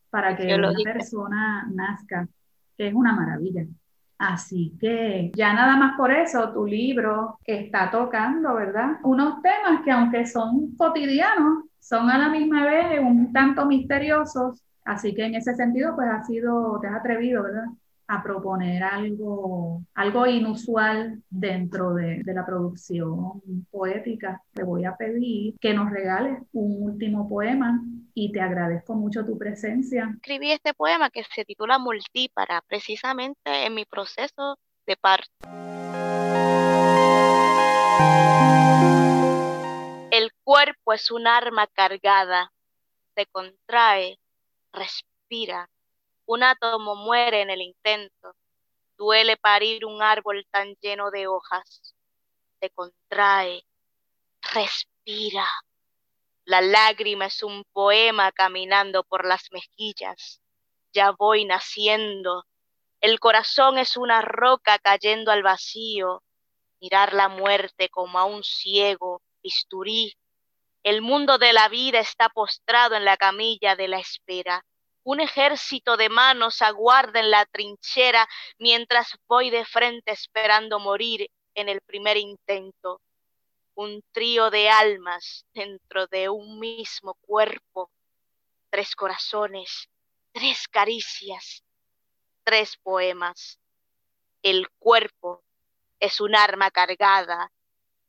para 0.10 0.38
que 0.38 0.56
una 0.56 0.72
persona 0.84 1.68
nazca 1.74 2.28
es 2.78 2.94
una 2.94 3.14
maravilla. 3.14 3.66
Así 4.20 4.76
que 4.80 5.32
ya 5.36 5.54
nada 5.54 5.76
más 5.76 5.96
por 5.98 6.12
eso 6.12 6.52
tu 6.52 6.66
libro 6.66 7.38
está 7.44 7.92
tocando, 7.92 8.56
¿verdad? 8.56 8.98
Unos 9.04 9.42
temas 9.42 9.82
que 9.84 9.92
aunque 9.92 10.26
son 10.26 10.76
cotidianos, 10.76 11.66
son 11.80 12.10
a 12.10 12.18
la 12.18 12.30
misma 12.30 12.66
vez 12.66 13.00
un 13.00 13.32
tanto 13.32 13.66
misteriosos. 13.66 14.64
Así 14.86 15.14
que 15.14 15.26
en 15.26 15.36
ese 15.36 15.54
sentido, 15.56 15.96
pues 15.96 16.08
has 16.10 16.26
sido, 16.26 16.80
te 16.80 16.88
has 16.88 16.96
atrevido, 16.96 17.44
¿verdad? 17.44 17.66
A 18.08 18.24
proponer 18.24 18.84
algo, 18.84 19.84
algo 19.94 20.26
inusual 20.26 21.22
dentro 21.30 21.94
de, 21.94 22.24
de, 22.24 22.34
la 22.34 22.46
producción 22.46 23.42
poética. 23.70 24.42
Te 24.54 24.64
voy 24.64 24.86
a 24.86 24.96
pedir 24.96 25.56
que 25.60 25.74
nos 25.74 25.92
regales 25.92 26.40
un 26.54 26.84
último 26.84 27.28
poema 27.28 27.82
y 28.14 28.32
te 28.32 28.42
agradezco 28.42 28.96
mucho 28.96 29.26
tu 29.26 29.38
presencia. 29.38 30.10
Escribí 30.16 30.52
este 30.52 30.74
poema 30.74 31.10
que 31.10 31.24
se 31.24 31.44
titula 31.46 31.80
Multípara, 31.80 32.64
precisamente 32.68 33.66
en 33.66 33.76
mi 33.76 33.86
proceso 33.86 34.58
de 34.86 34.96
parto. 34.96 35.48
El 40.12 40.32
cuerpo 40.44 40.94
es 40.94 41.12
un 41.12 41.28
arma 41.28 41.68
cargada, 41.68 42.52
se 43.16 43.26
contrae, 43.26 44.18
respira 44.72 45.70
un 46.28 46.44
átomo 46.44 46.96
muere 46.96 47.42
en 47.42 47.50
el 47.50 47.62
intento. 47.62 48.36
Duele 48.98 49.38
parir 49.38 49.86
un 49.86 50.02
árbol 50.02 50.46
tan 50.52 50.76
lleno 50.82 51.10
de 51.10 51.28
hojas. 51.28 51.96
Se 52.60 52.70
contrae, 52.72 53.64
respira. 54.42 55.48
La 56.44 56.62
lágrima 56.62 57.28
es 57.28 57.44
un 57.44 57.64
poema 57.72 58.32
caminando 58.32 59.04
por 59.04 59.26
las 59.26 59.52
mejillas. 59.52 60.42
Ya 60.94 61.12
voy 61.12 61.46
naciendo. 61.46 62.46
El 63.00 63.20
corazón 63.20 63.78
es 63.78 63.96
una 63.96 64.22
roca 64.22 64.80
cayendo 64.80 65.32
al 65.32 65.44
vacío. 65.44 66.24
Mirar 66.82 67.14
la 67.14 67.30
muerte 67.30 67.90
como 67.90 68.20
a 68.20 68.26
un 68.26 68.44
ciego, 68.44 69.22
bisturí. 69.42 70.18
El 70.84 71.02
mundo 71.02 71.38
de 71.38 71.54
la 71.54 71.70
vida 71.70 72.00
está 72.00 72.30
postrado 72.30 72.96
en 72.96 73.06
la 73.06 73.16
camilla 73.16 73.76
de 73.76 73.88
la 73.88 74.00
espera. 74.00 74.66
Un 75.08 75.22
ejército 75.22 75.96
de 75.96 76.10
manos 76.10 76.62
aguarda 76.62 77.22
en 77.22 77.32
la 77.32 77.46
trinchera 77.46 78.28
mientras 78.60 79.18
voy 79.26 79.50
de 79.50 79.64
frente 79.64 80.12
esperando 80.12 80.82
morir 80.82 81.32
en 81.56 81.70
el 81.70 81.80
primer 81.80 82.18
intento. 82.18 83.00
Un 83.76 84.04
trío 84.12 84.50
de 84.50 84.70
almas 84.70 85.46
dentro 85.54 86.08
de 86.08 86.28
un 86.28 86.60
mismo 86.60 87.14
cuerpo. 87.22 87.90
Tres 88.70 88.98
corazones, 88.98 89.88
tres 90.34 90.68
caricias, 90.68 91.64
tres 92.44 92.76
poemas. 92.76 93.62
El 94.44 94.68
cuerpo 94.78 95.42
es 96.02 96.20
un 96.20 96.36
arma 96.36 96.70
cargada. 96.70 97.50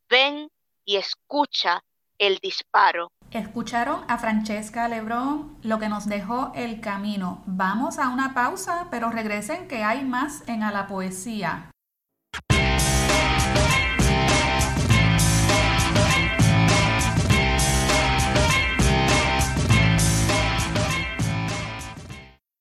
Ven 0.09 0.51
y 0.85 0.97
escucha 0.97 1.81
el 2.19 2.39
disparo. 2.39 3.13
Escucharon 3.31 4.01
a 4.09 4.17
Francesca 4.17 4.89
Lebrón 4.89 5.55
lo 5.63 5.79
que 5.79 5.91
nos 5.91 6.07
dejó 6.07 6.51
el 6.55 6.81
camino. 6.81 7.43
Vamos 7.45 7.99
a 7.99 8.09
una 8.09 8.33
pausa, 8.33 8.87
pero 8.91 9.11
regresen 9.11 9.69
que 9.69 9.85
hay 9.85 10.03
más 10.03 10.43
en 10.47 10.63
A 10.63 10.73
la 10.73 10.87
Poesía. 10.87 11.71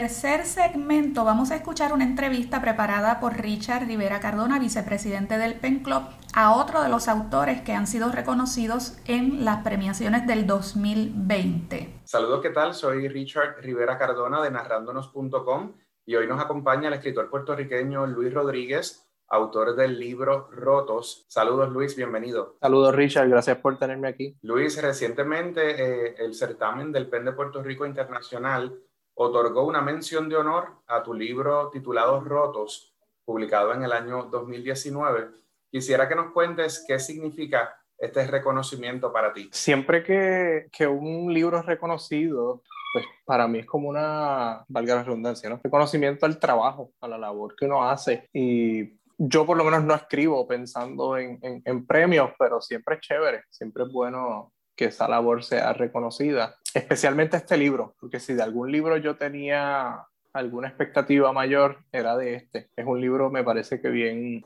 Tercer 0.00 0.46
segmento 0.46 1.24
vamos 1.24 1.50
a 1.50 1.56
escuchar 1.56 1.92
una 1.92 2.04
entrevista 2.04 2.62
preparada 2.62 3.18
por 3.18 3.36
Richard 3.36 3.84
Rivera 3.84 4.20
Cardona, 4.20 4.60
vicepresidente 4.60 5.38
del 5.38 5.54
PEN 5.54 5.80
Club, 5.80 6.02
a 6.36 6.54
otro 6.54 6.84
de 6.84 6.88
los 6.88 7.08
autores 7.08 7.62
que 7.62 7.72
han 7.72 7.88
sido 7.88 8.12
reconocidos 8.12 8.96
en 9.06 9.44
las 9.44 9.64
premiaciones 9.64 10.24
del 10.24 10.46
2020. 10.46 12.02
Saludos, 12.04 12.40
¿qué 12.42 12.50
tal? 12.50 12.74
Soy 12.74 13.08
Richard 13.08 13.56
Rivera 13.60 13.98
Cardona 13.98 14.40
de 14.40 14.52
narrándonos.com 14.52 15.72
y 16.06 16.14
hoy 16.14 16.28
nos 16.28 16.40
acompaña 16.40 16.86
el 16.86 16.94
escritor 16.94 17.28
puertorriqueño 17.28 18.06
Luis 18.06 18.32
Rodríguez, 18.32 19.04
autor 19.26 19.74
del 19.74 19.98
libro 19.98 20.48
Rotos. 20.52 21.26
Saludos 21.28 21.70
Luis, 21.70 21.96
bienvenido. 21.96 22.56
Saludos 22.60 22.94
Richard, 22.94 23.28
gracias 23.28 23.56
por 23.56 23.76
tenerme 23.80 24.06
aquí. 24.06 24.38
Luis, 24.42 24.80
recientemente 24.80 25.70
eh, 25.70 26.14
el 26.18 26.34
certamen 26.34 26.92
del 26.92 27.08
PEN 27.08 27.24
de 27.24 27.32
Puerto 27.32 27.64
Rico 27.64 27.84
Internacional 27.84 28.78
otorgó 29.20 29.64
una 29.64 29.80
mención 29.82 30.28
de 30.28 30.36
honor 30.36 30.68
a 30.86 31.02
tu 31.02 31.12
libro 31.12 31.70
titulado 31.70 32.20
Rotos, 32.20 32.94
publicado 33.24 33.74
en 33.74 33.82
el 33.82 33.92
año 33.92 34.24
2019. 34.30 35.30
Quisiera 35.70 36.08
que 36.08 36.14
nos 36.14 36.30
cuentes 36.30 36.84
qué 36.86 37.00
significa 37.00 37.76
este 37.98 38.24
reconocimiento 38.28 39.12
para 39.12 39.32
ti. 39.32 39.50
Siempre 39.52 40.04
que, 40.04 40.68
que 40.70 40.86
un 40.86 41.34
libro 41.34 41.58
es 41.58 41.66
reconocido, 41.66 42.62
pues 42.92 43.06
para 43.24 43.48
mí 43.48 43.58
es 43.58 43.66
como 43.66 43.88
una, 43.88 44.64
valga 44.68 44.94
la 44.94 45.02
redundancia, 45.02 45.50
¿no? 45.50 45.60
Reconocimiento 45.62 46.24
al 46.24 46.38
trabajo, 46.38 46.92
a 47.00 47.08
la 47.08 47.18
labor 47.18 47.56
que 47.56 47.64
uno 47.64 47.88
hace. 47.88 48.28
Y 48.32 49.00
yo 49.18 49.44
por 49.44 49.56
lo 49.56 49.64
menos 49.64 49.82
no 49.82 49.96
escribo 49.96 50.46
pensando 50.46 51.18
en, 51.18 51.40
en, 51.42 51.60
en 51.64 51.86
premios, 51.86 52.30
pero 52.38 52.60
siempre 52.60 52.94
es 52.94 53.00
chévere, 53.00 53.42
siempre 53.50 53.82
es 53.82 53.92
bueno 53.92 54.52
que 54.78 54.86
esa 54.86 55.08
labor 55.08 55.42
sea 55.42 55.72
reconocida, 55.72 56.54
especialmente 56.72 57.36
este 57.36 57.56
libro, 57.56 57.96
porque 58.00 58.20
si 58.20 58.32
de 58.32 58.44
algún 58.44 58.70
libro 58.70 58.96
yo 58.96 59.16
tenía 59.16 60.06
alguna 60.32 60.68
expectativa 60.68 61.32
mayor, 61.32 61.78
era 61.90 62.16
de 62.16 62.36
este. 62.36 62.70
Es 62.76 62.86
un 62.86 63.00
libro, 63.00 63.28
me 63.28 63.42
parece 63.42 63.80
que 63.80 63.88
bien, 63.88 64.44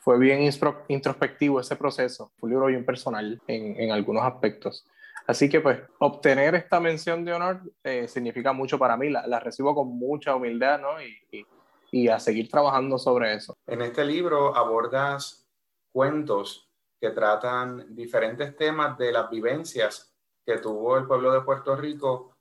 fue 0.00 0.18
bien 0.18 0.42
introspectivo 0.88 1.60
ese 1.60 1.76
proceso, 1.76 2.30
fue 2.36 2.48
un 2.48 2.50
libro 2.50 2.66
bien 2.66 2.84
personal 2.84 3.40
en, 3.46 3.80
en 3.80 3.90
algunos 3.90 4.22
aspectos. 4.22 4.86
Así 5.26 5.48
que 5.48 5.60
pues 5.60 5.80
obtener 5.98 6.54
esta 6.56 6.78
mención 6.78 7.24
de 7.24 7.32
honor 7.32 7.62
eh, 7.82 8.06
significa 8.06 8.52
mucho 8.52 8.78
para 8.78 8.98
mí, 8.98 9.08
la, 9.08 9.26
la, 9.26 9.40
recibo 9.40 9.74
con 9.74 9.88
mucha 9.88 10.34
humildad, 10.34 10.78
¿no? 10.78 11.00
Y, 11.00 11.16
y, 11.32 11.46
y 11.92 12.08
a 12.08 12.18
seguir 12.18 12.50
trabajando 12.50 12.98
sobre 12.98 13.34
eso. 13.34 13.56
En 13.66 13.80
este 13.80 14.04
libro 14.04 14.54
abordas 14.54 15.48
cuentos 15.92 16.69
que 17.00 17.10
tratan 17.10 17.94
diferentes 17.94 18.54
temas 18.56 18.98
de 18.98 19.12
las 19.12 19.30
vivencias 19.30 20.14
que 20.44 20.58
tuvo 20.58 20.98
el 20.98 21.06
pueblo 21.06 21.32
de 21.32 21.40
Puerto 21.40 21.74
Rico 21.76 22.36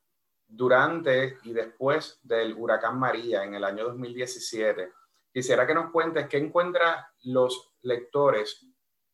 durante 0.48 1.38
y 1.44 1.54
después 1.54 2.20
del 2.24 2.54
huracán 2.54 3.00
María 3.00 3.44
en 3.44 3.54
el 3.54 3.64
año 3.64 3.86
2017. 3.86 4.92
Quisiera 5.32 5.66
que 5.66 5.76
nos 5.76 5.92
cuentes 5.92 6.28
qué 6.28 6.38
encuentran 6.38 6.96
los 7.22 7.74
lectores 7.84 8.66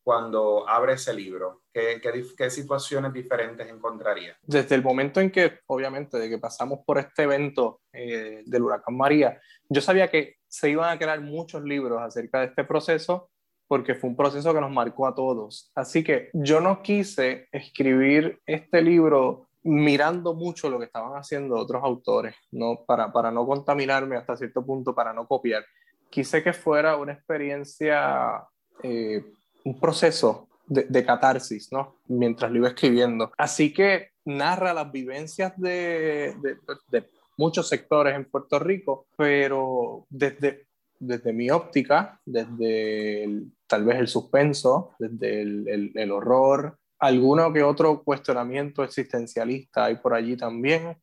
cuando 0.05 0.69
abre 0.69 0.93
ese 0.93 1.13
libro? 1.15 1.63
¿Qué, 1.73 1.99
qué, 2.37 2.49
situaciones 2.51 3.11
diferentes 3.11 3.67
encontraría? 3.67 4.37
Desde 4.43 4.75
el 4.75 4.83
momento 4.83 5.19
en 5.19 5.31
que, 5.31 5.61
obviamente, 5.65 6.19
de 6.19 6.29
que 6.29 6.37
pasamos 6.37 6.79
por 6.85 6.99
este 6.99 7.23
evento 7.23 7.81
eh, 7.91 8.43
del 8.45 8.61
huracán 8.61 8.95
María, 8.95 9.41
yo 9.67 9.81
sabía 9.81 10.07
que 10.07 10.35
se 10.47 10.69
iban 10.69 10.95
a 10.95 10.99
crear 10.99 11.19
muchos 11.21 11.63
libros 11.63 11.99
acerca 11.99 12.41
de 12.41 12.45
este 12.45 12.63
proceso 12.63 13.31
porque 13.67 13.95
fue 13.95 14.09
un 14.09 14.15
proceso 14.15 14.53
que 14.53 14.61
nos 14.61 14.71
marcó 14.71 15.07
a 15.07 15.15
todos. 15.15 15.71
Así 15.75 16.03
que 16.03 16.29
yo 16.33 16.59
no 16.61 16.81
quise 16.81 17.47
escribir 17.51 18.39
este 18.45 18.81
libro 18.81 19.47
mirando 19.63 20.35
mucho 20.35 20.69
lo 20.69 20.77
que 20.77 20.85
estaban 20.85 21.17
haciendo 21.17 21.55
otros 21.55 21.83
autores, 21.83 22.35
¿no? 22.51 22.85
Para, 22.85 23.11
para 23.11 23.31
no 23.31 23.47
contaminarme 23.47 24.15
hasta 24.15 24.37
cierto 24.37 24.63
punto, 24.63 24.93
para 24.93 25.11
no 25.11 25.27
copiar. 25.27 25.65
Quise 26.09 26.43
que 26.43 26.53
fuera 26.53 26.97
una 26.97 27.13
experiencia, 27.13 28.43
eh, 28.83 29.25
un 29.63 29.79
proceso 29.79 30.47
de, 30.67 30.83
de, 30.83 31.03
catarsis, 31.03 31.71
¿no? 31.71 31.95
Mientras 32.07 32.51
lo 32.51 32.57
iba 32.57 32.67
escribiendo. 32.67 33.31
Así 33.37 33.73
que 33.73 34.11
narra 34.23 34.71
las 34.73 34.91
vivencias 34.91 35.59
de, 35.59 36.35
de, 36.41 36.57
de 36.89 37.09
muchos 37.37 37.67
sectores 37.67 38.15
en 38.15 38.25
Puerto 38.25 38.59
Rico, 38.59 39.07
pero 39.17 40.05
desde, 40.09 40.67
desde 40.99 41.33
mi 41.33 41.49
óptica, 41.49 42.19
desde 42.25 43.23
el, 43.23 43.51
tal 43.67 43.85
vez 43.85 43.97
el 43.97 44.07
suspenso, 44.07 44.95
desde 44.99 45.41
el, 45.41 45.67
el, 45.67 45.91
el, 45.95 46.11
horror, 46.11 46.77
alguno 46.99 47.51
que 47.51 47.63
otro 47.63 48.03
cuestionamiento 48.03 48.83
existencialista 48.83 49.85
hay 49.85 49.95
por 49.97 50.13
allí 50.13 50.37
también, 50.37 50.97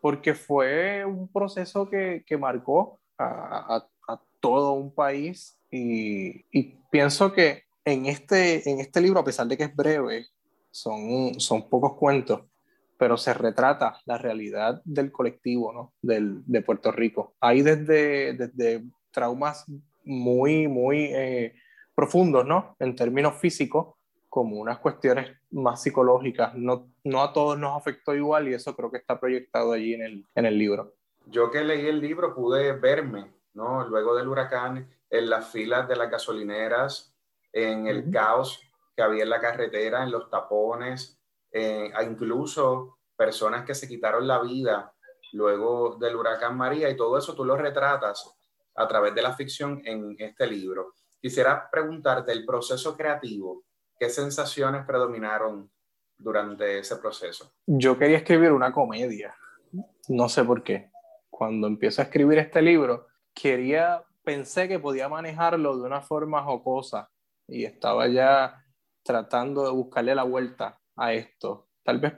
porque 0.00 0.34
fue 0.34 1.04
un 1.04 1.28
proceso 1.28 1.88
que, 1.88 2.24
que 2.26 2.36
marcó 2.36 3.00
a, 3.18 3.86
todo 4.40 4.72
un 4.72 4.92
país 4.92 5.56
y, 5.70 6.42
pienso 6.90 7.32
que 7.32 7.62
en 7.84 8.06
este, 8.06 8.68
en 8.68 8.80
este 8.80 9.00
libro, 9.00 9.20
a 9.20 9.24
pesar 9.24 9.46
de 9.46 9.56
que 9.56 9.62
es 9.62 9.76
breve, 9.76 10.26
son, 10.72 11.38
son 11.38 11.68
pocos 11.68 11.94
cuentos, 11.94 12.42
pero 12.98 13.16
se 13.16 13.32
retrata 13.32 14.00
la 14.04 14.18
realidad 14.18 14.82
del 14.84 15.12
colectivo 15.12 15.72
¿no? 15.72 15.94
del, 16.02 16.42
de 16.44 16.60
Puerto 16.62 16.90
Rico. 16.90 17.34
Hay 17.40 17.62
desde, 17.62 18.32
desde 18.34 18.84
traumas 19.12 19.64
muy, 20.04 20.66
muy 20.66 21.04
eh, 21.12 21.54
profundos, 21.94 22.44
¿no? 22.46 22.76
En 22.78 22.96
términos 22.96 23.36
físicos, 23.36 23.94
como 24.28 24.56
unas 24.56 24.78
cuestiones 24.78 25.36
más 25.50 25.82
psicológicas. 25.82 26.54
No, 26.54 26.88
no 27.04 27.22
a 27.22 27.32
todos 27.32 27.58
nos 27.58 27.76
afectó 27.76 28.14
igual 28.14 28.48
y 28.48 28.54
eso 28.54 28.74
creo 28.74 28.90
que 28.90 28.96
está 28.98 29.20
proyectado 29.20 29.72
allí 29.72 29.94
en 29.94 30.02
el, 30.02 30.26
en 30.34 30.46
el 30.46 30.58
libro. 30.58 30.94
Yo 31.26 31.50
que 31.50 31.62
leí 31.62 31.86
el 31.86 32.00
libro 32.00 32.34
pude 32.34 32.72
verme, 32.72 33.32
¿no? 33.54 33.86
Luego 33.86 34.16
del 34.16 34.28
huracán, 34.28 34.88
en 35.10 35.30
las 35.30 35.50
filas 35.50 35.86
de 35.86 35.96
las 35.96 36.10
gasolineras, 36.10 37.14
en 37.52 37.86
el 37.86 38.10
caos 38.10 38.60
que 38.96 39.02
había 39.02 39.24
en 39.24 39.30
la 39.30 39.40
carretera, 39.40 40.02
en 40.02 40.10
los 40.10 40.30
tapones, 40.30 41.20
eh, 41.50 41.92
incluso 42.04 42.98
personas 43.14 43.64
que 43.66 43.74
se 43.74 43.86
quitaron 43.86 44.26
la 44.26 44.40
vida 44.40 44.92
luego 45.32 45.96
del 45.96 46.16
huracán 46.16 46.56
María 46.56 46.88
y 46.90 46.96
todo 46.96 47.18
eso 47.18 47.34
tú 47.34 47.44
lo 47.44 47.56
retratas 47.56 48.34
a 48.74 48.88
través 48.88 49.14
de 49.14 49.22
la 49.22 49.34
ficción 49.34 49.82
en 49.84 50.16
este 50.18 50.46
libro. 50.46 50.94
Quisiera 51.22 51.70
preguntarte 51.70 52.32
el 52.32 52.44
proceso 52.44 52.96
creativo 52.96 53.64
¿Qué 54.02 54.10
sensaciones 54.10 54.84
predominaron 54.84 55.70
durante 56.18 56.80
ese 56.80 56.96
proceso? 56.96 57.52
Yo 57.68 57.96
quería 57.96 58.16
escribir 58.16 58.50
una 58.50 58.72
comedia, 58.72 59.32
no 60.08 60.28
sé 60.28 60.42
por 60.42 60.64
qué. 60.64 60.90
Cuando 61.30 61.68
empiezo 61.68 62.02
a 62.02 62.06
escribir 62.06 62.38
este 62.38 62.60
libro, 62.62 63.06
quería, 63.32 64.02
pensé 64.24 64.66
que 64.66 64.80
podía 64.80 65.08
manejarlo 65.08 65.76
de 65.76 65.84
una 65.84 66.00
forma 66.00 66.42
jocosa 66.42 67.10
y 67.46 67.64
estaba 67.64 68.08
ya 68.08 68.60
tratando 69.04 69.62
de 69.62 69.70
buscarle 69.70 70.16
la 70.16 70.24
vuelta 70.24 70.80
a 70.96 71.12
esto. 71.12 71.68
Tal 71.84 72.00
vez 72.00 72.14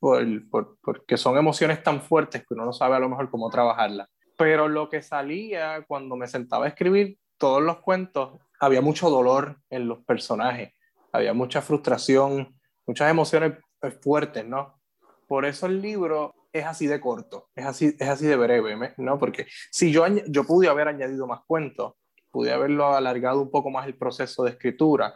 por, 0.00 0.80
porque 0.80 1.16
son 1.16 1.38
emociones 1.38 1.80
tan 1.84 2.00
fuertes 2.00 2.40
que 2.40 2.54
uno 2.54 2.64
no 2.64 2.72
sabe 2.72 2.96
a 2.96 2.98
lo 2.98 3.08
mejor 3.08 3.30
cómo 3.30 3.50
trabajarlas. 3.50 4.08
Pero 4.36 4.66
lo 4.66 4.88
que 4.88 5.00
salía 5.00 5.84
cuando 5.86 6.16
me 6.16 6.26
sentaba 6.26 6.64
a 6.64 6.68
escribir 6.70 7.19
todos 7.40 7.60
los 7.60 7.80
cuentos, 7.80 8.38
había 8.60 8.80
mucho 8.80 9.10
dolor 9.10 9.56
en 9.68 9.88
los 9.88 10.04
personajes 10.04 10.74
había 11.12 11.34
mucha 11.34 11.62
frustración, 11.62 12.54
muchas 12.86 13.10
emociones 13.10 13.54
eh, 13.82 13.90
fuertes, 13.90 14.46
¿no? 14.46 14.80
Por 15.26 15.44
eso 15.44 15.66
el 15.66 15.80
libro 15.80 16.34
es 16.52 16.64
así 16.64 16.86
de 16.86 17.00
corto, 17.00 17.48
es 17.54 17.64
así, 17.64 17.96
es 17.98 18.08
así 18.08 18.26
de 18.26 18.36
breve, 18.36 18.94
¿no? 18.96 19.18
Porque 19.18 19.46
si 19.70 19.92
yo, 19.92 20.04
yo 20.26 20.44
pude 20.44 20.68
haber 20.68 20.88
añadido 20.88 21.26
más 21.26 21.40
cuentos, 21.46 21.94
pude 22.30 22.52
haberlo 22.52 22.94
alargado 22.94 23.40
un 23.40 23.50
poco 23.50 23.70
más 23.70 23.86
el 23.86 23.96
proceso 23.96 24.44
de 24.44 24.50
escritura, 24.50 25.14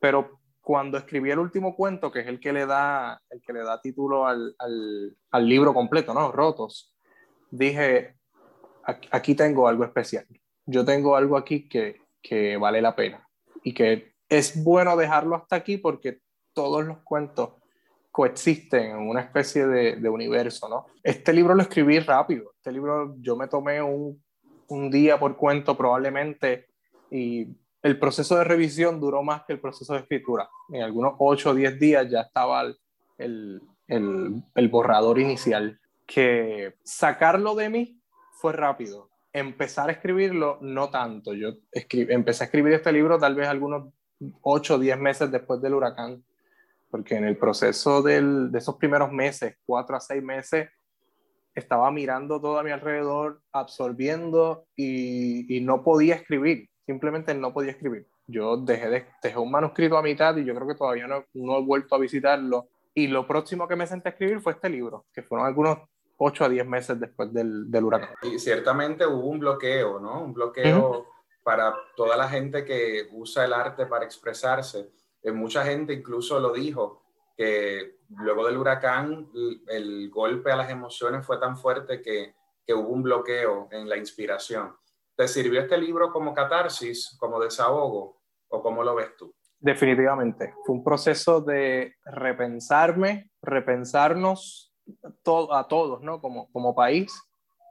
pero 0.00 0.40
cuando 0.60 0.98
escribí 0.98 1.30
el 1.30 1.38
último 1.38 1.74
cuento, 1.74 2.10
que 2.10 2.20
es 2.20 2.26
el 2.26 2.40
que 2.40 2.52
le 2.52 2.66
da, 2.66 3.20
el 3.30 3.40
que 3.42 3.52
le 3.52 3.60
da 3.60 3.80
título 3.80 4.26
al, 4.26 4.54
al, 4.58 5.16
al 5.30 5.48
libro 5.48 5.74
completo, 5.74 6.14
¿no? 6.14 6.30
Rotos, 6.30 6.94
dije, 7.50 8.16
aquí 9.10 9.34
tengo 9.34 9.66
algo 9.68 9.84
especial. 9.84 10.26
Yo 10.66 10.84
tengo 10.84 11.16
algo 11.16 11.36
aquí 11.36 11.68
que, 11.68 12.00
que 12.22 12.56
vale 12.56 12.80
la 12.80 12.94
pena 12.94 13.28
y 13.62 13.74
que 13.74 14.14
es 14.28 14.62
bueno 14.62 14.96
dejarlo 14.96 15.36
hasta 15.36 15.56
aquí 15.56 15.76
porque 15.76 16.20
todos 16.54 16.84
los 16.84 16.98
cuentos 16.98 17.50
coexisten 18.12 18.90
en 18.90 19.08
una 19.08 19.22
especie 19.22 19.66
de, 19.66 20.08
universo, 20.08 20.68
¿no? 20.68 20.86
Este 21.02 21.32
libro 21.32 21.54
lo 21.54 21.62
escribí 21.62 21.98
rápido, 21.98 22.52
este 22.56 22.70
libro 22.70 23.16
yo 23.20 23.36
me 23.36 23.48
tomé 23.48 23.80
un, 23.82 24.22
día 24.90 25.18
por 25.18 25.36
cuento 25.36 25.76
probablemente 25.76 26.68
y 27.10 27.46
el 27.82 27.98
proceso 27.98 28.36
de 28.36 28.44
revisión 28.44 29.00
duró 29.00 29.22
más 29.22 29.42
que 29.44 29.52
el 29.52 29.60
proceso 29.60 29.92
de 29.92 30.00
escritura. 30.00 30.48
En 30.70 30.82
algunos 30.82 31.14
8 31.18 31.50
o 31.50 31.54
10 31.54 31.78
días 31.78 32.08
ya 32.08 32.22
estaba 32.22 32.62
el, 33.18 33.60
el, 33.86 34.68
borrador 34.70 35.18
inicial. 35.18 35.78
Que 36.06 36.74
sacarlo 36.84 37.54
de 37.54 37.68
mí 37.68 38.00
fue 38.32 38.54
rápido. 38.54 39.10
Empezar 39.32 39.88
a 39.88 39.92
escribirlo, 39.92 40.58
no 40.60 40.90
tanto. 40.90 41.32
Yo 41.34 41.54
empecé 41.72 42.44
a 42.44 42.46
escribir 42.46 42.74
este 42.74 42.92
libro 42.92 43.18
tal 43.18 43.34
vez 43.34 43.48
algunos 43.48 43.92
8 44.42 44.74
o 44.74 44.78
10 44.78 44.98
meses 44.98 45.30
después 45.30 45.60
del 45.60 45.74
huracán, 45.74 46.22
porque 46.90 47.16
en 47.16 47.24
el 47.24 47.36
proceso 47.36 48.02
de 48.02 48.50
esos 48.54 48.76
primeros 48.76 49.10
meses, 49.10 49.56
4 49.64 49.96
a 49.96 50.00
6 50.00 50.22
meses, 50.22 50.68
estaba 51.54 51.90
mirando 51.90 52.40
todo 52.40 52.58
a 52.58 52.62
mi 52.62 52.70
alrededor, 52.70 53.42
absorbiendo 53.52 54.66
y, 54.76 55.60
no 55.62 55.82
podía 55.82 56.14
escribir, 56.14 56.68
simplemente 56.86 57.34
no 57.34 57.52
podía 57.52 57.72
escribir. 57.72 58.06
Yo 58.26 58.56
dejé, 58.56 58.88
de, 58.88 59.06
dejé 59.22 59.38
un 59.38 59.50
manuscrito 59.50 59.96
a 59.96 60.02
mitad 60.02 60.36
y 60.36 60.44
yo 60.44 60.54
creo 60.54 60.68
que 60.68 60.74
todavía 60.74 61.06
no, 61.06 61.24
no 61.34 61.58
he 61.58 61.62
vuelto 61.62 61.94
a 61.94 61.98
visitarlo. 61.98 62.68
Y 62.94 63.06
lo 63.08 63.26
próximo 63.26 63.66
que 63.68 63.76
me 63.76 63.86
senté 63.86 64.08
a 64.08 64.12
escribir 64.12 64.40
fue 64.40 64.52
este 64.52 64.68
libro, 64.68 65.06
que 65.12 65.22
fueron 65.22 65.46
algunos 65.46 65.78
8 66.24 66.44
a 66.44 66.48
10 66.48 66.66
meses 66.66 67.00
después 67.00 67.32
del, 67.32 67.70
del, 67.70 67.84
huracán. 67.84 68.14
Y 68.22 68.38
ciertamente 68.38 69.06
hubo 69.06 69.26
un 69.26 69.40
bloqueo, 69.40 69.98
¿no? 69.98 70.22
Un 70.22 70.32
bloqueo 70.32 71.06
para 71.42 71.74
toda 71.96 72.16
la 72.16 72.28
gente 72.28 72.64
que 72.64 73.08
usa 73.12 73.44
el 73.44 73.52
arte 73.52 73.86
para 73.86 74.04
expresarse. 74.04 74.92
Eh, 75.22 75.32
mucha 75.32 75.64
gente 75.64 75.92
incluso 75.92 76.38
lo 76.38 76.52
dijo, 76.52 77.02
que 77.36 77.98
luego 78.18 78.46
del 78.46 78.56
huracán 78.56 79.30
el 79.66 80.10
golpe 80.10 80.52
a 80.52 80.56
las 80.56 80.70
emociones 80.70 81.26
fue 81.26 81.38
tan 81.38 81.56
fuerte 81.56 82.00
que, 82.00 82.34
que 82.64 82.74
hubo 82.74 82.88
un 82.88 83.02
bloqueo 83.02 83.68
en 83.72 83.88
la 83.88 83.96
inspiración. 83.96 84.76
¿Te 85.16 85.26
sirvió 85.26 85.60
este 85.60 85.76
libro 85.76 86.12
como 86.12 86.34
catarsis, 86.34 87.16
como 87.18 87.40
desahogo 87.40 88.20
o 88.48 88.62
cómo 88.62 88.84
lo 88.84 88.94
ves 88.94 89.16
tú? 89.16 89.34
Definitivamente, 89.58 90.54
fue 90.64 90.76
un 90.76 90.84
proceso 90.84 91.40
de 91.40 91.94
repensarme, 92.04 93.30
repensarnos 93.40 94.71
a 95.50 95.68
todos, 95.68 96.02
¿no? 96.02 96.20
Como, 96.20 96.50
como 96.52 96.74
país, 96.74 97.12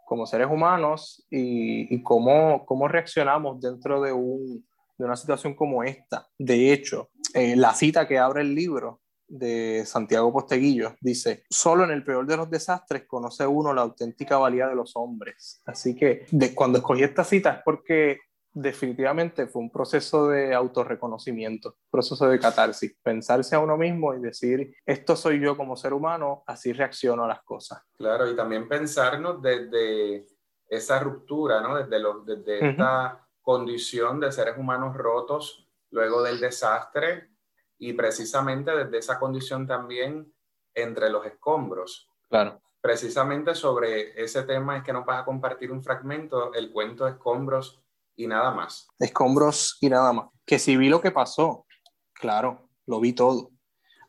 como 0.06 0.26
seres 0.26 0.48
humanos 0.50 1.26
y, 1.30 2.02
cómo, 2.04 2.66
cómo, 2.66 2.88
reaccionamos 2.88 3.62
dentro 3.62 4.02
de, 4.02 4.12
un, 4.12 4.66
de, 4.98 5.06
una 5.06 5.16
situación 5.16 5.54
como 5.56 5.84
esta. 5.84 6.28
De 6.38 6.74
hecho, 6.74 7.10
eh, 7.34 7.56
la 7.56 7.74
cita 7.74 8.08
que 8.08 8.20
abre 8.20 8.42
el 8.42 8.54
libro 8.54 9.02
de 9.28 9.86
Santiago 9.86 10.34
Posteguillo 10.34 10.96
dice, 11.00 11.46
solo 11.50 11.86
en 11.86 11.92
el 11.92 12.04
peor 12.04 12.28
de 12.28 12.36
los 12.36 12.50
desastres 12.50 13.08
conoce 13.08 13.48
uno 13.48 13.74
la 13.74 13.84
auténtica 13.84 14.38
valía 14.38 14.68
de 14.68 14.76
los 14.76 14.98
hombres. 14.98 15.62
Así 15.66 15.96
que 15.96 16.26
de, 16.32 16.54
cuando 16.54 16.80
escogí 16.80 17.04
esta 17.04 17.24
cita 17.24 17.52
es 17.52 17.62
porque 17.64 18.20
definitivamente 18.54 19.48
fue 19.48 19.62
un 19.62 19.72
proceso 19.72 20.28
de 20.28 20.54
autorreconocimiento, 20.54 21.78
proceso 21.90 22.28
de 22.28 22.40
catarsis, 22.40 22.96
pensarse 23.02 23.56
a 23.56 23.60
uno 23.60 23.78
mismo 23.78 24.14
y 24.14 24.20
decir, 24.20 24.76
esto 24.86 25.16
soy 25.16 25.40
yo 25.40 25.56
como 25.56 25.76
ser 25.76 25.94
humano, 25.94 26.44
así 26.46 26.74
reacciono 26.74 27.24
a 27.24 27.28
las 27.28 27.44
cosas. 27.44 27.82
Claro, 27.98 28.30
y 28.30 28.36
también 28.36 28.68
pensarnos 28.68 29.42
desde 29.42 30.28
esa 30.68 31.00
ruptura, 31.00 31.62
¿no? 31.62 31.78
Desde, 31.78 32.00
lo, 32.00 32.22
desde 32.22 32.70
esta 32.70 33.28
condición 33.42 34.20
de 34.20 34.32
seres 34.32 34.58
humanos 34.58 34.96
rotos 34.96 35.68
luego 35.90 36.24
del 36.24 36.40
desastre 36.40 37.30
y 37.78 37.94
precisamente 37.94 38.72
desde 38.72 38.98
esa 38.98 39.20
condición 39.20 39.68
también 39.68 40.34
entre 40.74 41.10
los 41.10 41.26
escombros. 41.26 42.10
Claro. 42.30 42.62
Precisamente 42.80 43.54
sobre 43.54 44.22
ese 44.22 44.44
tema 44.44 44.78
es 44.78 44.84
que 44.84 44.94
nos 44.94 45.06
vas 45.06 45.22
a 45.22 45.26
compartir 45.26 45.72
un 45.72 45.84
fragmento, 45.84 46.54
el 46.54 46.72
cuento 46.72 47.08
Escombros 47.08 47.81
y 48.16 48.28
nada 48.28 48.52
más. 48.52 48.88
Escombros 49.00 49.78
y 49.82 49.90
nada 49.90 50.14
más. 50.14 50.28
Que 50.46 50.60
si 50.60 50.78
vi 50.78 50.90
lo 50.90 51.02
que 51.02 51.12
pasó, 51.12 51.66
claro, 52.14 52.70
lo 52.86 53.00
vi 53.00 53.14
todo. 53.14 53.52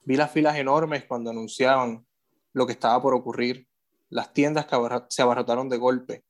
Vi 0.04 0.16
las 0.16 0.30
filas 0.30 0.56
enormes 0.56 1.04
cuando 1.06 1.30
anunciaban 1.30 2.06
lo 2.52 2.66
que 2.66 2.72
estaba 2.72 3.00
por 3.00 3.14
ocurrir, 3.14 3.66
las 4.10 4.32
tiendas 4.32 4.66
que 4.66 4.76
se 5.08 5.22
abarrotaron 5.22 5.68
de 5.68 5.78
golpe. 5.78 6.24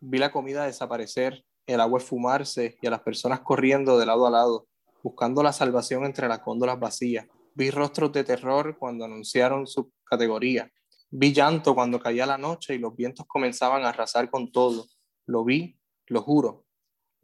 Vi 0.00 0.18
la 0.18 0.32
comida 0.32 0.66
desaparecer, 0.66 1.44
el 1.66 1.80
agua 1.80 2.00
esfumarse 2.00 2.76
y 2.82 2.86
a 2.86 2.90
las 2.90 3.00
personas 3.00 3.40
corriendo 3.40 3.98
de 3.98 4.06
lado 4.06 4.26
a 4.26 4.30
lado, 4.30 4.66
buscando 5.02 5.42
la 5.42 5.52
salvación 5.52 6.04
entre 6.04 6.28
las 6.28 6.44
góndolas 6.44 6.78
vacías. 6.78 7.26
Vi 7.54 7.70
rostros 7.70 8.12
de 8.12 8.24
terror 8.24 8.76
cuando 8.78 9.04
anunciaron 9.04 9.66
su 9.66 9.92
categoría. 10.04 10.70
Vi 11.10 11.32
llanto 11.32 11.74
cuando 11.74 12.00
caía 12.00 12.26
la 12.26 12.36
noche 12.36 12.74
y 12.74 12.78
los 12.78 12.96
vientos 12.96 13.26
comenzaban 13.26 13.84
a 13.84 13.90
arrasar 13.90 14.28
con 14.28 14.50
todo. 14.50 14.86
Lo 15.26 15.44
vi, 15.44 15.78
lo 16.06 16.20
juro, 16.20 16.63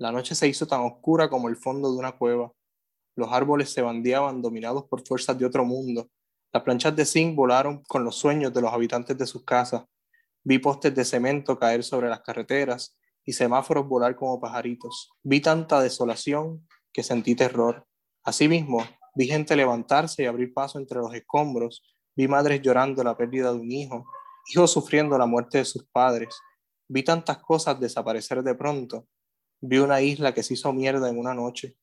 la 0.00 0.10
noche 0.10 0.34
se 0.34 0.48
hizo 0.48 0.66
tan 0.66 0.80
oscura 0.80 1.28
como 1.28 1.50
el 1.50 1.56
fondo 1.56 1.92
de 1.92 1.98
una 1.98 2.12
cueva. 2.12 2.50
Los 3.16 3.30
árboles 3.30 3.70
se 3.70 3.82
bandeaban 3.82 4.40
dominados 4.40 4.84
por 4.86 5.06
fuerzas 5.06 5.38
de 5.38 5.44
otro 5.44 5.62
mundo. 5.62 6.08
Las 6.54 6.62
planchas 6.62 6.96
de 6.96 7.04
zinc 7.04 7.36
volaron 7.36 7.82
con 7.82 8.02
los 8.02 8.16
sueños 8.16 8.50
de 8.54 8.62
los 8.62 8.72
habitantes 8.72 9.18
de 9.18 9.26
sus 9.26 9.44
casas. 9.44 9.84
Vi 10.42 10.58
postes 10.58 10.94
de 10.94 11.04
cemento 11.04 11.58
caer 11.58 11.84
sobre 11.84 12.08
las 12.08 12.22
carreteras 12.22 12.98
y 13.26 13.34
semáforos 13.34 13.86
volar 13.86 14.16
como 14.16 14.40
pajaritos. 14.40 15.10
Vi 15.22 15.42
tanta 15.42 15.82
desolación 15.82 16.66
que 16.94 17.02
sentí 17.02 17.34
terror. 17.34 17.84
Asimismo, 18.24 18.82
vi 19.14 19.26
gente 19.26 19.54
levantarse 19.54 20.22
y 20.22 20.26
abrir 20.26 20.54
paso 20.54 20.78
entre 20.78 20.98
los 20.98 21.12
escombros. 21.12 21.82
Vi 22.16 22.26
madres 22.26 22.62
llorando 22.62 23.04
la 23.04 23.18
pérdida 23.18 23.52
de 23.52 23.58
un 23.58 23.70
hijo, 23.70 24.06
hijos 24.50 24.72
sufriendo 24.72 25.18
la 25.18 25.26
muerte 25.26 25.58
de 25.58 25.66
sus 25.66 25.84
padres. 25.92 26.34
Vi 26.88 27.02
tantas 27.02 27.36
cosas 27.36 27.78
desaparecer 27.78 28.42
de 28.42 28.54
pronto. 28.54 29.06
Vi 29.60 29.78
una 29.78 30.00
isla 30.00 30.32
que 30.32 30.42
se 30.42 30.54
hizo 30.54 30.72
mierda 30.72 31.08
en 31.08 31.18
una 31.18 31.34
noche. 31.34 31.76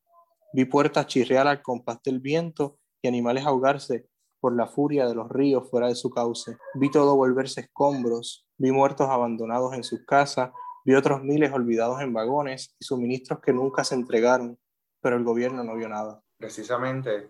Vi 0.54 0.66
puertas 0.66 1.08
chirriar 1.08 1.48
al 1.48 1.62
compás 1.62 2.02
del 2.04 2.20
viento 2.20 2.80
y 3.02 3.08
animales 3.08 3.46
ahogarse 3.46 4.08
por 4.40 4.56
la 4.56 4.68
furia 4.68 5.08
de 5.08 5.16
los 5.16 5.30
ríos 5.30 5.70
fuera 5.70 5.88
de 5.88 5.96
su 5.96 6.10
cauce. 6.10 6.58
Vi 6.76 6.90
todo 6.90 7.16
volverse 7.16 7.62
escombros. 7.62 8.48
Vi 8.58 8.72
muertos 8.72 9.10
abandonados 9.10 9.74
en 9.74 9.84
sus 9.84 10.06
casas. 10.06 10.52
Vi 10.86 10.96
otros 10.96 11.22
miles 11.22 11.52
olvidados 11.52 12.02
en 12.02 12.14
vagones 12.14 12.76
y 12.80 12.86
suministros 12.86 13.40
que 13.42 13.54
nunca 13.54 13.84
se 13.84 13.96
entregaron, 13.96 14.58
pero 15.02 15.18
el 15.18 15.24
gobierno 15.24 15.64
no 15.64 15.76
vio 15.76 15.90
nada. 15.90 16.24
Precisamente 16.38 17.30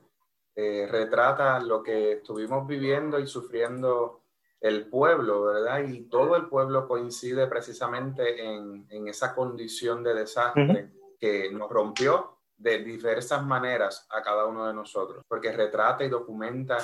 eh, 0.56 0.88
retrata 0.90 1.60
lo 1.60 1.82
que 1.84 2.14
estuvimos 2.14 2.68
viviendo 2.68 3.20
y 3.20 3.28
sufriendo 3.28 4.27
el 4.60 4.88
pueblo, 4.90 5.44
¿verdad? 5.44 5.84
Y 5.88 6.10
todo 6.10 6.36
el 6.36 6.48
pueblo 6.48 6.88
coincide 6.88 7.48
precisamente 7.48 8.44
en, 8.44 8.86
en 8.90 9.08
esa 9.08 9.36
condición 9.36 10.04
de 10.04 10.14
desastre 10.14 10.92
que 11.20 11.52
nos 11.52 11.70
rompió 11.70 12.38
de 12.58 12.80
diversas 12.80 13.46
maneras 13.46 14.08
a 14.10 14.22
cada 14.22 14.46
uno 14.46 14.66
de 14.66 14.74
nosotros, 14.74 15.24
porque 15.28 15.52
retrata 15.52 16.04
y 16.04 16.10
documenta 16.10 16.78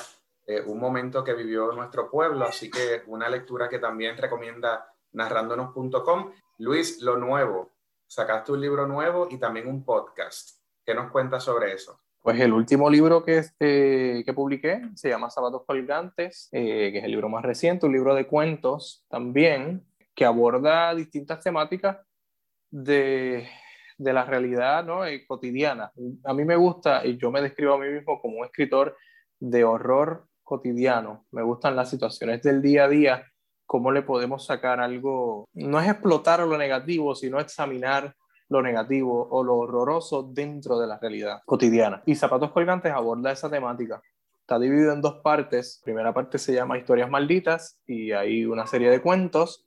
eh, 0.46 0.62
un 0.64 0.78
momento 0.78 1.24
que 1.24 1.34
vivió 1.34 1.72
nuestro 1.72 2.10
pueblo, 2.10 2.44
así 2.44 2.70
que 2.70 3.02
una 3.06 3.28
lectura 3.28 3.68
que 3.68 3.78
también 3.78 4.16
recomienda 4.16 4.88
narrándonos.com. 5.12 6.32
Luis, 6.58 7.00
lo 7.02 7.16
nuevo, 7.16 7.72
sacaste 8.06 8.52
un 8.52 8.60
libro 8.60 8.86
nuevo 8.86 9.26
y 9.30 9.38
también 9.38 9.66
un 9.66 9.84
podcast. 9.84 10.60
¿Qué 10.84 10.94
nos 10.94 11.10
cuentas 11.10 11.42
sobre 11.42 11.72
eso? 11.72 12.03
Pues 12.24 12.40
el 12.40 12.54
último 12.54 12.88
libro 12.88 13.22
que, 13.22 13.36
este, 13.36 14.22
que 14.24 14.32
publiqué 14.32 14.80
se 14.94 15.10
llama 15.10 15.28
Zapatos 15.28 15.66
Colgantes, 15.66 16.48
eh, 16.52 16.88
que 16.90 16.98
es 17.00 17.04
el 17.04 17.10
libro 17.10 17.28
más 17.28 17.44
reciente, 17.44 17.84
un 17.84 17.92
libro 17.92 18.14
de 18.14 18.26
cuentos 18.26 19.04
también, 19.10 19.84
que 20.14 20.24
aborda 20.24 20.94
distintas 20.94 21.40
temáticas 21.40 21.98
de, 22.70 23.46
de 23.98 24.12
la 24.14 24.24
realidad 24.24 24.86
¿no? 24.86 25.04
Eh, 25.04 25.26
cotidiana. 25.26 25.92
A 26.24 26.32
mí 26.32 26.46
me 26.46 26.56
gusta, 26.56 27.04
y 27.04 27.18
yo 27.18 27.30
me 27.30 27.42
describo 27.42 27.74
a 27.74 27.78
mí 27.78 27.90
mismo 27.90 28.18
como 28.22 28.38
un 28.38 28.46
escritor 28.46 28.96
de 29.38 29.62
horror 29.64 30.26
cotidiano. 30.42 31.26
Me 31.30 31.42
gustan 31.42 31.76
las 31.76 31.90
situaciones 31.90 32.40
del 32.40 32.62
día 32.62 32.84
a 32.84 32.88
día, 32.88 33.32
cómo 33.66 33.92
le 33.92 34.00
podemos 34.00 34.46
sacar 34.46 34.80
algo, 34.80 35.46
no 35.52 35.78
es 35.78 35.90
explotar 35.90 36.40
lo 36.40 36.56
negativo, 36.56 37.14
sino 37.14 37.38
examinar 37.38 38.16
lo 38.48 38.62
negativo 38.62 39.28
o 39.30 39.42
lo 39.42 39.56
horroroso 39.56 40.22
dentro 40.22 40.78
de 40.78 40.86
la 40.86 40.98
realidad 40.98 41.40
cotidiana. 41.44 42.02
Y 42.06 42.14
Zapatos 42.14 42.52
Colgantes 42.52 42.92
aborda 42.92 43.32
esa 43.32 43.50
temática. 43.50 44.02
Está 44.40 44.58
dividido 44.58 44.92
en 44.92 45.00
dos 45.00 45.20
partes. 45.22 45.80
La 45.80 45.84
primera 45.84 46.14
parte 46.14 46.38
se 46.38 46.52
llama 46.52 46.78
Historias 46.78 47.08
Malditas 47.08 47.80
y 47.86 48.12
hay 48.12 48.44
una 48.44 48.66
serie 48.66 48.90
de 48.90 49.00
cuentos. 49.00 49.66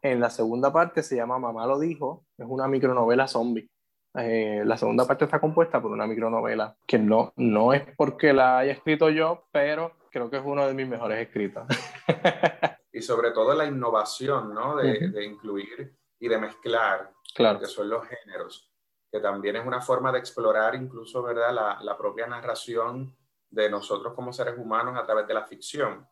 En 0.00 0.20
la 0.20 0.30
segunda 0.30 0.72
parte 0.72 1.02
se 1.02 1.16
llama 1.16 1.38
Mamá 1.38 1.66
lo 1.66 1.78
dijo, 1.78 2.24
es 2.36 2.46
una 2.48 2.68
micronovela 2.68 3.28
zombie. 3.28 3.68
Eh, 4.14 4.62
la 4.64 4.76
segunda 4.76 5.06
parte 5.06 5.24
está 5.24 5.40
compuesta 5.40 5.80
por 5.80 5.90
una 5.90 6.06
micronovela 6.06 6.76
que 6.86 6.98
no, 6.98 7.32
no 7.36 7.72
es 7.72 7.82
porque 7.96 8.32
la 8.32 8.58
haya 8.58 8.72
escrito 8.72 9.08
yo, 9.08 9.46
pero 9.52 9.92
creo 10.10 10.28
que 10.28 10.36
es 10.36 10.42
uno 10.44 10.66
de 10.66 10.74
mis 10.74 10.86
mejores 10.86 11.18
escritos. 11.18 11.64
y 12.92 13.00
sobre 13.00 13.30
todo 13.30 13.54
la 13.54 13.64
innovación, 13.64 14.52
¿no? 14.52 14.76
De, 14.76 15.08
de 15.08 15.24
incluir 15.24 15.96
y 16.22 16.28
de 16.28 16.38
mezclar 16.38 17.12
claro. 17.34 17.58
que 17.58 17.66
son 17.66 17.90
los 17.90 18.06
géneros, 18.06 18.70
que 19.10 19.18
también 19.18 19.56
es 19.56 19.66
una 19.66 19.80
forma 19.80 20.12
de 20.12 20.20
explorar 20.20 20.76
incluso, 20.76 21.20
¿verdad?, 21.20 21.52
la, 21.52 21.78
la, 21.82 21.98
propia 21.98 22.28
narración 22.28 23.16
de 23.50 23.68
nosotros 23.68 24.14
como 24.14 24.32
seres 24.32 24.54
humanos 24.56 24.96
a 24.96 25.04
través 25.04 25.26
de 25.26 25.34
la 25.34 25.44
ficción. 25.44 26.06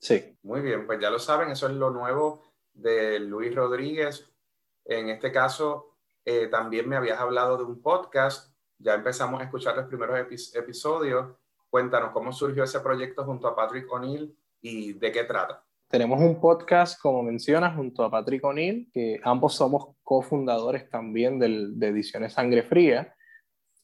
Sí. 0.00 0.36
Muy 0.42 0.62
bien, 0.62 0.84
pues 0.84 0.98
ya 0.98 1.10
lo 1.10 1.20
saben, 1.20 1.48
eso 1.52 1.68
es 1.68 1.74
lo 1.74 1.90
nuevo 1.90 2.42
de 2.72 3.20
Luis 3.20 3.54
Rodríguez. 3.54 4.28
En 4.84 5.10
este 5.10 5.30
caso, 5.30 5.94
eh, 6.24 6.48
también 6.48 6.88
me 6.88 6.96
habías 6.96 7.20
hablado 7.20 7.56
de 7.56 7.62
un 7.62 7.80
podcast, 7.80 8.52
ya 8.78 8.94
empezamos 8.94 9.40
a 9.40 9.44
escuchar 9.44 9.76
los 9.76 9.86
primeros 9.86 10.18
episodios. 10.56 11.36
Cuéntanos 11.68 12.10
cómo 12.10 12.32
surgió 12.32 12.64
ese 12.64 12.80
proyecto 12.80 13.24
junto 13.24 13.46
a 13.46 13.54
Patrick 13.54 13.92
O'Neill 13.92 14.36
y 14.60 14.94
de 14.94 15.12
qué 15.12 15.22
trata. 15.22 15.64
Tenemos 15.90 16.20
un 16.20 16.40
podcast, 16.40 17.00
como 17.00 17.24
mencionas, 17.24 17.74
junto 17.74 18.04
a 18.04 18.10
Patrick 18.12 18.44
O'Neill, 18.44 18.88
que 18.92 19.18
ambos 19.24 19.56
somos 19.56 19.96
cofundadores 20.04 20.88
también 20.88 21.40
del, 21.40 21.76
de 21.80 21.88
Ediciones 21.88 22.34
Sangre 22.34 22.62
Fría. 22.62 23.12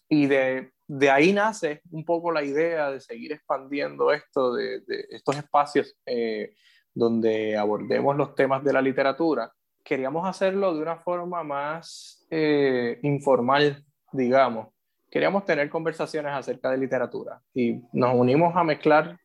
Y 0.08 0.26
de, 0.26 0.70
de, 0.86 1.10
ahí 1.10 1.32
nace 1.32 1.80
un 1.90 2.04
poco 2.04 2.30
la 2.30 2.44
idea 2.44 2.92
de 2.92 3.00
seguir 3.00 3.32
expandiendo 3.32 4.12
esto, 4.12 4.54
de, 4.54 4.82
de 4.86 5.04
estos 5.10 5.36
espacios 5.36 5.96
eh, 6.06 6.54
donde 6.94 7.56
abordemos 7.56 8.16
los 8.16 8.36
temas 8.36 8.62
de 8.62 8.72
la 8.72 8.80
literatura. 8.80 9.52
Queríamos 9.82 10.28
hacerlo 10.28 10.76
de 10.76 10.82
una 10.82 10.98
forma 10.98 11.42
más 11.42 12.24
eh, 12.30 13.00
informal, 13.02 13.84
digamos. 14.12 14.68
Queríamos 15.10 15.44
tener 15.44 15.68
conversaciones 15.68 16.32
acerca 16.32 16.70
de 16.70 16.78
literatura 16.78 17.42
y 17.52 17.80
nos 17.92 18.14
unimos 18.14 18.54
a 18.54 18.62
mezclar 18.62 19.18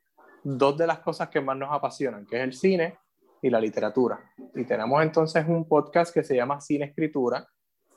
dos 0.44 0.78
de 0.78 0.88
las 0.88 1.00
cosas 1.00 1.30
que 1.30 1.42
más 1.42 1.58
nos 1.58 1.72
apasionan, 1.72 2.26
que 2.26 2.38
es 2.38 2.44
el 2.44 2.54
cine 2.54 2.98
y 3.42 3.50
la 3.50 3.60
literatura. 3.60 4.20
Y 4.56 4.64
tenemos 4.66 5.02
entonces 5.02 5.46
un 5.48 5.68
podcast 5.68 6.14
que 6.14 6.24
se 6.24 6.36
llama 6.36 6.62
Cine 6.62 6.86
Escritura. 6.86 7.48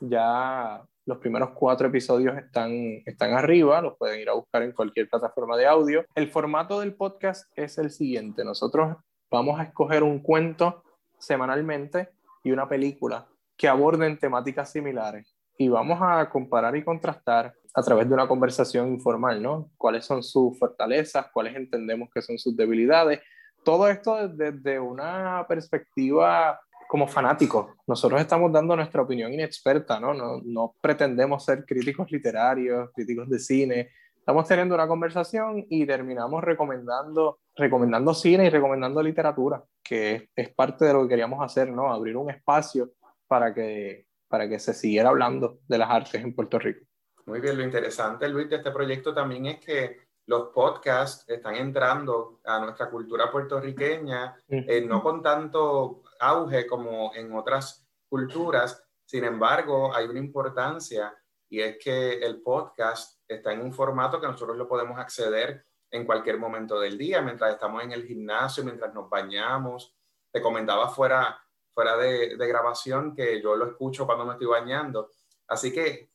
Ya 0.01 0.83
los 1.07 1.19
primeros 1.19 1.51
cuatro 1.51 1.89
episodios 1.89 2.37
están, 2.37 2.71
están 3.05 3.33
arriba, 3.35 3.81
los 3.81 3.97
pueden 3.97 4.21
ir 4.21 4.29
a 4.29 4.35
buscar 4.35 4.63
en 4.63 4.73
cualquier 4.73 5.09
plataforma 5.09 5.57
de 5.57 5.67
audio. 5.67 6.05
El 6.15 6.29
formato 6.29 6.81
del 6.81 6.95
podcast 6.95 7.51
es 7.57 7.79
el 7.79 7.91
siguiente. 7.91 8.45
Nosotros 8.45 8.97
vamos 9.31 9.61
a 9.61 9.65
escoger 9.65 10.03
un 10.03 10.21
cuento 10.21 10.83
semanalmente 11.19 12.11
y 12.43 12.53
una 12.53 12.69
película 12.69 13.27
que 13.57 13.69
aborden 13.69 14.19
temáticas 14.19 14.73
similares. 14.73 15.37
Y 15.57 15.69
vamos 15.69 15.99
a 16.03 16.29
comparar 16.31 16.77
y 16.77 16.83
contrastar 16.83 17.55
a 17.75 17.83
través 17.83 18.09
de 18.09 18.15
una 18.15 18.29
conversación 18.29 18.89
informal, 18.89 19.43
¿no? 19.43 19.71
¿Cuáles 19.77 20.05
son 20.05 20.23
sus 20.23 20.57
fortalezas? 20.59 21.27
¿Cuáles 21.33 21.57
entendemos 21.57 22.09
que 22.15 22.23
son 22.23 22.39
sus 22.39 22.57
debilidades? 22.57 23.21
Todo 23.65 23.89
esto 23.89 24.29
desde 24.29 24.79
una 24.79 25.45
perspectiva 25.49 26.61
como 26.87 27.09
fanático. 27.09 27.75
Nosotros 27.87 28.21
estamos 28.21 28.53
dando 28.53 28.77
nuestra 28.77 29.03
opinión 29.03 29.33
inexperta, 29.33 29.99
¿no? 29.99 30.15
¿no? 30.15 30.41
No 30.45 30.75
pretendemos 30.81 31.45
ser 31.45 31.65
críticos 31.65 32.11
literarios, 32.13 32.91
críticos 32.95 33.29
de 33.29 33.39
cine. 33.41 33.91
Estamos 34.17 34.47
teniendo 34.47 34.75
una 34.75 34.87
conversación 34.87 35.67
y 35.69 35.85
terminamos 35.85 36.45
recomendando, 36.45 37.41
recomendando 37.57 38.15
cine 38.15 38.47
y 38.47 38.51
recomendando 38.51 39.03
literatura, 39.03 39.63
que 39.83 40.29
es, 40.37 40.49
parte 40.55 40.85
de 40.85 40.93
lo 40.93 41.03
que 41.03 41.09
queríamos 41.09 41.45
hacer, 41.45 41.71
¿no? 41.71 41.93
Abrir 41.93 42.17
un 42.17 42.31
espacio 42.31 42.93
para 43.27 43.53
que, 43.53 44.07
para 44.29 44.49
que 44.49 44.59
se 44.59 44.73
siguiera 44.73 45.09
hablando 45.09 45.59
de 45.67 45.79
las 45.79 45.91
artes 45.91 46.23
en 46.23 46.35
Puerto 46.35 46.59
Rico. 46.59 46.87
Muy 47.27 47.41
bien, 47.41 47.57
lo 47.57 47.65
interesante, 47.65 48.29
Luis, 48.29 48.51
de 48.51 48.57
este 48.57 48.71
proyecto 48.71 49.15
también 49.15 49.47
es 49.47 49.61
que 49.61 49.99
los 50.27 50.49
podcasts 50.49 51.29
están 51.29 51.57
entrando 51.57 52.41
a 52.45 52.59
nuestra 52.61 52.91
cultura 52.91 53.31
puertorriqueña, 53.31 54.37
eh, 54.49 54.83
no 54.83 55.03
con 55.03 55.23
tanto 55.23 56.03
auge 56.21 56.67
como 56.67 57.15
en 57.15 57.35
otras 57.35 57.87
culturas, 58.09 58.85
sin 59.05 59.25
embargo, 59.25 59.95
hay 59.95 60.07
una 60.07 60.19
importancia 60.19 61.15
y 61.49 61.61
es 61.61 61.77
que 61.79 62.15
el 62.15 62.43
podcast 62.43 63.21
está 63.29 63.53
en 63.53 63.61
un 63.61 63.73
formato 63.73 64.21
que 64.21 64.27
nosotros 64.27 64.57
lo 64.57 64.67
podemos 64.67 64.99
acceder 64.99 65.67
en 65.91 66.07
cualquier 66.07 66.39
momento 66.39 66.81
del 66.81 66.99
día, 66.99 67.21
mientras 67.23 67.53
estamos 67.53 67.83
en 67.85 67.93
el 67.93 68.05
gimnasio, 68.05 68.65
mientras 68.65 68.93
nos 68.93 69.09
bañamos. 69.09 69.95
Te 70.33 70.41
comentaba 70.41 70.89
fuera, 70.89 71.39
fuera 71.73 71.97
de, 71.97 72.37
de 72.37 72.49
grabación 72.49 73.15
que 73.15 73.41
yo 73.41 73.55
lo 73.55 73.67
escucho 73.67 74.07
cuando 74.07 74.25
me 74.25 74.33
estoy 74.33 74.49
bañando. 74.49 75.11
Así 75.47 75.73
que 75.73 76.14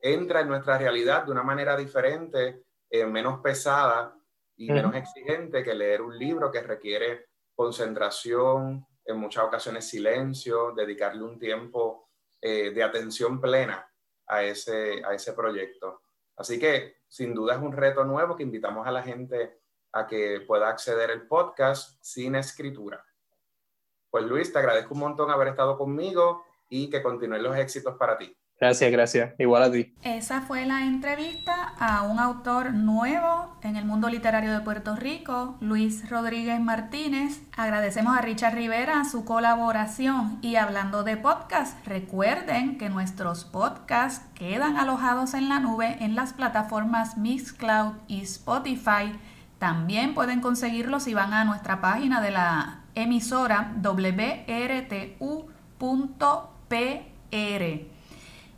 entra 0.00 0.40
en 0.40 0.48
nuestra 0.48 0.78
realidad 0.78 1.24
de 1.24 1.32
una 1.32 1.42
manera 1.42 1.76
diferente, 1.76 2.64
eh, 2.88 3.06
menos 3.06 3.40
pesada 3.40 4.16
y 4.56 4.70
menos 4.70 4.94
exigente 4.94 5.62
que 5.62 5.74
leer 5.74 6.02
un 6.02 6.18
libro 6.18 6.50
que 6.50 6.62
requiere 6.62 7.26
concentración, 7.54 8.86
en 9.04 9.16
muchas 9.16 9.44
ocasiones 9.44 9.88
silencio, 9.88 10.72
dedicarle 10.72 11.22
un 11.22 11.38
tiempo 11.38 12.08
eh, 12.40 12.70
de 12.70 12.82
atención 12.82 13.40
plena 13.40 13.90
a 14.26 14.42
ese, 14.42 15.02
a 15.04 15.14
ese 15.14 15.32
proyecto. 15.32 16.02
Así 16.36 16.58
que 16.58 17.00
sin 17.08 17.34
duda 17.34 17.54
es 17.54 17.60
un 17.60 17.72
reto 17.72 18.04
nuevo 18.04 18.36
que 18.36 18.44
invitamos 18.44 18.86
a 18.86 18.92
la 18.92 19.02
gente 19.02 19.60
a 19.92 20.06
que 20.06 20.40
pueda 20.46 20.68
acceder 20.68 21.10
al 21.10 21.26
podcast 21.26 21.98
sin 22.00 22.36
escritura. 22.36 23.04
Pues 24.08 24.24
Luis, 24.24 24.52
te 24.52 24.58
agradezco 24.58 24.94
un 24.94 25.00
montón 25.00 25.30
haber 25.30 25.48
estado 25.48 25.76
conmigo 25.76 26.44
y 26.70 26.88
que 26.88 27.02
continúen 27.02 27.42
los 27.42 27.56
éxitos 27.56 27.96
para 27.98 28.16
ti. 28.16 28.34
Gracias, 28.60 28.92
gracias. 28.92 29.32
Igual 29.38 29.62
a 29.62 29.72
ti. 29.72 29.94
Esa 30.02 30.42
fue 30.42 30.66
la 30.66 30.84
entrevista 30.84 31.72
a 31.78 32.02
un 32.02 32.18
autor 32.18 32.74
nuevo 32.74 33.56
en 33.62 33.76
el 33.76 33.86
mundo 33.86 34.10
literario 34.10 34.52
de 34.52 34.60
Puerto 34.60 34.96
Rico, 34.96 35.56
Luis 35.60 36.10
Rodríguez 36.10 36.60
Martínez. 36.60 37.40
Agradecemos 37.56 38.18
a 38.18 38.20
Richard 38.20 38.54
Rivera 38.54 39.06
su 39.06 39.24
colaboración 39.24 40.38
y 40.42 40.56
hablando 40.56 41.04
de 41.04 41.16
podcast, 41.16 41.86
recuerden 41.86 42.76
que 42.76 42.90
nuestros 42.90 43.46
podcasts 43.46 44.26
quedan 44.34 44.76
alojados 44.76 45.32
en 45.32 45.48
la 45.48 45.58
nube 45.58 45.96
en 46.00 46.14
las 46.14 46.34
plataformas 46.34 47.16
Mixcloud 47.16 47.94
y 48.08 48.20
Spotify. 48.20 49.18
También 49.58 50.12
pueden 50.12 50.42
conseguirlos 50.42 51.04
si 51.04 51.14
van 51.14 51.32
a 51.32 51.46
nuestra 51.46 51.80
página 51.80 52.20
de 52.20 52.30
la 52.30 52.84
emisora 52.94 53.72
WRTU 56.70 58.00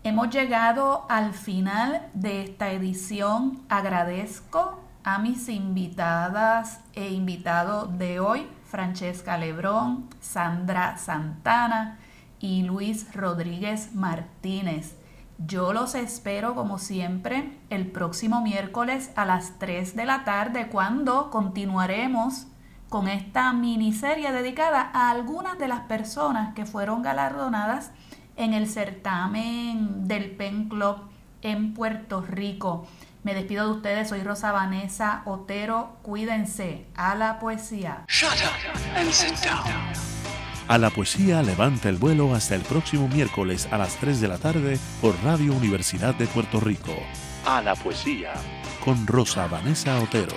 Hemos 0.04 0.30
llegado 0.30 1.06
al 1.08 1.32
final 1.32 2.08
de 2.12 2.42
esta 2.42 2.72
edición. 2.72 3.60
Agradezco 3.68 4.80
a 5.04 5.18
mis 5.18 5.48
invitadas 5.48 6.80
e 6.94 7.10
invitados 7.10 7.96
de 7.98 8.18
hoy, 8.18 8.48
Francesca 8.64 9.38
Lebrón, 9.38 10.08
Sandra 10.20 10.98
Santana 10.98 12.00
y 12.40 12.64
Luis 12.64 13.14
Rodríguez 13.14 13.94
Martínez. 13.94 14.96
Yo 15.38 15.72
los 15.72 15.94
espero 15.94 16.56
como 16.56 16.78
siempre 16.78 17.56
el 17.70 17.86
próximo 17.86 18.42
miércoles 18.42 19.12
a 19.14 19.24
las 19.24 19.58
3 19.60 19.94
de 19.94 20.04
la 20.04 20.24
tarde 20.24 20.66
cuando 20.66 21.30
continuaremos 21.30 22.48
con 22.92 23.08
esta 23.08 23.54
miniserie 23.54 24.32
dedicada 24.32 24.90
a 24.92 25.08
algunas 25.08 25.58
de 25.58 25.66
las 25.66 25.80
personas 25.80 26.52
que 26.52 26.66
fueron 26.66 27.00
galardonadas 27.00 27.90
en 28.36 28.52
el 28.52 28.68
certamen 28.68 30.06
del 30.06 30.30
Pen 30.32 30.68
Club 30.68 30.96
en 31.40 31.72
Puerto 31.72 32.20
Rico. 32.20 32.86
Me 33.22 33.32
despido 33.32 33.64
de 33.64 33.72
ustedes, 33.72 34.10
soy 34.10 34.22
Rosa 34.22 34.52
Vanessa 34.52 35.22
Otero. 35.24 35.96
Cuídense. 36.02 36.84
A 36.94 37.14
la 37.14 37.38
poesía. 37.38 38.04
A 40.68 40.76
la 40.76 40.90
poesía 40.90 41.42
levanta 41.42 41.88
el 41.88 41.96
vuelo 41.96 42.34
hasta 42.34 42.56
el 42.56 42.60
próximo 42.60 43.08
miércoles 43.08 43.68
a 43.70 43.78
las 43.78 43.96
3 43.96 44.20
de 44.20 44.28
la 44.28 44.36
tarde 44.36 44.78
por 45.00 45.14
Radio 45.24 45.54
Universidad 45.54 46.14
de 46.14 46.26
Puerto 46.26 46.60
Rico. 46.60 46.92
A 47.46 47.62
la 47.62 47.74
poesía 47.74 48.34
con 48.84 49.06
Rosa 49.06 49.46
Vanessa 49.46 49.98
Otero. 49.98 50.36